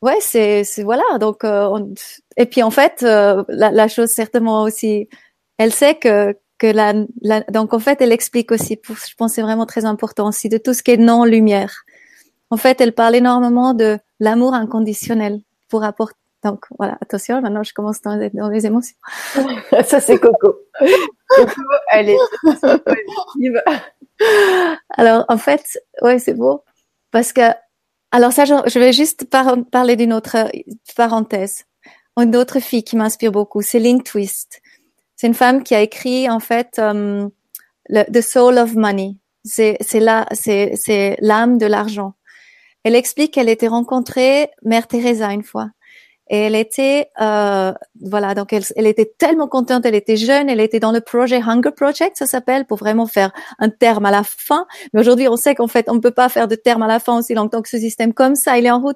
ouais, 0.01 0.17
c'est 0.21 0.63
c'est 0.63 0.83
voilà. 0.83 1.03
Donc 1.19 1.43
euh, 1.43 1.67
on- 1.69 1.93
et 2.37 2.45
puis 2.45 2.63
en 2.63 2.71
fait, 2.71 3.03
euh, 3.03 3.43
la, 3.49 3.71
la 3.71 3.87
chose 3.87 4.09
certainement 4.09 4.63
aussi, 4.63 5.09
elle 5.57 5.71
sait 5.73 5.95
que 5.95 6.35
que 6.57 6.67
la, 6.67 6.93
la 7.21 7.41
donc 7.41 7.73
en 7.73 7.79
fait, 7.79 8.01
elle 8.01 8.11
explique 8.11 8.51
aussi. 8.51 8.77
Pour, 8.77 8.95
je 8.95 9.15
pense 9.15 9.33
c'est 9.33 9.41
vraiment 9.41 9.65
très 9.65 9.85
important 9.85 10.27
aussi 10.27 10.49
de 10.49 10.57
tout 10.57 10.73
ce 10.73 10.83
qui 10.83 10.91
est 10.91 10.97
non 10.97 11.25
lumière. 11.25 11.73
En 12.49 12.57
fait, 12.57 12.81
elle 12.81 12.93
parle 12.93 13.15
énormément 13.15 13.73
de 13.73 13.97
l'amour 14.19 14.53
inconditionnel 14.53 15.39
pour 15.69 15.83
apporter. 15.83 16.17
Donc 16.43 16.65
voilà, 16.79 16.97
attention, 17.01 17.39
maintenant 17.41 17.61
je 17.63 17.71
commence 17.73 18.01
dans, 18.01 18.15
les- 18.15 18.31
dans 18.31 18.49
les 18.49 18.65
émotions. 18.65 18.95
Ça, 19.85 20.01
c'est 20.01 20.17
Coco. 20.19 20.55
Coco, 21.29 21.61
elle 21.91 22.09
est 22.09 22.17
positive. 22.61 23.61
Alors, 24.97 25.25
en 25.29 25.37
fait, 25.37 25.63
ouais, 26.01 26.19
c'est 26.19 26.33
beau. 26.33 26.63
Parce 27.11 27.31
que, 27.33 27.41
alors 28.11 28.33
ça, 28.33 28.45
je, 28.45 28.79
vais 28.79 28.93
juste 28.93 29.29
par- 29.29 29.57
parler 29.71 29.95
d'une 29.95 30.13
autre 30.13 30.35
euh, 30.35 30.49
parenthèse. 30.95 31.65
Une 32.17 32.35
autre 32.35 32.59
fille 32.59 32.83
qui 32.83 32.97
m'inspire 32.97 33.31
beaucoup, 33.31 33.61
Lynn 33.73 34.03
Twist. 34.03 34.61
C'est 35.15 35.27
une 35.27 35.33
femme 35.33 35.63
qui 35.63 35.75
a 35.75 35.81
écrit, 35.81 36.29
en 36.29 36.39
fait, 36.39 36.77
euh, 36.79 37.29
The 37.89 38.21
Soul 38.21 38.57
of 38.57 38.75
Money. 38.75 39.15
C'est, 39.43 39.77
là, 39.93 40.27
c'est 40.33 41.17
l'âme 41.21 41.57
de 41.57 41.65
l'argent. 41.65 42.13
Elle 42.83 42.95
explique 42.95 43.33
qu'elle 43.33 43.49
était 43.49 43.67
rencontrée 43.67 44.49
Mère 44.63 44.87
Teresa 44.87 45.31
une 45.31 45.43
fois. 45.43 45.69
Et 46.33 46.37
elle 46.37 46.55
était, 46.55 47.09
euh, 47.19 47.73
voilà, 48.01 48.33
donc 48.35 48.53
elle, 48.53 48.63
elle 48.77 48.87
était 48.87 49.13
tellement 49.17 49.49
contente, 49.49 49.85
elle 49.85 49.95
était 49.95 50.15
jeune, 50.15 50.49
elle 50.49 50.61
était 50.61 50.79
dans 50.79 50.93
le 50.93 51.01
projet 51.01 51.41
Hunger 51.45 51.71
Project, 51.75 52.15
ça 52.15 52.25
s'appelle, 52.25 52.65
pour 52.65 52.77
vraiment 52.77 53.05
faire 53.05 53.33
un 53.59 53.69
terme 53.69 54.05
à 54.05 54.11
la 54.11 54.23
fin. 54.23 54.65
Mais 54.93 55.01
aujourd'hui, 55.01 55.27
on 55.27 55.35
sait 55.35 55.55
qu'en 55.55 55.67
fait, 55.67 55.89
on 55.89 55.95
ne 55.95 55.99
peut 55.99 56.11
pas 56.11 56.29
faire 56.29 56.47
de 56.47 56.55
terme 56.55 56.83
à 56.83 56.87
la 56.87 56.99
fin 56.99 57.19
aussi 57.19 57.33
longtemps 57.33 57.61
que 57.61 57.67
ce 57.67 57.77
système 57.77 58.13
comme 58.13 58.35
ça, 58.35 58.57
il 58.57 58.65
est 58.65 58.71
en 58.71 58.79
route. 58.79 58.95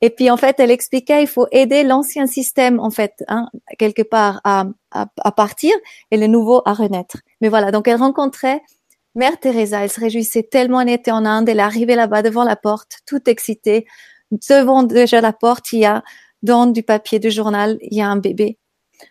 Et 0.00 0.10
puis, 0.10 0.28
en 0.32 0.36
fait, 0.36 0.58
elle 0.58 0.72
expliquait, 0.72 1.22
il 1.22 1.28
faut 1.28 1.46
aider 1.52 1.84
l'ancien 1.84 2.26
système, 2.26 2.80
en 2.80 2.90
fait, 2.90 3.22
hein, 3.28 3.46
quelque 3.78 4.02
part 4.02 4.40
à, 4.42 4.64
à, 4.90 5.06
à 5.22 5.30
partir 5.30 5.72
et 6.10 6.16
le 6.16 6.26
nouveau 6.26 6.60
à 6.64 6.74
renaître. 6.74 7.18
Mais 7.40 7.48
voilà, 7.48 7.70
donc 7.70 7.86
elle 7.86 7.98
rencontrait 7.98 8.62
Mère 9.14 9.38
Teresa, 9.38 9.84
elle 9.84 9.90
se 9.90 10.00
réjouissait 10.00 10.42
tellement, 10.42 10.80
elle 10.80 10.88
était 10.88 11.12
en 11.12 11.24
Inde, 11.24 11.48
elle 11.48 11.60
arrivait 11.60 11.94
là-bas 11.94 12.22
devant 12.22 12.42
la 12.42 12.56
porte, 12.56 12.98
toute 13.06 13.28
excitée. 13.28 13.86
Devant 14.50 14.82
déjà 14.82 15.20
la 15.20 15.32
porte, 15.32 15.72
il 15.72 15.78
y 15.80 15.84
a 15.84 16.02
dans 16.44 16.66
du 16.66 16.82
papier 16.82 17.18
de 17.18 17.30
journal, 17.30 17.78
il 17.80 17.96
y 17.96 18.02
a 18.02 18.08
un 18.08 18.16
bébé. 18.16 18.58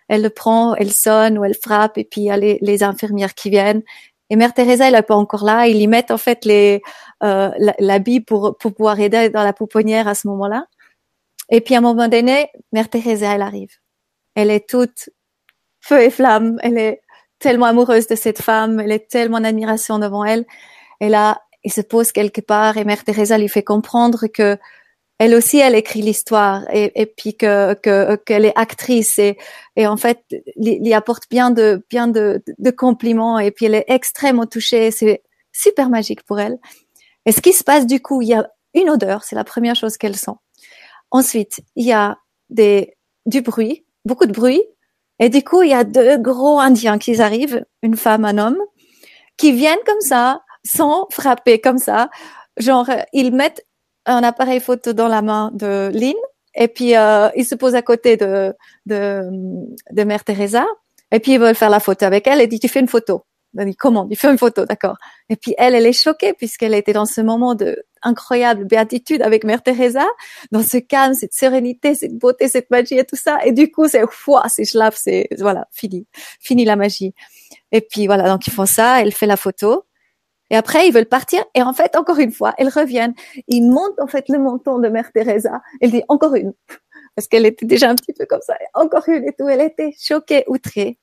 Elle 0.08 0.22
le 0.22 0.30
prend, 0.30 0.76
elle 0.76 0.92
sonne 0.92 1.38
ou 1.38 1.44
elle 1.44 1.56
frappe 1.56 1.98
et 1.98 2.06
puis 2.06 2.22
il 2.22 2.26
y 2.26 2.32
a 2.32 2.38
les, 2.38 2.84
infirmières 2.84 3.34
qui 3.34 3.50
viennent. 3.50 3.82
Et 4.30 4.36
Mère 4.36 4.54
Teresa, 4.54 4.88
elle 4.88 4.96
est 4.96 5.02
pas 5.02 5.16
encore 5.16 5.44
là. 5.44 5.68
Ils 5.68 5.82
y 5.82 5.88
mettent 5.88 6.12
en 6.12 6.18
fait 6.18 6.46
les 6.46 6.82
euh, 7.24 7.52
l'habit 7.80 8.22
pour 8.22 8.56
pour 8.58 8.74
pouvoir 8.74 9.00
aider 9.00 9.30
dans 9.30 9.44
la 9.44 9.54
pouponnière 9.54 10.08
à 10.08 10.16
ce 10.16 10.28
moment-là. 10.28 10.68
Et 11.50 11.60
puis 11.60 11.76
à 11.76 11.80
un 11.80 11.82
moment 11.82 12.08
donné, 12.08 12.50
Mère 12.72 12.90
Teresa, 12.90 13.36
elle 13.36 13.42
arrive. 13.42 13.76
Elle 14.36 14.50
est 14.50 14.68
toute 14.70 15.10
feu 15.82 16.02
et 16.02 16.10
flamme. 16.10 16.58
Elle 16.64 16.78
est 16.78 17.02
tellement 17.40 17.66
amoureuse 17.66 18.08
de 18.08 18.16
cette 18.16 18.42
femme. 18.42 18.80
Elle 18.80 18.92
est 18.92 19.10
tellement 19.10 19.40
en 19.40 20.00
devant 20.00 20.24
elle. 20.24 20.46
Et 21.02 21.10
là, 21.10 21.42
il 21.64 21.74
se 21.74 21.82
pose 21.82 22.12
quelque 22.12 22.42
part 22.42 22.78
et 22.78 22.86
Mère 22.86 23.04
Teresa 23.04 23.38
lui 23.38 23.50
fait 23.50 23.64
comprendre 23.64 24.28
que 24.28 24.58
elle 25.20 25.36
aussi, 25.36 25.60
elle 25.60 25.76
écrit 25.76 26.02
l'histoire 26.02 26.64
et, 26.74 26.92
et 27.02 27.06
puis 27.06 27.36
que 27.36 27.74
que 27.76 28.16
qu'elle 28.16 28.46
est 28.46 28.58
actrice 28.58 29.20
et 29.20 29.38
et 29.76 29.88
en 29.88 29.98
fait, 29.98 30.20
lui 30.58 30.94
apporte 30.94 31.30
bien 31.30 31.52
de 31.52 31.86
bien 31.90 32.08
de, 32.08 32.44
de 32.58 32.72
compliments 32.72 33.40
et 33.40 33.52
puis 33.52 33.66
elle 33.66 33.76
est 33.76 33.86
extrêmement 33.88 34.46
touchée. 34.46 34.92
C'est 34.92 35.24
super 35.52 35.90
magique 35.90 36.24
pour 36.24 36.40
elle. 36.40 36.58
Et 37.26 37.32
ce 37.32 37.42
qui 37.42 37.54
se 37.54 37.64
passe 37.64 37.86
du 37.86 38.02
coup, 38.02 38.22
il 38.22 38.30
y 38.30 38.34
a 38.34 38.50
une 38.74 38.90
odeur, 38.90 39.24
c'est 39.24 39.36
la 39.36 39.44
première 39.44 39.76
chose 39.76 39.98
qu'elle 39.98 40.16
sent. 40.16 40.32
Ensuite, 41.12 41.60
il 41.76 41.86
y 41.86 41.94
a 41.94 42.18
des 42.50 42.96
du 43.26 43.42
bruit, 43.42 43.86
beaucoup 44.06 44.26
de 44.26 44.34
bruit, 44.34 44.62
et 45.20 45.30
du 45.30 45.44
coup, 45.44 45.62
il 45.62 45.70
y 45.70 45.74
a 45.74 45.84
deux 45.84 46.18
gros 46.18 46.60
Indiens 46.60 46.98
qui 46.98 47.22
arrivent, 47.22 47.66
une 47.82 47.96
femme, 47.96 48.26
un 48.26 48.38
homme, 48.38 48.58
qui 49.38 49.52
viennent 49.52 49.78
comme 49.86 50.02
ça, 50.02 50.42
sans 50.66 51.08
frapper 51.12 51.62
comme 51.62 51.78
ça, 51.78 52.10
genre 52.58 52.90
ils 53.14 53.34
mettent 53.34 53.66
un 54.06 54.24
appareil 54.24 54.60
photo 54.60 54.94
dans 54.94 55.08
la 55.08 55.22
main 55.22 55.52
de 55.54 55.90
Lynn 55.94 56.14
et 56.56 56.68
puis 56.68 56.96
euh, 56.96 57.30
se 57.44 57.56
posent 57.56 57.76
à 57.76 57.82
côté 57.82 58.18
de, 58.18 58.54
de 58.86 59.30
de 59.92 60.04
Mère 60.04 60.24
Teresa 60.24 60.66
et 61.12 61.20
puis 61.20 61.34
ils 61.34 61.40
veulent 61.40 61.56
faire 61.56 61.70
la 61.70 61.80
photo 61.80 62.06
avec 62.06 62.28
elle 62.28 62.42
et 62.42 62.48
dit 62.48 62.60
tu 62.60 62.68
fais 62.68 62.80
une 62.80 62.88
photo. 62.88 63.26
Elle 63.58 63.68
dit 63.68 63.76
comment? 63.76 64.08
Il 64.10 64.18
fait 64.18 64.32
une 64.32 64.38
photo, 64.38 64.66
d'accord. 64.66 64.98
Et 65.30 65.36
puis 65.36 65.54
elle, 65.58 65.76
elle 65.76 65.86
est 65.86 65.94
choquée 65.94 66.34
puisqu'elle 66.34 66.74
était 66.74 66.94
dans 66.94 67.06
ce 67.06 67.22
moment 67.22 67.54
de 67.54 67.84
incroyable 68.02 68.66
béatitude 68.66 69.22
avec 69.22 69.44
Mère 69.44 69.62
Teresa, 69.62 70.06
dans 70.52 70.64
ce 70.64 70.78
calme, 70.78 71.14
cette 71.14 71.34
sérénité, 71.34 71.96
cette 71.96 72.18
beauté, 72.18 72.48
cette 72.48 72.70
magie 72.70 72.98
et 72.98 73.06
tout 73.06 73.16
ça. 73.16 73.40
Et 73.46 73.52
du 73.52 73.72
coup, 73.72 73.88
c'est 73.88 74.04
foi, 74.10 74.44
c'est 74.50 74.66
schlaf, 74.66 74.96
c'est 74.98 75.28
voilà, 75.40 75.68
fini, 75.72 76.08
fini 76.40 76.66
la 76.66 76.76
magie. 76.76 77.14
Et 77.72 77.82
puis 77.82 78.08
voilà, 78.08 78.28
donc 78.28 78.46
ils 78.48 78.54
font 78.54 78.66
ça, 78.66 79.02
elle 79.02 79.14
fait 79.14 79.28
la 79.28 79.38
photo. 79.38 79.86
Et 80.54 80.56
après, 80.56 80.88
ils 80.88 80.94
veulent 80.94 81.08
partir. 81.08 81.44
Et 81.56 81.64
en 81.64 81.74
fait, 81.74 81.96
encore 81.96 82.20
une 82.20 82.32
fois, 82.32 82.54
elles 82.60 82.70
reviennent. 82.70 83.16
Ils 83.48 83.68
montent 83.68 84.00
en 84.00 84.06
fait 84.06 84.30
le 84.30 84.38
menton 84.38 84.78
de 84.78 84.88
Mère 84.88 85.12
Teresa. 85.12 85.64
Elle 85.82 85.90
dit 85.90 86.04
encore 86.10 86.36
une, 86.36 86.54
parce 87.16 87.28
qu'elle 87.28 87.48
était 87.48 87.66
déjà 87.66 87.90
un 87.90 87.96
petit 87.96 88.14
peu 88.14 88.28
comme 88.28 88.42
ça. 88.46 88.54
Encore 88.76 89.10
une 89.10 89.28
et 89.28 89.34
tout. 89.34 89.50
Elle 89.50 89.62
était 89.62 89.96
choquée, 90.00 90.44
outrée. 90.46 91.00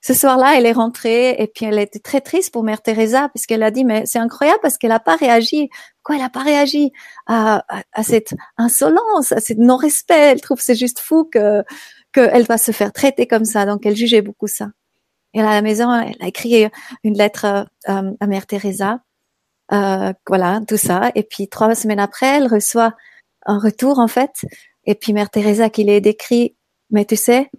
ce 0.00 0.14
soir-là, 0.14 0.56
elle 0.56 0.64
est 0.64 0.72
rentrée 0.72 1.32
et 1.32 1.48
puis 1.48 1.66
elle 1.66 1.78
était 1.78 1.98
très 1.98 2.22
triste 2.22 2.50
pour 2.50 2.62
Mère 2.62 2.80
Teresa 2.80 3.28
parce 3.34 3.44
qu'elle 3.44 3.62
a 3.62 3.70
dit 3.70 3.84
mais 3.84 4.06
c'est 4.06 4.20
incroyable 4.20 4.60
parce 4.62 4.78
qu'elle 4.78 4.88
n'a 4.88 5.00
pas 5.00 5.16
réagi. 5.16 5.68
Quoi, 6.02 6.14
elle 6.16 6.22
n'a 6.22 6.30
pas 6.30 6.42
réagi 6.42 6.90
à, 7.26 7.66
à, 7.92 8.02
cette 8.02 8.32
insolence, 8.56 9.32
à 9.32 9.40
ce 9.40 9.52
non-respect? 9.52 10.32
Elle 10.32 10.40
trouve 10.40 10.60
c'est 10.62 10.76
juste 10.76 11.00
fou 11.00 11.28
que 11.30 11.62
qu'elle 12.14 12.44
va 12.44 12.56
se 12.56 12.72
faire 12.72 12.94
traiter 12.94 13.26
comme 13.26 13.44
ça. 13.44 13.66
Donc 13.66 13.84
elle 13.84 13.96
jugeait 13.96 14.22
beaucoup 14.22 14.46
ça. 14.46 14.68
Et 15.34 15.40
à 15.40 15.44
la 15.44 15.62
maison, 15.62 15.92
elle 15.92 16.16
a 16.20 16.28
écrit 16.28 16.66
une 17.04 17.16
lettre 17.16 17.66
euh, 17.88 18.12
à 18.20 18.26
Mère 18.26 18.46
Teresa. 18.46 19.00
Euh, 19.72 20.12
voilà, 20.26 20.60
tout 20.66 20.76
ça. 20.76 21.10
Et 21.14 21.22
puis 21.22 21.48
trois 21.48 21.74
semaines 21.74 22.00
après, 22.00 22.38
elle 22.38 22.46
reçoit 22.46 22.94
un 23.46 23.58
retour 23.58 23.98
en 23.98 24.08
fait. 24.08 24.46
Et 24.84 24.94
puis 24.94 25.12
Mère 25.12 25.30
Teresa 25.30 25.68
qui 25.68 25.84
l'a 25.84 26.00
décrit, 26.00 26.56
mais 26.90 27.04
tu 27.04 27.16
sais, 27.16 27.50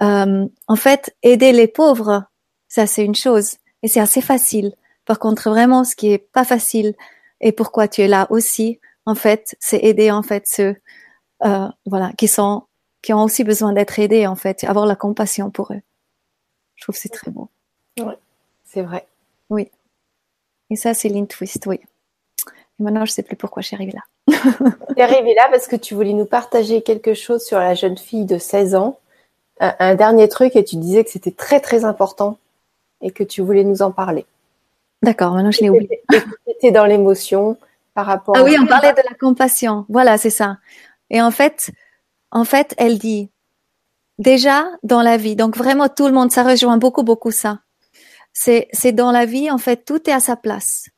euh, 0.00 0.46
en 0.66 0.76
fait, 0.76 1.14
aider 1.22 1.52
les 1.52 1.68
pauvres, 1.68 2.24
ça 2.68 2.86
c'est 2.86 3.04
une 3.04 3.14
chose 3.14 3.56
et 3.82 3.88
c'est 3.88 4.00
assez 4.00 4.22
facile. 4.22 4.74
Par 5.04 5.18
contre, 5.18 5.50
vraiment, 5.50 5.84
ce 5.84 5.94
qui 5.96 6.10
est 6.12 6.18
pas 6.32 6.44
facile 6.44 6.94
et 7.40 7.52
pourquoi 7.52 7.88
tu 7.88 8.00
es 8.00 8.08
là 8.08 8.26
aussi, 8.30 8.80
en 9.04 9.14
fait, 9.14 9.56
c'est 9.60 9.80
aider 9.84 10.10
en 10.10 10.22
fait 10.22 10.44
ceux, 10.46 10.76
voilà, 11.40 12.12
qui 12.16 12.28
sont, 12.28 12.62
qui 13.02 13.12
ont 13.12 13.22
aussi 13.24 13.44
besoin 13.44 13.72
d'être 13.72 13.98
aidés 13.98 14.26
en 14.26 14.36
fait, 14.36 14.64
avoir 14.64 14.86
la 14.86 14.96
compassion 14.96 15.50
pour 15.50 15.72
eux. 15.72 15.82
Je 16.82 16.86
trouve 16.86 16.96
que 16.96 17.00
c'est 17.00 17.10
très 17.10 17.30
beau. 17.30 17.48
Oui, 18.00 18.12
c'est 18.64 18.82
vrai. 18.82 19.06
Oui. 19.50 19.70
Et 20.68 20.74
ça, 20.74 20.94
c'est 20.94 21.10
twist, 21.28 21.64
oui. 21.66 21.78
Et 21.78 22.82
maintenant, 22.82 23.04
je 23.04 23.12
sais 23.12 23.22
plus 23.22 23.36
pourquoi 23.36 23.62
je 23.62 23.68
suis 23.68 23.76
arrivée 23.76 23.92
là. 23.92 24.02
tu 24.26 24.98
es 24.98 25.02
arrivée 25.02 25.34
là 25.34 25.46
parce 25.48 25.68
que 25.68 25.76
tu 25.76 25.94
voulais 25.94 26.12
nous 26.12 26.24
partager 26.24 26.82
quelque 26.82 27.14
chose 27.14 27.44
sur 27.44 27.60
la 27.60 27.74
jeune 27.74 27.96
fille 27.96 28.24
de 28.24 28.36
16 28.36 28.74
ans 28.74 28.98
un, 29.60 29.94
dernier 29.94 30.28
truc 30.28 30.56
et 30.56 30.64
tu 30.64 30.74
disais 30.74 31.04
que 31.04 31.10
c'était 31.10 31.30
très 31.30 31.60
très 31.60 31.84
important 31.84 32.36
et 33.00 33.12
que 33.12 33.22
tu 33.22 33.42
voulais 33.42 33.62
nous 33.62 33.82
en 33.82 33.92
parler. 33.92 34.26
D'accord, 35.02 35.34
maintenant 35.34 35.52
je 35.52 35.60
l'ai 35.60 35.70
oublié. 35.70 36.02
Tu 36.10 36.18
étais 36.48 36.72
dans 36.72 36.86
l'émotion 36.86 37.56
par 37.94 38.06
rapport. 38.06 38.36
Ah 38.36 38.42
oui, 38.42 38.56
on 38.60 38.66
parlait 38.66 38.92
de 38.92 39.02
la 39.08 39.14
compassion. 39.14 39.86
Voilà, 39.88 40.18
c'est 40.18 40.30
ça. 40.30 40.58
Et 41.10 41.22
en 41.22 41.30
fait, 41.30 41.70
en 42.32 42.44
fait, 42.44 42.74
elle 42.76 42.98
dit 42.98 43.30
déjà 44.22 44.64
dans 44.82 45.02
la 45.02 45.16
vie. 45.16 45.36
Donc 45.36 45.56
vraiment 45.56 45.88
tout 45.88 46.06
le 46.06 46.12
monde, 46.14 46.32
ça 46.32 46.42
rejoint 46.42 46.78
beaucoup 46.78 47.02
beaucoup 47.02 47.30
ça. 47.30 47.60
C'est 48.32 48.68
c'est 48.72 48.92
dans 48.92 49.12
la 49.12 49.26
vie 49.26 49.50
en 49.50 49.58
fait 49.58 49.84
tout 49.84 50.08
est 50.08 50.12
à 50.12 50.20
sa 50.20 50.36
place. 50.36 50.88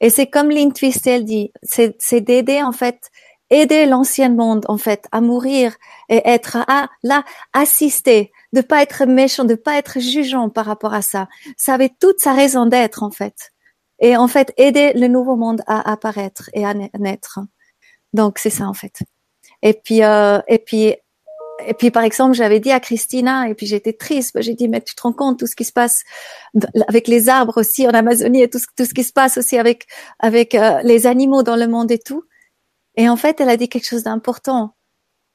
Et 0.00 0.10
c'est 0.10 0.28
comme 0.28 0.50
Twist 0.72 1.06
elle 1.06 1.24
dit, 1.24 1.52
c'est 1.62 1.96
c'est 1.98 2.20
d'aider 2.20 2.62
en 2.62 2.72
fait 2.72 3.10
aider 3.50 3.86
l'ancien 3.86 4.28
monde 4.28 4.64
en 4.68 4.78
fait 4.78 5.06
à 5.10 5.20
mourir 5.20 5.74
et 6.08 6.20
être 6.28 6.58
à, 6.68 6.88
là 7.02 7.24
assister, 7.52 8.30
de 8.52 8.60
pas 8.60 8.82
être 8.82 9.06
méchant, 9.06 9.44
de 9.44 9.54
pas 9.54 9.78
être 9.78 10.00
jugeant 10.00 10.50
par 10.50 10.66
rapport 10.66 10.94
à 10.94 11.02
ça. 11.02 11.28
Ça 11.56 11.74
avait 11.74 11.92
toute 12.00 12.20
sa 12.20 12.34
raison 12.34 12.66
d'être 12.66 13.02
en 13.02 13.10
fait. 13.10 13.52
Et 14.00 14.16
en 14.16 14.28
fait 14.28 14.52
aider 14.58 14.92
le 14.94 15.08
nouveau 15.08 15.36
monde 15.36 15.62
à 15.66 15.90
apparaître 15.90 16.50
et 16.52 16.64
à 16.64 16.74
naître. 16.74 17.40
Donc 18.12 18.38
c'est 18.38 18.50
ça 18.50 18.66
en 18.66 18.74
fait. 18.74 19.02
Et 19.62 19.74
puis 19.74 20.04
euh, 20.04 20.40
et 20.46 20.58
puis 20.58 20.94
et 21.66 21.74
puis 21.74 21.90
par 21.90 22.04
exemple 22.04 22.34
j'avais 22.34 22.60
dit 22.60 22.70
à 22.70 22.80
Christina 22.80 23.48
et 23.48 23.54
puis 23.54 23.66
j'étais 23.66 23.92
triste. 23.92 24.40
J'ai 24.40 24.54
dit 24.54 24.68
mais 24.68 24.80
tu 24.80 24.94
te 24.94 25.02
rends 25.02 25.12
compte 25.12 25.38
tout 25.38 25.46
ce 25.46 25.56
qui 25.56 25.64
se 25.64 25.72
passe 25.72 26.04
avec 26.86 27.08
les 27.08 27.28
arbres 27.28 27.58
aussi 27.58 27.86
en 27.86 27.90
Amazonie 27.90 28.42
et 28.42 28.50
tout 28.50 28.58
ce, 28.58 28.94
qui 28.94 29.04
se 29.04 29.12
passe 29.12 29.38
aussi 29.38 29.58
avec 29.58 29.86
avec 30.18 30.54
euh, 30.54 30.80
les 30.82 31.06
animaux 31.06 31.42
dans 31.42 31.56
le 31.56 31.66
monde 31.66 31.90
et 31.90 31.98
tout. 31.98 32.24
Et 32.96 33.08
en 33.08 33.16
fait, 33.16 33.40
elle 33.40 33.48
a 33.48 33.56
dit 33.56 33.68
quelque 33.68 33.86
chose 33.86 34.02
d'important, 34.02 34.74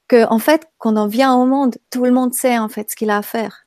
que 0.10 0.28
en 0.28 0.40
fait, 0.40 0.68
quand 0.80 0.98
on 0.98 1.08
vient 1.08 1.34
au 1.36 1.46
monde, 1.46 1.78
tout 1.90 2.04
le 2.04 2.12
monde 2.12 2.34
sait 2.34 2.58
en 2.58 2.68
fait 2.68 2.92
ce 2.92 2.96
qu'il 2.96 3.10
a 3.10 3.18
à 3.18 3.22
faire. 3.22 3.66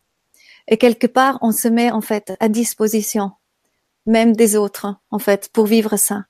Et 0.68 0.76
quelque 0.76 1.06
part, 1.06 1.38
on 1.40 1.50
se 1.50 1.68
met 1.68 1.90
en 1.90 2.02
fait 2.02 2.34
à 2.40 2.48
disposition, 2.50 3.32
même 4.04 4.36
des 4.36 4.54
autres, 4.54 4.96
en 5.10 5.18
fait, 5.18 5.48
pour 5.52 5.64
vivre 5.64 5.96
ça. 5.96 6.24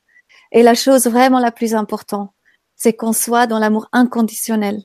Et 0.53 0.63
la 0.63 0.75
chose 0.75 1.09
vraiment 1.09 1.41
la 1.41 1.51
plus 1.51 1.75
importante, 1.75 2.31
c'est 2.77 2.93
qu'on 2.93 3.13
soit 3.13 3.49
dans 3.49 3.59
l'amour 3.59 3.89
inconditionnel 3.93 4.85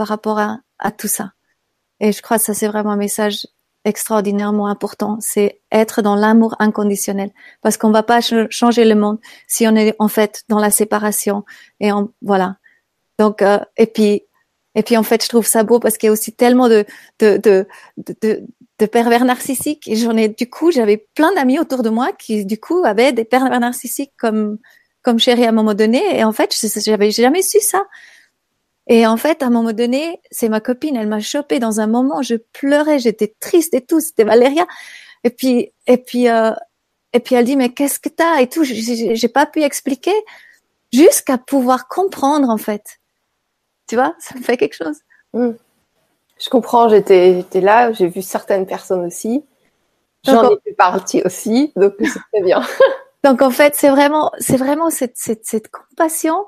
par 0.00 0.08
rapport 0.08 0.38
à, 0.38 0.92
tout 0.92 1.08
ça. 1.08 1.34
Et 2.00 2.10
je 2.10 2.22
crois 2.22 2.38
que 2.38 2.42
ça, 2.42 2.54
c'est 2.54 2.68
vraiment 2.68 2.92
un 2.92 2.96
message 2.96 3.46
extraordinairement 3.84 4.66
important, 4.66 5.18
c'est 5.20 5.60
être 5.70 6.00
dans 6.00 6.14
l'amour 6.14 6.56
inconditionnel, 6.58 7.30
parce 7.60 7.76
qu'on 7.76 7.90
va 7.90 8.02
pas 8.02 8.20
changer 8.48 8.86
le 8.86 8.94
monde 8.94 9.18
si 9.46 9.68
on 9.68 9.76
est 9.76 9.94
en 9.98 10.08
fait 10.08 10.44
dans 10.48 10.58
la 10.58 10.70
séparation. 10.70 11.44
Et 11.80 11.92
en 11.92 12.08
voilà. 12.22 12.56
Donc 13.18 13.42
euh, 13.42 13.58
et 13.76 13.84
puis 13.84 14.22
et 14.74 14.82
puis 14.82 14.96
en 14.96 15.02
fait 15.02 15.22
je 15.22 15.28
trouve 15.28 15.46
ça 15.46 15.64
beau 15.64 15.80
parce 15.80 15.98
qu'il 15.98 16.06
y 16.06 16.10
a 16.10 16.12
aussi 16.12 16.32
tellement 16.32 16.70
de 16.70 16.86
de 17.18 17.36
de 17.36 17.66
de, 18.78 18.86
pervers 18.86 19.26
narcissiques. 19.26 19.86
Et 19.86 19.96
j'en 19.96 20.16
ai 20.16 20.28
du 20.28 20.48
coup 20.48 20.70
j'avais 20.70 20.96
plein 21.14 21.34
d'amis 21.34 21.58
autour 21.58 21.82
de 21.82 21.90
moi 21.90 22.10
qui 22.18 22.46
du 22.46 22.58
coup 22.58 22.84
avaient 22.86 23.12
des 23.12 23.26
pervers 23.26 23.60
narcissiques 23.60 24.14
comme 24.16 24.56
comme 25.02 25.18
chéri 25.18 25.44
à 25.44 25.50
un 25.50 25.52
moment 25.52 25.74
donné. 25.74 26.00
Et 26.18 26.24
en 26.24 26.32
fait 26.32 26.56
j'avais 26.86 27.10
jamais 27.10 27.42
su 27.42 27.60
ça 27.60 27.84
et 28.90 29.06
en 29.06 29.16
fait, 29.16 29.44
à 29.44 29.46
un 29.46 29.50
moment 29.50 29.72
donné, 29.72 30.20
c'est 30.32 30.48
ma 30.48 30.60
copine, 30.60 30.96
elle 30.96 31.06
m'a 31.06 31.20
chopé 31.20 31.60
dans 31.60 31.78
un 31.78 31.86
moment, 31.86 32.22
je 32.22 32.34
pleurais, 32.34 32.98
j'étais 32.98 33.32
triste 33.38 33.72
et 33.72 33.82
tout, 33.82 34.00
c'était 34.00 34.24
Valéria. 34.24 34.66
Et 35.22 35.30
puis, 35.30 35.72
et 35.86 35.96
puis, 35.96 36.28
euh, 36.28 36.50
et 37.12 37.20
puis 37.20 37.36
elle 37.36 37.44
dit 37.44 37.54
mais 37.54 37.68
qu'est-ce 37.72 38.00
que 38.00 38.08
t'as 38.08 38.40
et 38.40 38.48
tout. 38.48 38.64
J'ai 38.64 39.28
pas 39.28 39.46
pu 39.46 39.62
expliquer 39.62 40.14
jusqu'à 40.92 41.38
pouvoir 41.38 41.86
comprendre 41.86 42.48
en 42.48 42.56
fait. 42.56 42.98
Tu 43.86 43.94
vois, 43.94 44.16
ça 44.18 44.34
me 44.36 44.42
fait 44.42 44.56
quelque 44.56 44.74
chose. 44.74 44.96
Hmm. 45.34 45.52
Je 46.40 46.50
comprends. 46.50 46.88
J'étais, 46.88 47.34
j'étais 47.34 47.60
là. 47.60 47.92
J'ai 47.92 48.08
vu 48.08 48.22
certaines 48.22 48.66
personnes 48.66 49.06
aussi. 49.06 49.44
J'en 50.24 50.50
ai 50.50 50.58
fait 50.64 50.72
partie 50.72 51.22
aussi, 51.24 51.72
donc 51.76 51.94
c'est 52.00 52.20
très 52.32 52.42
bien. 52.42 52.60
donc 53.24 53.40
en 53.40 53.50
fait, 53.50 53.76
c'est 53.76 53.88
vraiment, 53.88 54.32
c'est 54.40 54.56
vraiment 54.56 54.90
cette, 54.90 55.16
cette, 55.16 55.46
cette 55.46 55.70
compassion 55.70 56.44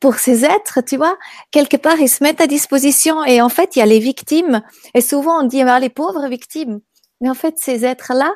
pour 0.00 0.16
ces 0.16 0.44
êtres, 0.44 0.80
tu 0.80 0.96
vois, 0.96 1.16
quelque 1.50 1.76
part, 1.76 2.00
ils 2.00 2.08
se 2.08 2.22
mettent 2.22 2.40
à 2.40 2.46
disposition 2.46 3.24
et 3.24 3.40
en 3.40 3.48
fait, 3.48 3.76
il 3.76 3.80
y 3.80 3.82
a 3.82 3.86
les 3.86 3.98
victimes. 3.98 4.62
Et 4.94 5.00
souvent, 5.00 5.40
on 5.40 5.46
dit, 5.46 5.62
ah, 5.62 5.78
les 5.80 5.90
pauvres 5.90 6.28
victimes. 6.28 6.80
Mais 7.20 7.30
en 7.30 7.34
fait, 7.34 7.58
ces 7.58 7.84
êtres-là, 7.84 8.32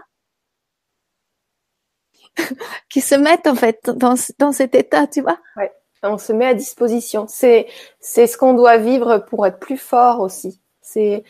qui 2.90 3.00
se 3.00 3.14
mettent 3.14 3.46
en 3.46 3.54
fait 3.54 3.80
dans, 3.88 4.14
dans 4.38 4.52
cet 4.52 4.74
état, 4.74 5.06
tu 5.06 5.22
vois. 5.22 5.38
Ouais, 5.56 5.72
on 6.02 6.18
se 6.18 6.32
met 6.32 6.46
à 6.46 6.54
disposition. 6.54 7.26
C'est 7.28 7.66
c'est 7.98 8.26
ce 8.26 8.36
qu'on 8.36 8.54
doit 8.54 8.76
vivre 8.76 9.18
pour 9.30 9.46
être 9.46 9.58
plus 9.58 9.78
fort 9.78 10.20
aussi. 10.20 10.60
C'est 10.82 11.24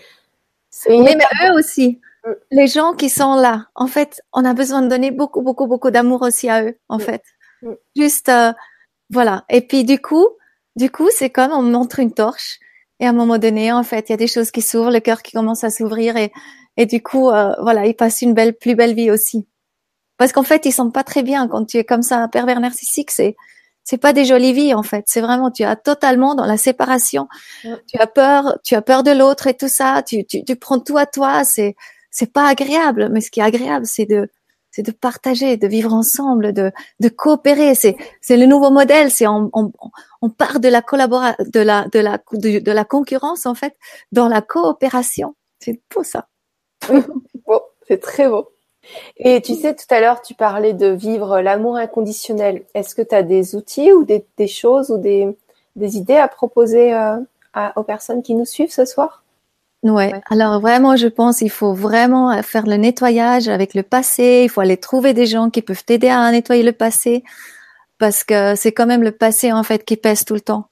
mais, 0.89 1.17
mais 1.17 1.49
eux 1.49 1.55
aussi. 1.55 2.01
Mm. 2.25 2.31
Les 2.51 2.67
gens 2.67 2.93
qui 2.93 3.09
sont 3.09 3.37
là, 3.37 3.67
en 3.75 3.87
fait, 3.87 4.23
on 4.33 4.45
a 4.45 4.55
besoin 4.55 4.83
de 4.83 4.89
donner 4.89 5.11
beaucoup, 5.11 5.43
beaucoup, 5.43 5.67
beaucoup 5.67 5.91
d'amour 5.91 6.23
aussi 6.23 6.49
à 6.49 6.65
eux, 6.65 6.79
en 6.89 6.99
mm. 6.99 7.01
fait. 7.01 7.23
Mm. 7.63 7.73
Juste, 7.97 8.29
euh, 8.29 8.53
voilà. 9.11 9.45
Et 9.49 9.61
puis 9.61 9.85
du 9.85 10.01
coup, 10.01 10.29
du 10.77 10.91
coup, 10.91 11.09
c'est 11.13 11.31
comme 11.31 11.53
on 11.53 11.63
montre 11.63 12.01
une 12.01 12.13
torche 12.13 12.59
et 13.01 13.07
à 13.07 13.11
un 13.11 13.13
moment 13.13 13.39
donné, 13.39 13.73
en 13.73 13.83
fait, 13.83 14.09
il 14.09 14.13
y 14.13 14.15
a 14.15 14.19
des 14.19 14.27
choses 14.27 14.51
qui 14.51 14.63
s'ouvrent, 14.63 14.91
le 14.91 15.01
cœur 15.01 15.23
qui 15.23 15.33
commence 15.33 15.65
à 15.65 15.71
s'ouvrir 15.71 16.17
et 16.17 16.33
et 16.77 16.87
du 16.87 17.03
coup, 17.03 17.31
euh, 17.31 17.55
voilà, 17.63 17.87
ils 17.87 17.95
passent 17.95 18.23
une 18.23 18.35
belle, 18.35 18.55
plus 18.55 18.75
belle 18.75 18.95
vie 18.95 19.11
aussi. 19.11 19.47
Parce 20.19 20.33
qu'en 20.33 20.43
fait, 20.43 20.67
ils 20.67 20.73
sont 20.73 20.91
pas 20.91 21.05
très 21.05 21.23
bien 21.23 21.49
quand 21.49 21.65
tu 21.67 21.79
es 21.79 21.85
comme 21.85 22.03
ça, 22.03 22.19
un 22.19 22.29
pervers 22.29 22.61
narcissique. 22.61 23.11
C'est 23.11 23.37
c'est 23.85 23.99
pas 23.99 24.13
des 24.13 24.25
jolies 24.25 24.53
vies 24.53 24.75
en 24.75 24.83
fait. 24.83 25.05
C'est 25.07 25.21
vraiment 25.21 25.51
tu 25.51 25.63
as 25.65 25.77
totalement 25.77 26.35
dans 26.35 26.47
la 26.47 26.57
séparation. 26.57 27.29
Tu 27.63 27.99
as 27.99 28.07
peur, 28.07 28.59
tu 28.65 28.75
as 28.75 28.83
peur 28.83 29.03
de 29.05 29.13
l'autre 29.13 29.47
et 29.47 29.55
tout 29.57 29.69
ça. 29.69 30.03
Tu, 30.07 30.25
tu 30.27 30.45
tu 30.45 30.57
prends 30.57 30.81
tout 30.81 30.99
à 30.99 31.07
toi. 31.07 31.45
C'est 31.45 31.77
c'est 32.11 32.33
pas 32.33 32.49
agréable. 32.49 33.11
Mais 33.13 33.21
ce 33.21 33.31
qui 33.31 33.41
est 33.41 33.45
agréable, 33.45 33.87
c'est 33.87 34.07
de 34.07 34.29
c'est 34.77 34.83
de 34.83 34.93
partager, 34.93 35.57
de 35.57 35.67
vivre 35.67 35.95
ensemble, 35.95 36.53
de, 36.53 36.71
coopérer. 37.09 37.75
C'est, 37.75 37.97
le 38.29 38.45
nouveau 38.45 38.71
modèle. 38.71 39.11
C'est 39.11 39.27
on, 39.27 39.51
part 40.37 40.61
de 40.61 40.69
la 40.69 40.83
concurrence 42.85 43.47
en 43.47 43.55
fait, 43.55 43.75
dans 44.13 44.29
la 44.29 44.43
coopération. 44.43 45.35
C'est 45.61 45.81
beau 45.95 46.03
ça. 46.03 46.29
c'est 47.89 48.03
très 48.03 48.29
beau. 48.29 48.51
Et 49.17 49.41
tu 49.41 49.55
sais, 49.55 49.75
tout 49.75 49.87
à 49.89 50.01
l'heure, 50.01 50.21
tu 50.21 50.35
parlais 50.35 50.75
de 50.75 50.89
vivre 50.89 51.41
l'amour 51.41 51.77
inconditionnel. 51.77 52.67
Est-ce 52.75 52.95
que 52.95 53.01
tu 53.01 53.15
as 53.15 53.23
des 53.23 53.57
outils 53.57 53.93
ou 53.93 54.05
des, 54.05 54.27
choses 54.47 54.91
ou 54.91 54.99
des, 54.99 55.35
idées 55.75 56.19
à 56.19 56.29
proposer 56.29 56.93
euh, 56.93 57.17
aux 57.77 57.83
personnes 57.83 58.23
qui 58.23 58.35
nous 58.35 58.45
suivent 58.45 58.71
ce 58.71 58.85
soir? 58.85 59.25
Ouais. 59.83 60.13
Alors 60.31 60.61
vraiment, 60.61 60.97
je 60.97 61.07
pense 61.07 61.41
il 61.43 61.51
faut 61.51 61.73
vraiment 61.73 62.43
faire 62.43 62.67
le 62.67 62.77
nettoyage 62.77 63.49
avec 63.49 63.75
le 63.75 63.83
passé. 63.83 64.43
Il 64.45 64.49
faut 64.49 64.61
aller 64.61 64.77
trouver 64.77 65.15
des 65.15 65.27
gens 65.27 65.51
qui 65.51 65.63
peuvent 65.63 65.85
t'aider 65.85 66.09
à 66.09 66.31
nettoyer 66.31 66.63
le 66.63 66.73
passé 66.73 67.23
parce 67.99 68.25
que 68.25 68.55
c'est 68.57 68.73
quand 68.73 68.87
même 68.87 69.03
le 69.03 69.13
passé 69.13 69.53
en 69.53 69.63
fait 69.63 69.85
qui 69.85 69.97
pèse 69.97 70.25
tout 70.25 70.35
le 70.35 70.41
temps. 70.41 70.69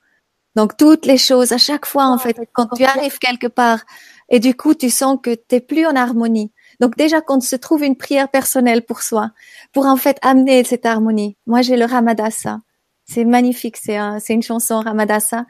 Donc 0.57 0.76
toutes 0.76 1.07
les 1.07 1.18
choses 1.18 1.52
à 1.52 1.59
chaque 1.59 1.86
fois 1.86 2.07
en 2.07 2.18
fait 2.18 2.36
quand 2.52 2.68
tu 2.76 2.84
arrives 2.84 3.18
quelque 3.18 3.46
part 3.48 3.80
et 4.28 4.38
du 4.40 4.55
coup 4.55 4.74
tu 4.74 4.90
sens 4.90 5.18
que 5.22 5.34
t'es 5.34 5.61
plus 5.61 5.86
en 5.86 5.96
harmonie. 5.96 6.52
Donc 6.80 6.96
déjà 6.96 7.20
quand 7.20 7.40
se 7.42 7.57
trouve 7.57 7.84
une 7.84 7.96
prière 7.96 8.28
personnelle 8.28 8.82
pour 8.82 9.02
soi, 9.02 9.30
pour 9.72 9.86
en 9.86 9.96
fait 9.96 10.18
amener 10.22 10.64
cette 10.64 10.86
harmonie. 10.86 11.36
Moi 11.46 11.62
j'ai 11.62 11.76
le 11.76 11.84
Ramadassa. 11.84 12.61
C'est 13.05 13.24
magnifique, 13.24 13.76
c'est 13.76 13.96
un, 13.96 14.18
c'est 14.18 14.32
une 14.32 14.42
chanson 14.42 14.80
Ramadassa. 14.80 15.44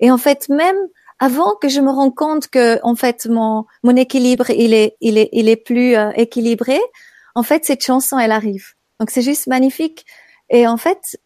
Et 0.00 0.10
en 0.10 0.18
fait 0.18 0.48
même 0.48 0.76
avant 1.18 1.54
que 1.56 1.68
je 1.68 1.80
me 1.80 1.90
rende 1.90 2.14
compte 2.14 2.48
que 2.48 2.78
en 2.82 2.94
fait 2.94 3.26
mon 3.26 3.64
mon 3.82 3.96
équilibre 3.96 4.50
il 4.50 4.74
est 4.74 4.96
il 5.00 5.18
est 5.18 5.28
il 5.32 5.48
est 5.48 5.56
plus 5.56 5.96
euh, 5.96 6.10
équilibré, 6.16 6.78
en 7.34 7.42
fait 7.42 7.64
cette 7.64 7.84
chanson 7.84 8.18
elle 8.18 8.32
arrive. 8.32 8.74
Donc 9.00 9.10
c'est 9.10 9.22
juste 9.22 9.46
magnifique 9.46 10.06
et 10.50 10.66
en 10.66 10.76
fait 10.76 11.18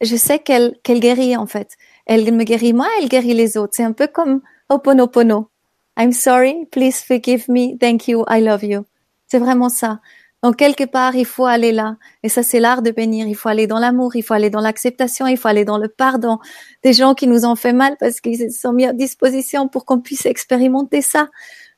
je 0.00 0.16
sais 0.16 0.38
qu'elle 0.38 0.78
qu'elle 0.82 1.00
guérit 1.00 1.36
en 1.36 1.46
fait. 1.46 1.76
Elle 2.06 2.32
me 2.32 2.44
guérit 2.44 2.72
moi, 2.72 2.88
elle 3.00 3.08
guérit 3.08 3.34
les 3.34 3.56
autres. 3.56 3.74
C'est 3.76 3.84
un 3.84 3.92
peu 3.92 4.06
comme 4.06 4.40
Oponopono. 4.70 5.50
I'm 5.98 6.12
sorry, 6.12 6.66
please 6.70 7.02
forgive 7.04 7.48
me, 7.48 7.76
thank 7.76 8.08
you, 8.08 8.24
I 8.28 8.40
love 8.40 8.64
you. 8.64 8.84
C'est 9.26 9.38
vraiment 9.38 9.68
ça. 9.68 10.00
Donc 10.42 10.56
quelque 10.56 10.84
part, 10.84 11.16
il 11.16 11.26
faut 11.26 11.46
aller 11.46 11.72
là. 11.72 11.96
Et 12.22 12.28
ça, 12.28 12.42
c'est 12.42 12.60
l'art 12.60 12.82
de 12.82 12.90
bénir. 12.92 13.26
Il 13.26 13.34
faut 13.34 13.48
aller 13.48 13.66
dans 13.66 13.80
l'amour, 13.80 14.14
il 14.14 14.22
faut 14.22 14.34
aller 14.34 14.50
dans 14.50 14.60
l'acceptation, 14.60 15.26
il 15.26 15.36
faut 15.36 15.48
aller 15.48 15.64
dans 15.64 15.78
le 15.78 15.88
pardon 15.88 16.38
des 16.84 16.92
gens 16.92 17.14
qui 17.14 17.26
nous 17.26 17.44
ont 17.44 17.56
fait 17.56 17.72
mal 17.72 17.96
parce 17.98 18.20
qu'ils 18.20 18.38
se 18.52 18.60
sont 18.60 18.72
mis 18.72 18.86
à 18.86 18.92
disposition 18.92 19.68
pour 19.68 19.84
qu'on 19.84 20.00
puisse 20.00 20.26
expérimenter 20.26 21.02
ça. 21.02 21.28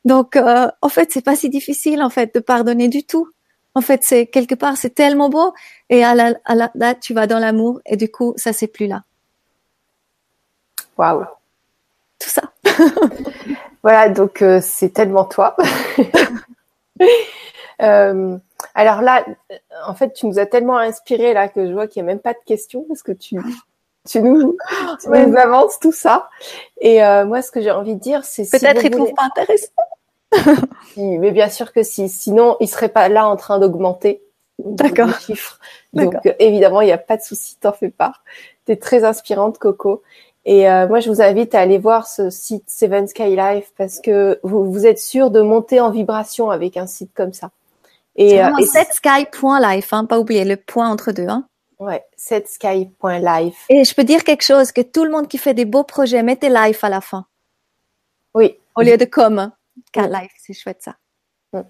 Donc, 0.05 0.37
euh, 0.37 0.69
en 0.83 0.89
fait, 0.89 1.11
c'est 1.13 1.25
pas 1.25 1.37
si 1.37 1.49
difficile 1.49 2.03
en 2.03 2.11
fait 2.11 2.35
de 2.35 2.41
pardonner 2.41 2.89
du 2.89 3.05
tout. 3.05 3.29
En 3.75 3.81
fait, 3.81 4.03
c'est 4.03 4.27
quelque 4.27 4.55
part, 4.55 4.77
c'est 4.77 4.95
tellement 4.95 5.31
beau. 5.31 5.55
Et 5.89 6.05
à 6.05 6.15
la, 6.15 6.35
à 6.45 6.55
la, 6.55 6.71
là, 6.75 6.95
tu 6.95 7.15
vas 7.15 7.27
dans 7.27 7.39
l'amour 7.39 7.81
et 7.87 7.97
du 7.97 8.11
coup, 8.11 8.35
ça 8.37 8.53
c'est 8.53 8.67
plus 8.67 8.87
là. 8.87 9.05
Waouh. 10.99 11.25
Tout 12.19 12.29
ça. 12.29 12.43
voilà, 13.83 14.11
donc 14.11 14.43
euh, 14.43 14.61
c'est 14.63 14.91
tellement 14.91 15.25
toi. 15.25 15.57
euh, 17.83 18.37
alors 18.75 19.03
là, 19.03 19.25
en 19.87 19.95
fait, 19.95 20.13
tu 20.13 20.27
nous 20.27 20.39
as 20.39 20.47
tellement 20.47 20.79
inspiré 20.79 21.35
là 21.35 21.49
que 21.49 21.67
je 21.67 21.73
vois 21.73 21.87
qu'il 21.87 22.03
n'y 22.03 22.09
a 22.09 22.13
même 22.13 22.21
pas 22.21 22.33
de 22.33 22.39
questions 22.45 22.85
parce 22.89 23.03
que 23.03 23.13
tu, 23.13 23.37
tu 24.09 24.23
nous, 24.23 24.57
tu 25.03 25.09
nous 25.09 25.37
avances 25.37 25.79
tout 25.81 25.93
ça. 25.93 26.29
Et 26.81 27.03
euh, 27.03 27.25
moi, 27.25 27.43
ce 27.43 27.51
que 27.51 27.61
j'ai 27.61 27.71
envie 27.71 27.95
de 27.95 28.01
dire, 28.01 28.25
c'est 28.25 28.49
peut-être 28.51 28.81
si 28.81 28.87
ils 28.87 28.91
trouvent 28.91 29.15
pas 29.15 29.25
intéressant. 29.25 29.73
mais 30.97 31.33
bien 31.33 31.49
sûr 31.49 31.73
que 31.73 31.83
si. 31.83 32.09
Sinon, 32.09 32.57
il 32.61 32.69
serait 32.69 32.89
pas 32.89 33.09
là 33.09 33.27
en 33.29 33.37
train 33.37 33.59
d'augmenter. 33.59 34.23
D'accord. 34.59 35.09
Les 35.09 35.15
chiffres. 35.15 35.59
Donc 35.93 36.15
évidemment, 36.39 36.81
il 36.83 36.87
n'y 36.87 36.93
a 36.93 36.99
pas 36.99 37.17
de 37.17 37.23
souci, 37.23 37.57
t'en 37.61 37.73
fais 37.73 37.89
pas. 37.89 38.13
Tu 38.67 38.73
es 38.73 38.77
très 38.77 39.05
inspirante, 39.05 39.59
Coco. 39.59 40.03
Et 40.45 40.71
euh, 40.71 40.89
moi, 40.89 41.01
je 41.01 41.11
vous 41.11 41.21
invite 41.21 41.55
à 41.55 41.61
aller 41.61 41.79
voir 41.79 42.07
ce 42.07 42.31
site 42.31 42.65
Seven 42.69 43.07
Sky 43.07 43.37
Life 43.37 43.73
parce 43.77 44.01
que 44.01 44.41
vous, 44.43 44.71
vous 44.71 44.87
êtes 44.87 44.99
sûr 44.99 45.31
de 45.31 45.41
monter 45.43 45.81
en 45.81 45.91
vibration 45.91 46.51
avec 46.51 46.77
un 46.77 46.87
site 46.87 47.11
comme 47.15 47.33
ça. 47.33 47.51
Et, 48.17 48.43
euh, 48.43 48.51
et 48.59 48.67
setsky.life, 48.67 49.93
hein, 49.93 50.05
pas 50.05 50.19
oublier 50.19 50.45
le 50.45 50.57
point 50.57 50.89
entre 50.89 51.13
deux. 51.13 51.29
Hein. 51.29 51.47
Ouais, 51.79 52.05
setsky.life. 52.17 53.65
Et 53.71 53.85
je 53.85 53.95
peux 53.95 54.05
dire 54.05 54.25
quelque 54.25 54.43
chose 54.43 54.73
que 54.73 54.83
tout 54.83 55.05
le 55.05 55.11
monde 55.11 55.29
qui 55.29 55.39
fait 55.39 55.55
des 55.55 55.65
beaux 55.65 55.85
projets, 55.85 56.23
mettez 56.23 56.51
life 56.51 56.85
à 56.85 56.89
la 56.89 57.01
fin. 57.01 57.27
Oui. 58.35 58.57
Au 58.77 58.83
lieu 58.83 58.97
de 58.97 59.05
comme. 59.05 59.51
Car 59.93 60.09
life, 60.09 60.33
c'est 60.39 60.53
chouette 60.53 60.83
ça. 60.83 60.97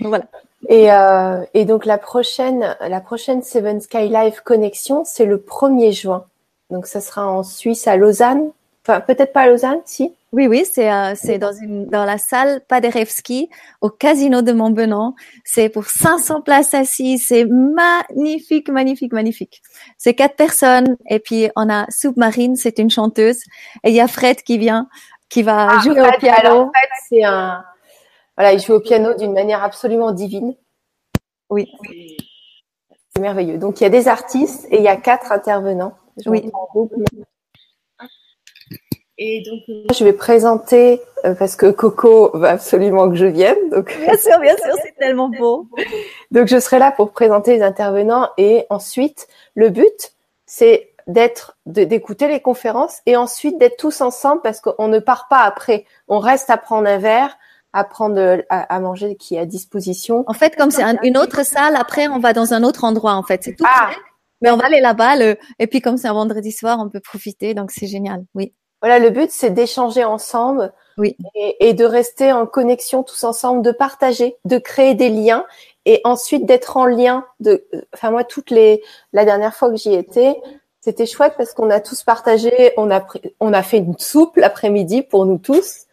voilà. 0.00 0.24
Et, 0.68 0.90
euh, 0.90 1.44
et 1.54 1.64
donc 1.64 1.84
la 1.84 1.98
prochaine, 1.98 2.76
la 2.80 3.00
prochaine 3.00 3.42
Seven 3.42 3.80
Sky 3.80 4.08
Life 4.08 4.40
connexion, 4.40 5.04
c'est 5.04 5.26
le 5.26 5.36
1er 5.36 5.92
juin. 5.92 6.24
Donc 6.70 6.86
ça 6.86 7.00
sera 7.00 7.26
en 7.26 7.42
Suisse 7.42 7.86
à 7.86 7.96
Lausanne. 7.96 8.50
Enfin, 8.82 9.00
peut-être 9.00 9.32
pas 9.32 9.42
à 9.42 9.48
Lausanne, 9.48 9.80
si. 9.84 10.14
Oui, 10.36 10.48
oui, 10.48 10.66
c'est 10.70 10.92
euh, 10.92 11.14
c'est 11.14 11.38
dans 11.38 11.54
une 11.54 11.86
dans 11.86 12.04
la 12.04 12.18
salle 12.18 12.60
Paderewski 12.68 13.48
au 13.80 13.88
Casino 13.88 14.42
de 14.42 14.52
Montbenon. 14.52 15.14
C'est 15.44 15.70
pour 15.70 15.86
500 15.86 16.42
places 16.42 16.74
assises. 16.74 17.24
C'est 17.28 17.46
magnifique, 17.46 18.68
magnifique, 18.68 19.14
magnifique. 19.14 19.62
C'est 19.96 20.12
quatre 20.12 20.36
personnes 20.36 20.98
et 21.08 21.20
puis 21.20 21.48
on 21.56 21.70
a 21.70 21.86
Submarine, 21.88 22.54
c'est 22.54 22.78
une 22.78 22.90
chanteuse 22.90 23.38
et 23.82 23.88
il 23.88 23.94
y 23.94 24.00
a 24.00 24.08
Fred 24.08 24.42
qui 24.42 24.58
vient, 24.58 24.90
qui 25.30 25.42
va 25.42 25.68
ah, 25.70 25.78
jouer 25.82 26.00
Fred, 26.00 26.16
au 26.16 26.18
piano. 26.18 26.38
Alors, 26.38 26.70
Fred, 26.74 26.90
c'est 27.08 27.24
un 27.24 27.64
voilà, 28.36 28.52
il 28.52 28.60
joue 28.60 28.74
au 28.74 28.80
piano 28.80 29.14
d'une 29.14 29.32
manière 29.32 29.64
absolument 29.64 30.12
divine. 30.12 30.54
Oui. 31.48 31.72
C'est 33.14 33.22
merveilleux. 33.22 33.56
Donc 33.56 33.80
il 33.80 33.84
y 33.84 33.86
a 33.86 33.90
des 33.90 34.06
artistes 34.06 34.66
et 34.70 34.76
il 34.76 34.82
y 34.82 34.88
a 34.88 34.96
quatre 34.96 35.32
intervenants. 35.32 35.94
Oui. 36.26 36.52
Et 39.18 39.42
donc, 39.42 39.60
euh, 39.68 39.84
je 39.94 40.04
vais 40.04 40.12
présenter 40.12 41.00
euh, 41.24 41.34
parce 41.34 41.56
que 41.56 41.70
Coco 41.70 42.36
va 42.36 42.50
absolument 42.50 43.08
que 43.08 43.16
je 43.16 43.26
vienne. 43.26 43.56
Donc 43.70 43.96
bien 43.98 44.16
sûr, 44.16 44.38
bien 44.40 44.56
sûr, 44.56 44.74
c'est 44.82 44.94
tellement 44.98 45.30
beau. 45.30 45.68
donc 46.30 46.48
je 46.48 46.58
serai 46.58 46.78
là 46.78 46.92
pour 46.92 47.12
présenter 47.12 47.56
les 47.56 47.62
intervenants 47.62 48.28
et 48.36 48.66
ensuite 48.68 49.26
le 49.54 49.70
but 49.70 50.12
c'est 50.44 50.90
d'être 51.06 51.56
d'écouter 51.66 52.28
les 52.28 52.40
conférences 52.40 52.98
et 53.06 53.16
ensuite 53.16 53.58
d'être 53.58 53.76
tous 53.76 54.00
ensemble 54.00 54.42
parce 54.42 54.60
qu'on 54.60 54.88
ne 54.88 54.98
part 54.98 55.28
pas 55.28 55.40
après. 55.44 55.84
On 56.08 56.18
reste 56.18 56.50
à 56.50 56.56
prendre 56.56 56.88
un 56.88 56.98
verre, 56.98 57.38
à 57.72 57.84
prendre 57.84 58.42
à, 58.50 58.60
à 58.74 58.80
manger 58.80 59.16
qui 59.16 59.36
est 59.36 59.38
à 59.38 59.46
disposition. 59.46 60.24
En 60.26 60.32
fait, 60.34 60.56
comme 60.56 60.70
c'est 60.70 60.82
un- 60.82 60.98
une 61.02 61.16
autre 61.16 61.44
salle, 61.44 61.76
après 61.76 62.08
on 62.08 62.18
va 62.18 62.32
dans 62.32 62.52
un 62.54 62.62
autre 62.64 62.84
endroit. 62.84 63.14
En 63.14 63.22
fait, 63.22 63.42
c'est 63.44 63.54
tout. 63.54 63.64
Ah. 63.66 63.88
près, 63.92 63.96
Mais 64.42 64.50
on 64.50 64.56
va 64.56 64.66
aller 64.66 64.80
là-bas. 64.80 65.16
Le... 65.16 65.36
Et 65.58 65.66
puis 65.68 65.80
comme 65.80 65.96
c'est 65.96 66.08
un 66.08 66.12
vendredi 66.12 66.52
soir, 66.52 66.78
on 66.84 66.88
peut 66.90 67.00
profiter. 67.00 67.54
Donc 67.54 67.70
c'est 67.70 67.86
génial. 67.86 68.24
Oui. 68.34 68.52
Voilà, 68.86 69.00
le 69.00 69.10
but 69.10 69.30
c'est 69.32 69.50
d'échanger 69.50 70.04
ensemble 70.04 70.72
Oui. 70.96 71.16
et, 71.34 71.68
et 71.68 71.74
de 71.74 71.84
rester 71.84 72.32
en 72.32 72.46
connexion 72.46 73.02
tous 73.02 73.24
ensemble, 73.24 73.62
de 73.62 73.72
partager, 73.72 74.36
de 74.44 74.58
créer 74.58 74.94
des 74.94 75.08
liens 75.08 75.44
et 75.86 76.00
ensuite 76.04 76.46
d'être 76.46 76.76
en 76.76 76.86
lien. 76.86 77.24
De, 77.40 77.66
enfin 77.92 78.12
moi 78.12 78.22
toutes 78.22 78.50
les, 78.50 78.82
la 79.12 79.24
dernière 79.24 79.54
fois 79.56 79.70
que 79.70 79.76
j'y 79.76 79.92
étais, 79.92 80.36
c'était 80.80 81.06
chouette 81.06 81.34
parce 81.36 81.52
qu'on 81.52 81.68
a 81.70 81.80
tous 81.80 82.04
partagé, 82.04 82.72
on 82.76 82.90
a 82.92 83.00
pris- 83.00 83.34
on 83.40 83.52
a 83.52 83.64
fait 83.64 83.78
une 83.78 83.98
soupe 83.98 84.36
l'après-midi 84.36 85.02
pour 85.02 85.26
nous 85.26 85.38
tous 85.38 85.86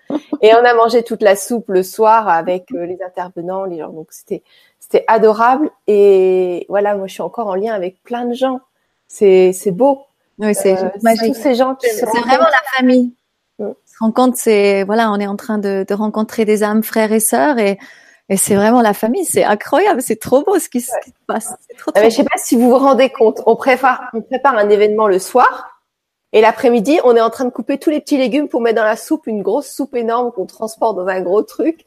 et 0.44 0.54
on 0.54 0.64
a 0.64 0.74
mangé 0.76 1.02
toute 1.02 1.24
la 1.24 1.36
soupe 1.36 1.70
le 1.70 1.82
soir 1.82 2.30
avec 2.30 2.72
euh, 2.74 2.86
les 2.86 3.02
intervenants, 3.02 3.66
les 3.66 3.80
gens. 3.80 3.89
Donc 3.89 4.10
c'était 4.12 4.44
c'était 4.80 5.04
adorable 5.08 5.72
et 5.88 6.68
voilà, 6.70 6.96
moi 6.96 7.08
je 7.08 7.14
suis 7.14 7.24
encore 7.24 7.48
en 7.48 7.56
lien 7.56 7.74
avec 7.74 8.04
plein 8.04 8.26
de 8.26 8.36
gens. 8.36 8.60
C'est 9.08 9.72
beau. 9.72 10.04
Oui, 10.39 10.55
c'est 10.55 10.77
Euh, 10.77 10.89
magique. 11.01 11.34
tous 11.36 11.41
ces 11.41 11.55
gens 11.55 11.75
qui 11.75 11.88
C'est 11.89 12.05
vraiment 12.05 12.43
la 12.45 12.61
famille. 12.77 13.13
Mm. 13.59 13.65
On 13.65 13.75
se 13.86 13.97
rend 13.99 14.11
compte, 14.11 14.36
c'est 14.36 14.84
voilà, 14.84 15.11
on 15.11 15.19
est 15.19 15.27
en 15.27 15.36
train 15.36 15.57
de, 15.59 15.86
de 15.88 15.93
rencontrer 15.93 16.45
des 16.45 16.63
âmes 16.63 16.84
frères 16.84 17.11
et 17.11 17.19
sœurs 17.19 17.59
et, 17.59 17.77
et 18.29 18.38
c'est 18.38 18.55
vraiment 18.55 18.81
la 18.81 18.93
famille. 18.93 19.25
C'est 19.25 19.43
incroyable, 19.43 20.01
c'est 20.01 20.19
trop 20.19 20.43
beau 20.43 20.57
ce 20.59 20.69
qui, 20.69 20.81
se 20.81 20.91
passe. 21.27 21.45
Trop, 21.77 21.91
Ah, 21.95 21.99
trop 21.99 22.03
mais 22.03 22.09
je 22.09 22.15
sais 22.15 22.23
pas 22.23 22.38
si 22.38 22.55
vous 22.55 22.69
vous 22.69 22.77
rendez 22.79 23.09
compte, 23.11 23.41
on 23.45 23.55
prépare, 23.55 24.01
on 24.13 24.21
prépare 24.21 24.57
un 24.57 24.69
événement 24.69 25.07
le 25.07 25.19
soir 25.19 25.69
et 26.36 26.41
l'après-midi, 26.41 26.99
on 27.03 27.15
est 27.15 27.21
en 27.21 27.29
train 27.29 27.45
de 27.45 27.51
couper 27.51 27.77
tous 27.77 27.91
les 27.91 27.99
petits 27.99 28.17
légumes 28.17 28.47
pour 28.49 28.59
mettre 28.59 28.77
dans 28.77 28.84
la 28.84 28.95
soupe, 28.95 29.27
une 29.27 29.43
grosse 29.43 29.67
soupe 29.69 29.95
énorme 29.95 30.31
qu'on 30.31 30.47
transporte 30.47 30.95
dans 30.97 31.05
un 31.05 31.21
gros 31.21 31.43
truc 31.43 31.86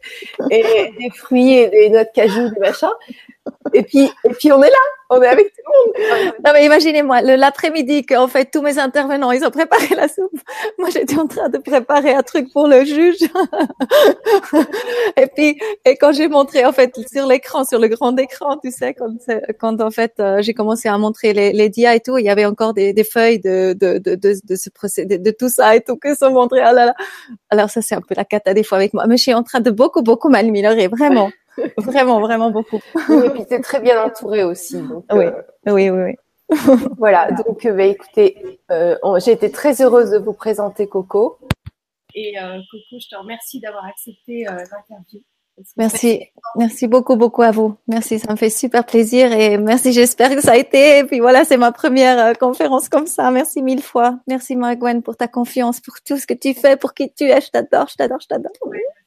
et 0.52 0.62
des 1.00 1.10
fruits 1.10 1.54
et 1.54 1.68
des 1.68 1.90
noix 1.90 2.04
de 2.04 2.10
cajou, 2.14 2.50
des 2.50 2.60
machins. 2.60 2.86
Et 3.74 3.82
puis, 3.82 4.10
et 4.24 4.28
puis 4.38 4.52
on 4.52 4.62
est 4.62 4.70
là, 4.70 4.76
on 5.10 5.22
est 5.22 5.26
avec 5.26 5.52
tout 5.52 5.62
le 5.66 6.24
monde. 6.24 6.34
Non 6.44 6.52
mais 6.52 6.64
imaginez-moi, 6.64 7.20
l'après-midi 7.22 8.04
qu'en 8.04 8.28
fait 8.28 8.50
tous 8.50 8.62
mes 8.62 8.78
intervenants 8.78 9.32
ils 9.32 9.44
ont 9.44 9.50
préparé 9.50 9.94
la 9.94 10.08
soupe. 10.08 10.32
Moi 10.78 10.88
j'étais 10.90 11.18
en 11.18 11.26
train 11.26 11.48
de 11.48 11.58
préparer 11.58 12.14
un 12.14 12.22
truc 12.22 12.52
pour 12.52 12.66
le 12.66 12.84
juge. 12.84 13.18
et 15.16 15.26
puis 15.26 15.58
et 15.84 15.96
quand 15.96 16.12
j'ai 16.12 16.28
montré 16.28 16.64
en 16.64 16.72
fait 16.72 16.94
sur 17.12 17.26
l'écran, 17.26 17.64
sur 17.64 17.78
le 17.78 17.88
grand 17.88 18.16
écran, 18.18 18.56
tu 18.58 18.70
sais, 18.70 18.94
quand 18.94 19.14
quand 19.60 19.80
en 19.80 19.90
fait 19.90 20.14
euh, 20.20 20.42
j'ai 20.42 20.54
commencé 20.54 20.88
à 20.88 20.96
montrer 20.98 21.32
les, 21.32 21.52
les 21.52 21.68
dias 21.68 21.94
et 21.94 22.00
tout, 22.00 22.18
il 22.18 22.24
y 22.24 22.30
avait 22.30 22.46
encore 22.46 22.74
des, 22.74 22.92
des 22.92 23.04
feuilles 23.04 23.40
de 23.40 23.74
de, 23.78 23.98
de 23.98 24.14
de 24.14 24.34
de 24.42 24.56
ce 24.56 24.70
procédé, 24.70 25.18
de 25.18 25.30
tout 25.30 25.48
ça 25.48 25.76
et 25.76 25.80
tout 25.80 25.96
que 25.96 26.14
sont 26.14 26.30
montrés. 26.30 26.60
Ah 26.60 26.72
là 26.72 26.86
là. 26.86 26.94
Alors 27.50 27.70
ça 27.70 27.82
c'est 27.82 27.94
un 27.94 28.00
peu 28.00 28.14
la 28.16 28.24
cata 28.24 28.54
des 28.54 28.62
fois 28.62 28.78
avec 28.78 28.94
moi, 28.94 29.06
mais 29.06 29.16
je 29.16 29.22
suis 29.22 29.34
en 29.34 29.42
train 29.42 29.60
de 29.60 29.70
beaucoup 29.70 30.02
beaucoup 30.02 30.28
m'améliorer 30.28 30.88
vraiment, 30.88 31.30
vraiment 31.78 32.20
vraiment 32.20 32.50
beaucoup. 32.50 32.80
Et 33.24 33.30
puis 33.30 33.46
t'es 33.46 33.60
très 33.60 33.80
bien 33.80 34.02
entouré 34.02 34.44
aussi. 34.44 34.80
Donc, 34.80 35.04
Oui. 35.12 35.26
euh, 35.26 35.42
Oui 35.66 35.90
oui 35.90 36.04
oui. 36.04 36.14
voilà. 36.98 37.30
Donc, 37.32 37.64
euh, 37.66 37.72
bah, 37.72 37.84
écoutez, 37.84 38.60
euh, 38.70 38.96
j'ai 39.24 39.32
été 39.32 39.50
très 39.50 39.82
heureuse 39.82 40.10
de 40.10 40.18
vous 40.18 40.32
présenter 40.32 40.86
Coco. 40.86 41.38
et 42.14 42.38
euh, 42.38 42.58
Coco, 42.70 43.00
je 43.00 43.08
te 43.08 43.16
remercie 43.20 43.58
d'avoir 43.60 43.84
accepté 43.86 44.46
euh, 44.48 44.52
l'interview. 44.52 45.20
Merci, 45.78 46.22
merci 46.56 46.86
beaucoup, 46.86 47.16
beaucoup 47.16 47.40
à 47.40 47.50
vous. 47.50 47.76
Merci, 47.88 48.18
ça 48.18 48.30
me 48.30 48.36
fait 48.36 48.50
super 48.50 48.84
plaisir 48.84 49.32
et 49.32 49.56
merci, 49.56 49.90
j'espère 49.90 50.34
que 50.36 50.42
ça 50.42 50.52
a 50.52 50.56
été. 50.56 50.98
Et 50.98 51.04
puis 51.04 51.18
voilà, 51.18 51.46
c'est 51.46 51.56
ma 51.56 51.72
première 51.72 52.26
euh, 52.26 52.32
conférence 52.34 52.90
comme 52.90 53.06
ça. 53.06 53.30
Merci 53.30 53.62
mille 53.62 53.80
fois. 53.82 54.18
Merci 54.28 54.54
Margwen 54.54 55.02
pour 55.02 55.16
ta 55.16 55.28
confiance, 55.28 55.80
pour 55.80 55.94
tout 56.06 56.18
ce 56.18 56.26
que 56.26 56.34
tu 56.34 56.52
fais, 56.52 56.76
pour 56.76 56.92
qui 56.92 57.10
tu 57.10 57.24
es. 57.24 57.40
Je 57.40 57.50
t'adore, 57.50 57.88
je 57.88 57.96
t'adore, 57.96 58.20
je 58.20 58.26
t'adore. 58.28 58.52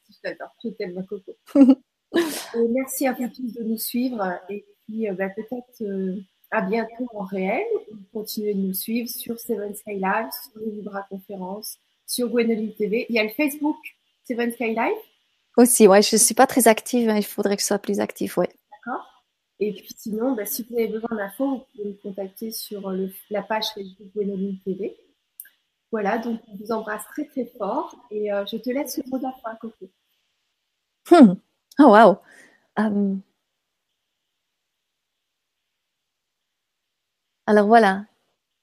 Je 0.10 0.20
t'adore, 0.24 0.50
je 0.64 0.70
t'aime, 0.72 0.94
ma 0.94 1.04
Coco. 1.04 1.32
et 2.16 2.68
merci 2.70 3.08
à 3.08 3.14
vous 3.14 3.28
tous 3.30 3.54
de 3.54 3.64
nous 3.64 3.78
suivre 3.78 4.40
et 4.50 4.66
puis 4.86 5.08
euh, 5.10 5.14
bah, 5.14 5.30
peut-être 5.30 5.82
euh, 5.82 6.16
à 6.52 6.62
bientôt 6.62 7.08
en 7.14 7.24
réel. 7.24 7.66
Continuez 8.14 8.54
de 8.54 8.60
nous 8.60 8.74
suivre 8.74 9.08
sur 9.10 9.40
Seven 9.40 9.76
Sky 9.76 9.96
Live, 9.96 10.30
sur 10.52 10.60
les 10.62 10.72
Libra 10.72 11.04
Conférences, 11.04 11.78
sur 12.06 12.30
Gwenoline 12.30 12.74
TV. 12.74 13.06
Il 13.10 13.16
y 13.16 13.20
a 13.20 13.24
le 13.24 13.30
Facebook 13.30 13.78
Seven 14.26 14.52
Sky 14.52 14.74
Live, 14.76 14.98
Aussi, 15.58 15.88
ouais, 15.88 16.02
je 16.02 16.16
suis 16.18 16.36
pas 16.36 16.48
très 16.48 16.68
active, 16.68 17.10
hein, 17.10 17.18
il 17.18 17.26
faudrait 17.26 17.56
que 17.56 17.62
je 17.62 17.68
sois 17.68 17.80
plus 17.80 18.00
active, 18.00 18.38
ouais. 18.38 18.50
d'accord 18.72 19.24
Et 19.60 19.74
puis 19.74 19.90
sinon, 19.98 20.34
bah, 20.34 20.46
si 20.46 20.64
vous 20.64 20.76
avez 20.76 20.88
besoin 20.88 21.16
d'infos, 21.16 21.50
vous 21.50 21.66
pouvez 21.76 21.86
me 21.90 21.94
contacter 22.02 22.52
sur 22.52 22.90
le- 22.92 23.12
la 23.30 23.42
page 23.44 23.66
Facebook 23.76 24.08
Gwenoline 24.16 24.60
TV. 24.66 24.98
Voilà, 25.92 26.20
donc 26.20 26.40
on 26.48 26.56
vous 26.56 26.72
embrasse 26.72 27.04
très 27.08 27.26
très 27.26 27.46
fort 27.58 27.96
et 28.12 28.30
je 28.52 28.58
te 28.58 28.70
laisse 28.70 28.98
le 28.98 29.04
mot 29.10 29.18
de 29.18 29.24
la 29.24 29.34
fin, 29.44 29.56
Coco. 29.56 29.90
Hmm. 31.10 31.34
Oh 31.80 31.92
wow. 31.92 32.20
Um, 32.76 33.24
Alors 37.50 37.66
voilà, 37.66 38.06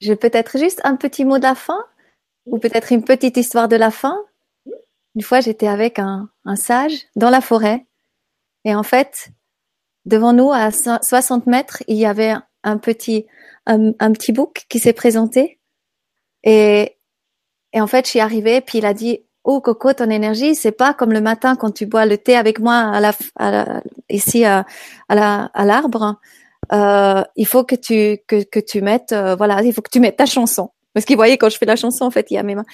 je 0.00 0.12
peut-être 0.12 0.58
juste 0.58 0.80
un 0.84 0.94
petit 0.94 1.24
mot 1.24 1.38
de 1.38 1.42
la 1.42 1.56
fin 1.56 1.84
ou 2.44 2.58
peut-être 2.60 2.92
une 2.92 3.02
petite 3.02 3.36
histoire 3.36 3.66
de 3.66 3.74
la 3.74 3.90
fin. 3.90 4.16
Une 5.16 5.22
fois, 5.22 5.40
j'étais 5.40 5.66
avec 5.66 5.98
un, 5.98 6.30
sage 6.54 6.92
dans 7.16 7.28
la 7.28 7.40
forêt 7.40 7.84
et 8.64 8.76
en 8.76 8.84
fait, 8.84 9.30
devant 10.04 10.32
nous, 10.32 10.52
à 10.52 10.70
60 10.70 11.48
mètres, 11.48 11.82
il 11.88 11.96
y 11.96 12.06
avait 12.06 12.34
un 12.62 12.78
petit, 12.78 13.26
un, 13.66 13.92
petit 14.12 14.30
bouc 14.30 14.66
qui 14.68 14.78
s'est 14.78 14.92
présenté 14.92 15.58
et, 16.44 16.96
et 17.72 17.80
en 17.80 17.88
fait, 17.88 18.04
je 18.04 18.10
suis 18.10 18.20
arrivée 18.20 18.60
puis 18.60 18.78
il 18.78 18.86
a 18.86 18.94
dit 18.94 19.25
Oh 19.49 19.61
Coco, 19.61 19.92
ton 19.92 20.11
énergie, 20.11 20.57
c'est 20.57 20.72
pas 20.72 20.92
comme 20.92 21.12
le 21.12 21.20
matin 21.20 21.55
quand 21.55 21.70
tu 21.70 21.86
bois 21.86 22.05
le 22.05 22.18
thé 22.18 22.34
avec 22.34 22.59
moi 22.59 22.74
à 22.74 23.01
la, 23.01 23.82
ici 24.11 24.44
à, 24.44 24.66
à 25.09 25.64
l'arbre. 25.64 26.18
Euh, 26.72 27.22
il 27.36 27.47
faut 27.47 27.62
que 27.62 27.76
tu 27.76 28.18
que, 28.26 28.42
que 28.42 28.59
tu 28.59 28.80
mettes 28.80 29.12
euh, 29.12 29.36
voilà 29.36 29.62
il 29.62 29.72
faut 29.72 29.82
que 29.82 29.90
tu 29.90 30.01
mettes 30.01 30.16
ta 30.16 30.26
chanson. 30.26 30.70
Parce 30.94 31.07
qu'il 31.07 31.14
voyait 31.14 31.38
quand 31.38 31.49
je 31.49 31.59
fais 31.59 31.66
la 31.66 31.76
chanson 31.76 32.05
en 32.07 32.11
fait 32.11 32.26
il 32.32 32.34
y 32.34 32.38
a 32.38 32.42
mes 32.42 32.57
mains. 32.57 32.64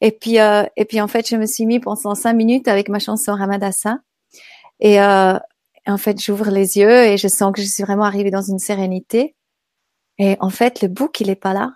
Et 0.00 0.12
puis 0.12 0.40
euh, 0.40 0.64
et 0.78 0.86
puis 0.86 0.98
en 1.02 1.08
fait 1.08 1.28
je 1.28 1.36
me 1.36 1.44
suis 1.44 1.66
mis 1.66 1.78
pendant 1.78 2.14
cinq 2.14 2.32
minutes 2.32 2.68
avec 2.68 2.88
ma 2.88 3.00
chanson 3.00 3.34
Ramadassa 3.34 3.98
et 4.80 5.02
euh, 5.02 5.38
en 5.86 5.98
fait 5.98 6.18
j'ouvre 6.18 6.48
les 6.48 6.78
yeux 6.78 7.04
et 7.04 7.18
je 7.18 7.28
sens 7.28 7.52
que 7.52 7.60
je 7.60 7.66
suis 7.66 7.82
vraiment 7.82 8.04
arrivée 8.04 8.30
dans 8.30 8.40
une 8.40 8.58
sérénité. 8.58 9.36
Et 10.16 10.38
en 10.40 10.48
fait 10.48 10.80
le 10.80 10.88
bouc 10.88 11.20
il 11.20 11.28
est 11.28 11.34
pas 11.34 11.52
là. 11.52 11.72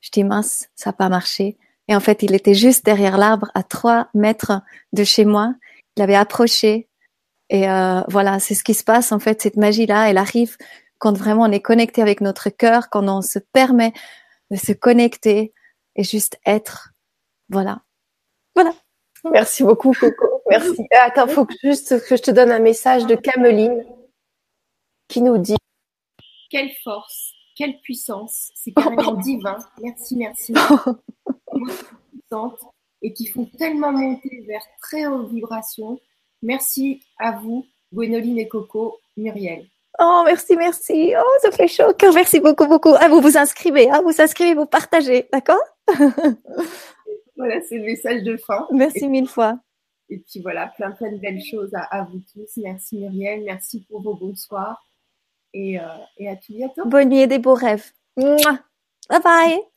Je 0.00 0.10
dis 0.12 0.22
mince 0.22 0.68
ça 0.74 0.90
n'a 0.90 0.94
pas 0.94 1.08
marché 1.08 1.56
et 1.88 1.96
en 1.96 2.00
fait 2.00 2.22
il 2.22 2.34
était 2.34 2.54
juste 2.54 2.84
derrière 2.84 3.18
l'arbre 3.18 3.50
à 3.54 3.62
trois 3.62 4.08
mètres 4.14 4.60
de 4.92 5.04
chez 5.04 5.24
moi 5.24 5.54
il 5.96 6.02
avait 6.02 6.14
approché 6.14 6.88
et 7.52 7.68
euh, 7.68 8.00
voilà, 8.08 8.38
c'est 8.38 8.54
ce 8.54 8.64
qui 8.64 8.72
se 8.72 8.82
passe 8.82 9.12
en 9.12 9.18
fait. 9.18 9.42
Cette 9.42 9.56
magie-là, 9.56 10.08
elle 10.08 10.16
arrive 10.16 10.56
quand 10.98 11.16
vraiment 11.16 11.42
on 11.42 11.52
est 11.52 11.60
connecté 11.60 12.00
avec 12.00 12.22
notre 12.22 12.48
cœur, 12.48 12.88
quand 12.88 13.06
on 13.08 13.20
se 13.20 13.38
permet 13.38 13.92
de 14.50 14.56
se 14.56 14.72
connecter 14.72 15.52
et 15.94 16.02
juste 16.02 16.38
être. 16.46 16.94
Voilà. 17.50 17.82
Voilà. 18.54 18.72
Merci 19.30 19.64
beaucoup, 19.64 19.92
Coco. 19.92 20.42
Merci. 20.48 20.86
Attends, 20.92 21.28
faut 21.28 21.44
que 21.44 21.54
juste 21.62 22.02
que 22.06 22.16
je 22.16 22.22
te 22.22 22.30
donne 22.30 22.50
un 22.50 22.58
message 22.58 23.06
de 23.06 23.16
Cameline 23.16 23.84
qui 25.08 25.20
nous 25.20 25.36
dit 25.36 25.56
Quelle 26.50 26.70
force, 26.82 27.34
quelle 27.54 27.78
puissance, 27.82 28.50
c'est 28.54 28.72
carrément 28.72 29.12
divin. 29.12 29.58
Merci, 29.82 30.16
merci. 30.16 30.54
et 33.02 33.12
qui 33.12 33.26
font 33.26 33.44
tellement 33.58 33.92
monter 33.92 34.44
vers 34.46 34.62
très 34.80 35.06
haute 35.06 35.30
vibration 35.30 35.98
Merci 36.42 37.00
à 37.18 37.32
vous, 37.32 37.64
Gwénoline 37.92 38.38
et 38.38 38.48
Coco, 38.48 38.98
Muriel. 39.16 39.66
Oh, 40.00 40.22
merci, 40.24 40.56
merci. 40.56 41.12
Oh, 41.16 41.38
ça 41.40 41.52
fait 41.52 41.68
chaud. 41.68 41.92
Merci 42.14 42.40
beaucoup, 42.40 42.66
beaucoup. 42.66 42.94
Ah, 42.98 43.08
vous 43.08 43.20
vous 43.20 43.36
inscrivez, 43.36 43.88
hein, 43.90 44.02
vous 44.02 44.20
inscrivez, 44.20 44.54
vous 44.54 44.66
partagez, 44.66 45.28
d'accord? 45.32 45.62
Voilà, 47.34 47.60
c'est 47.62 47.78
le 47.78 47.84
message 47.84 48.22
de 48.22 48.36
fin. 48.36 48.68
Merci 48.70 49.08
mille 49.08 49.26
fois. 49.26 49.58
Et 50.08 50.18
puis 50.18 50.40
voilà, 50.40 50.68
plein, 50.76 50.90
plein 50.92 51.10
de 51.10 51.16
belles 51.16 51.42
choses 51.42 51.70
à, 51.74 52.04
vous 52.04 52.20
tous. 52.32 52.60
Merci 52.62 52.98
Muriel, 52.98 53.42
merci 53.44 53.84
pour 53.88 54.02
vos 54.02 54.14
bonsoirs. 54.14 54.80
Et, 55.54 55.80
euh, 55.80 55.82
et 56.18 56.28
à 56.28 56.36
tout 56.36 56.52
bientôt. 56.52 56.84
Bonne 56.84 57.08
nuit 57.08 57.20
et 57.20 57.26
des 57.26 57.38
beaux 57.38 57.54
rêves. 57.54 57.90
Bye 58.16 58.36
bye. 59.24 59.71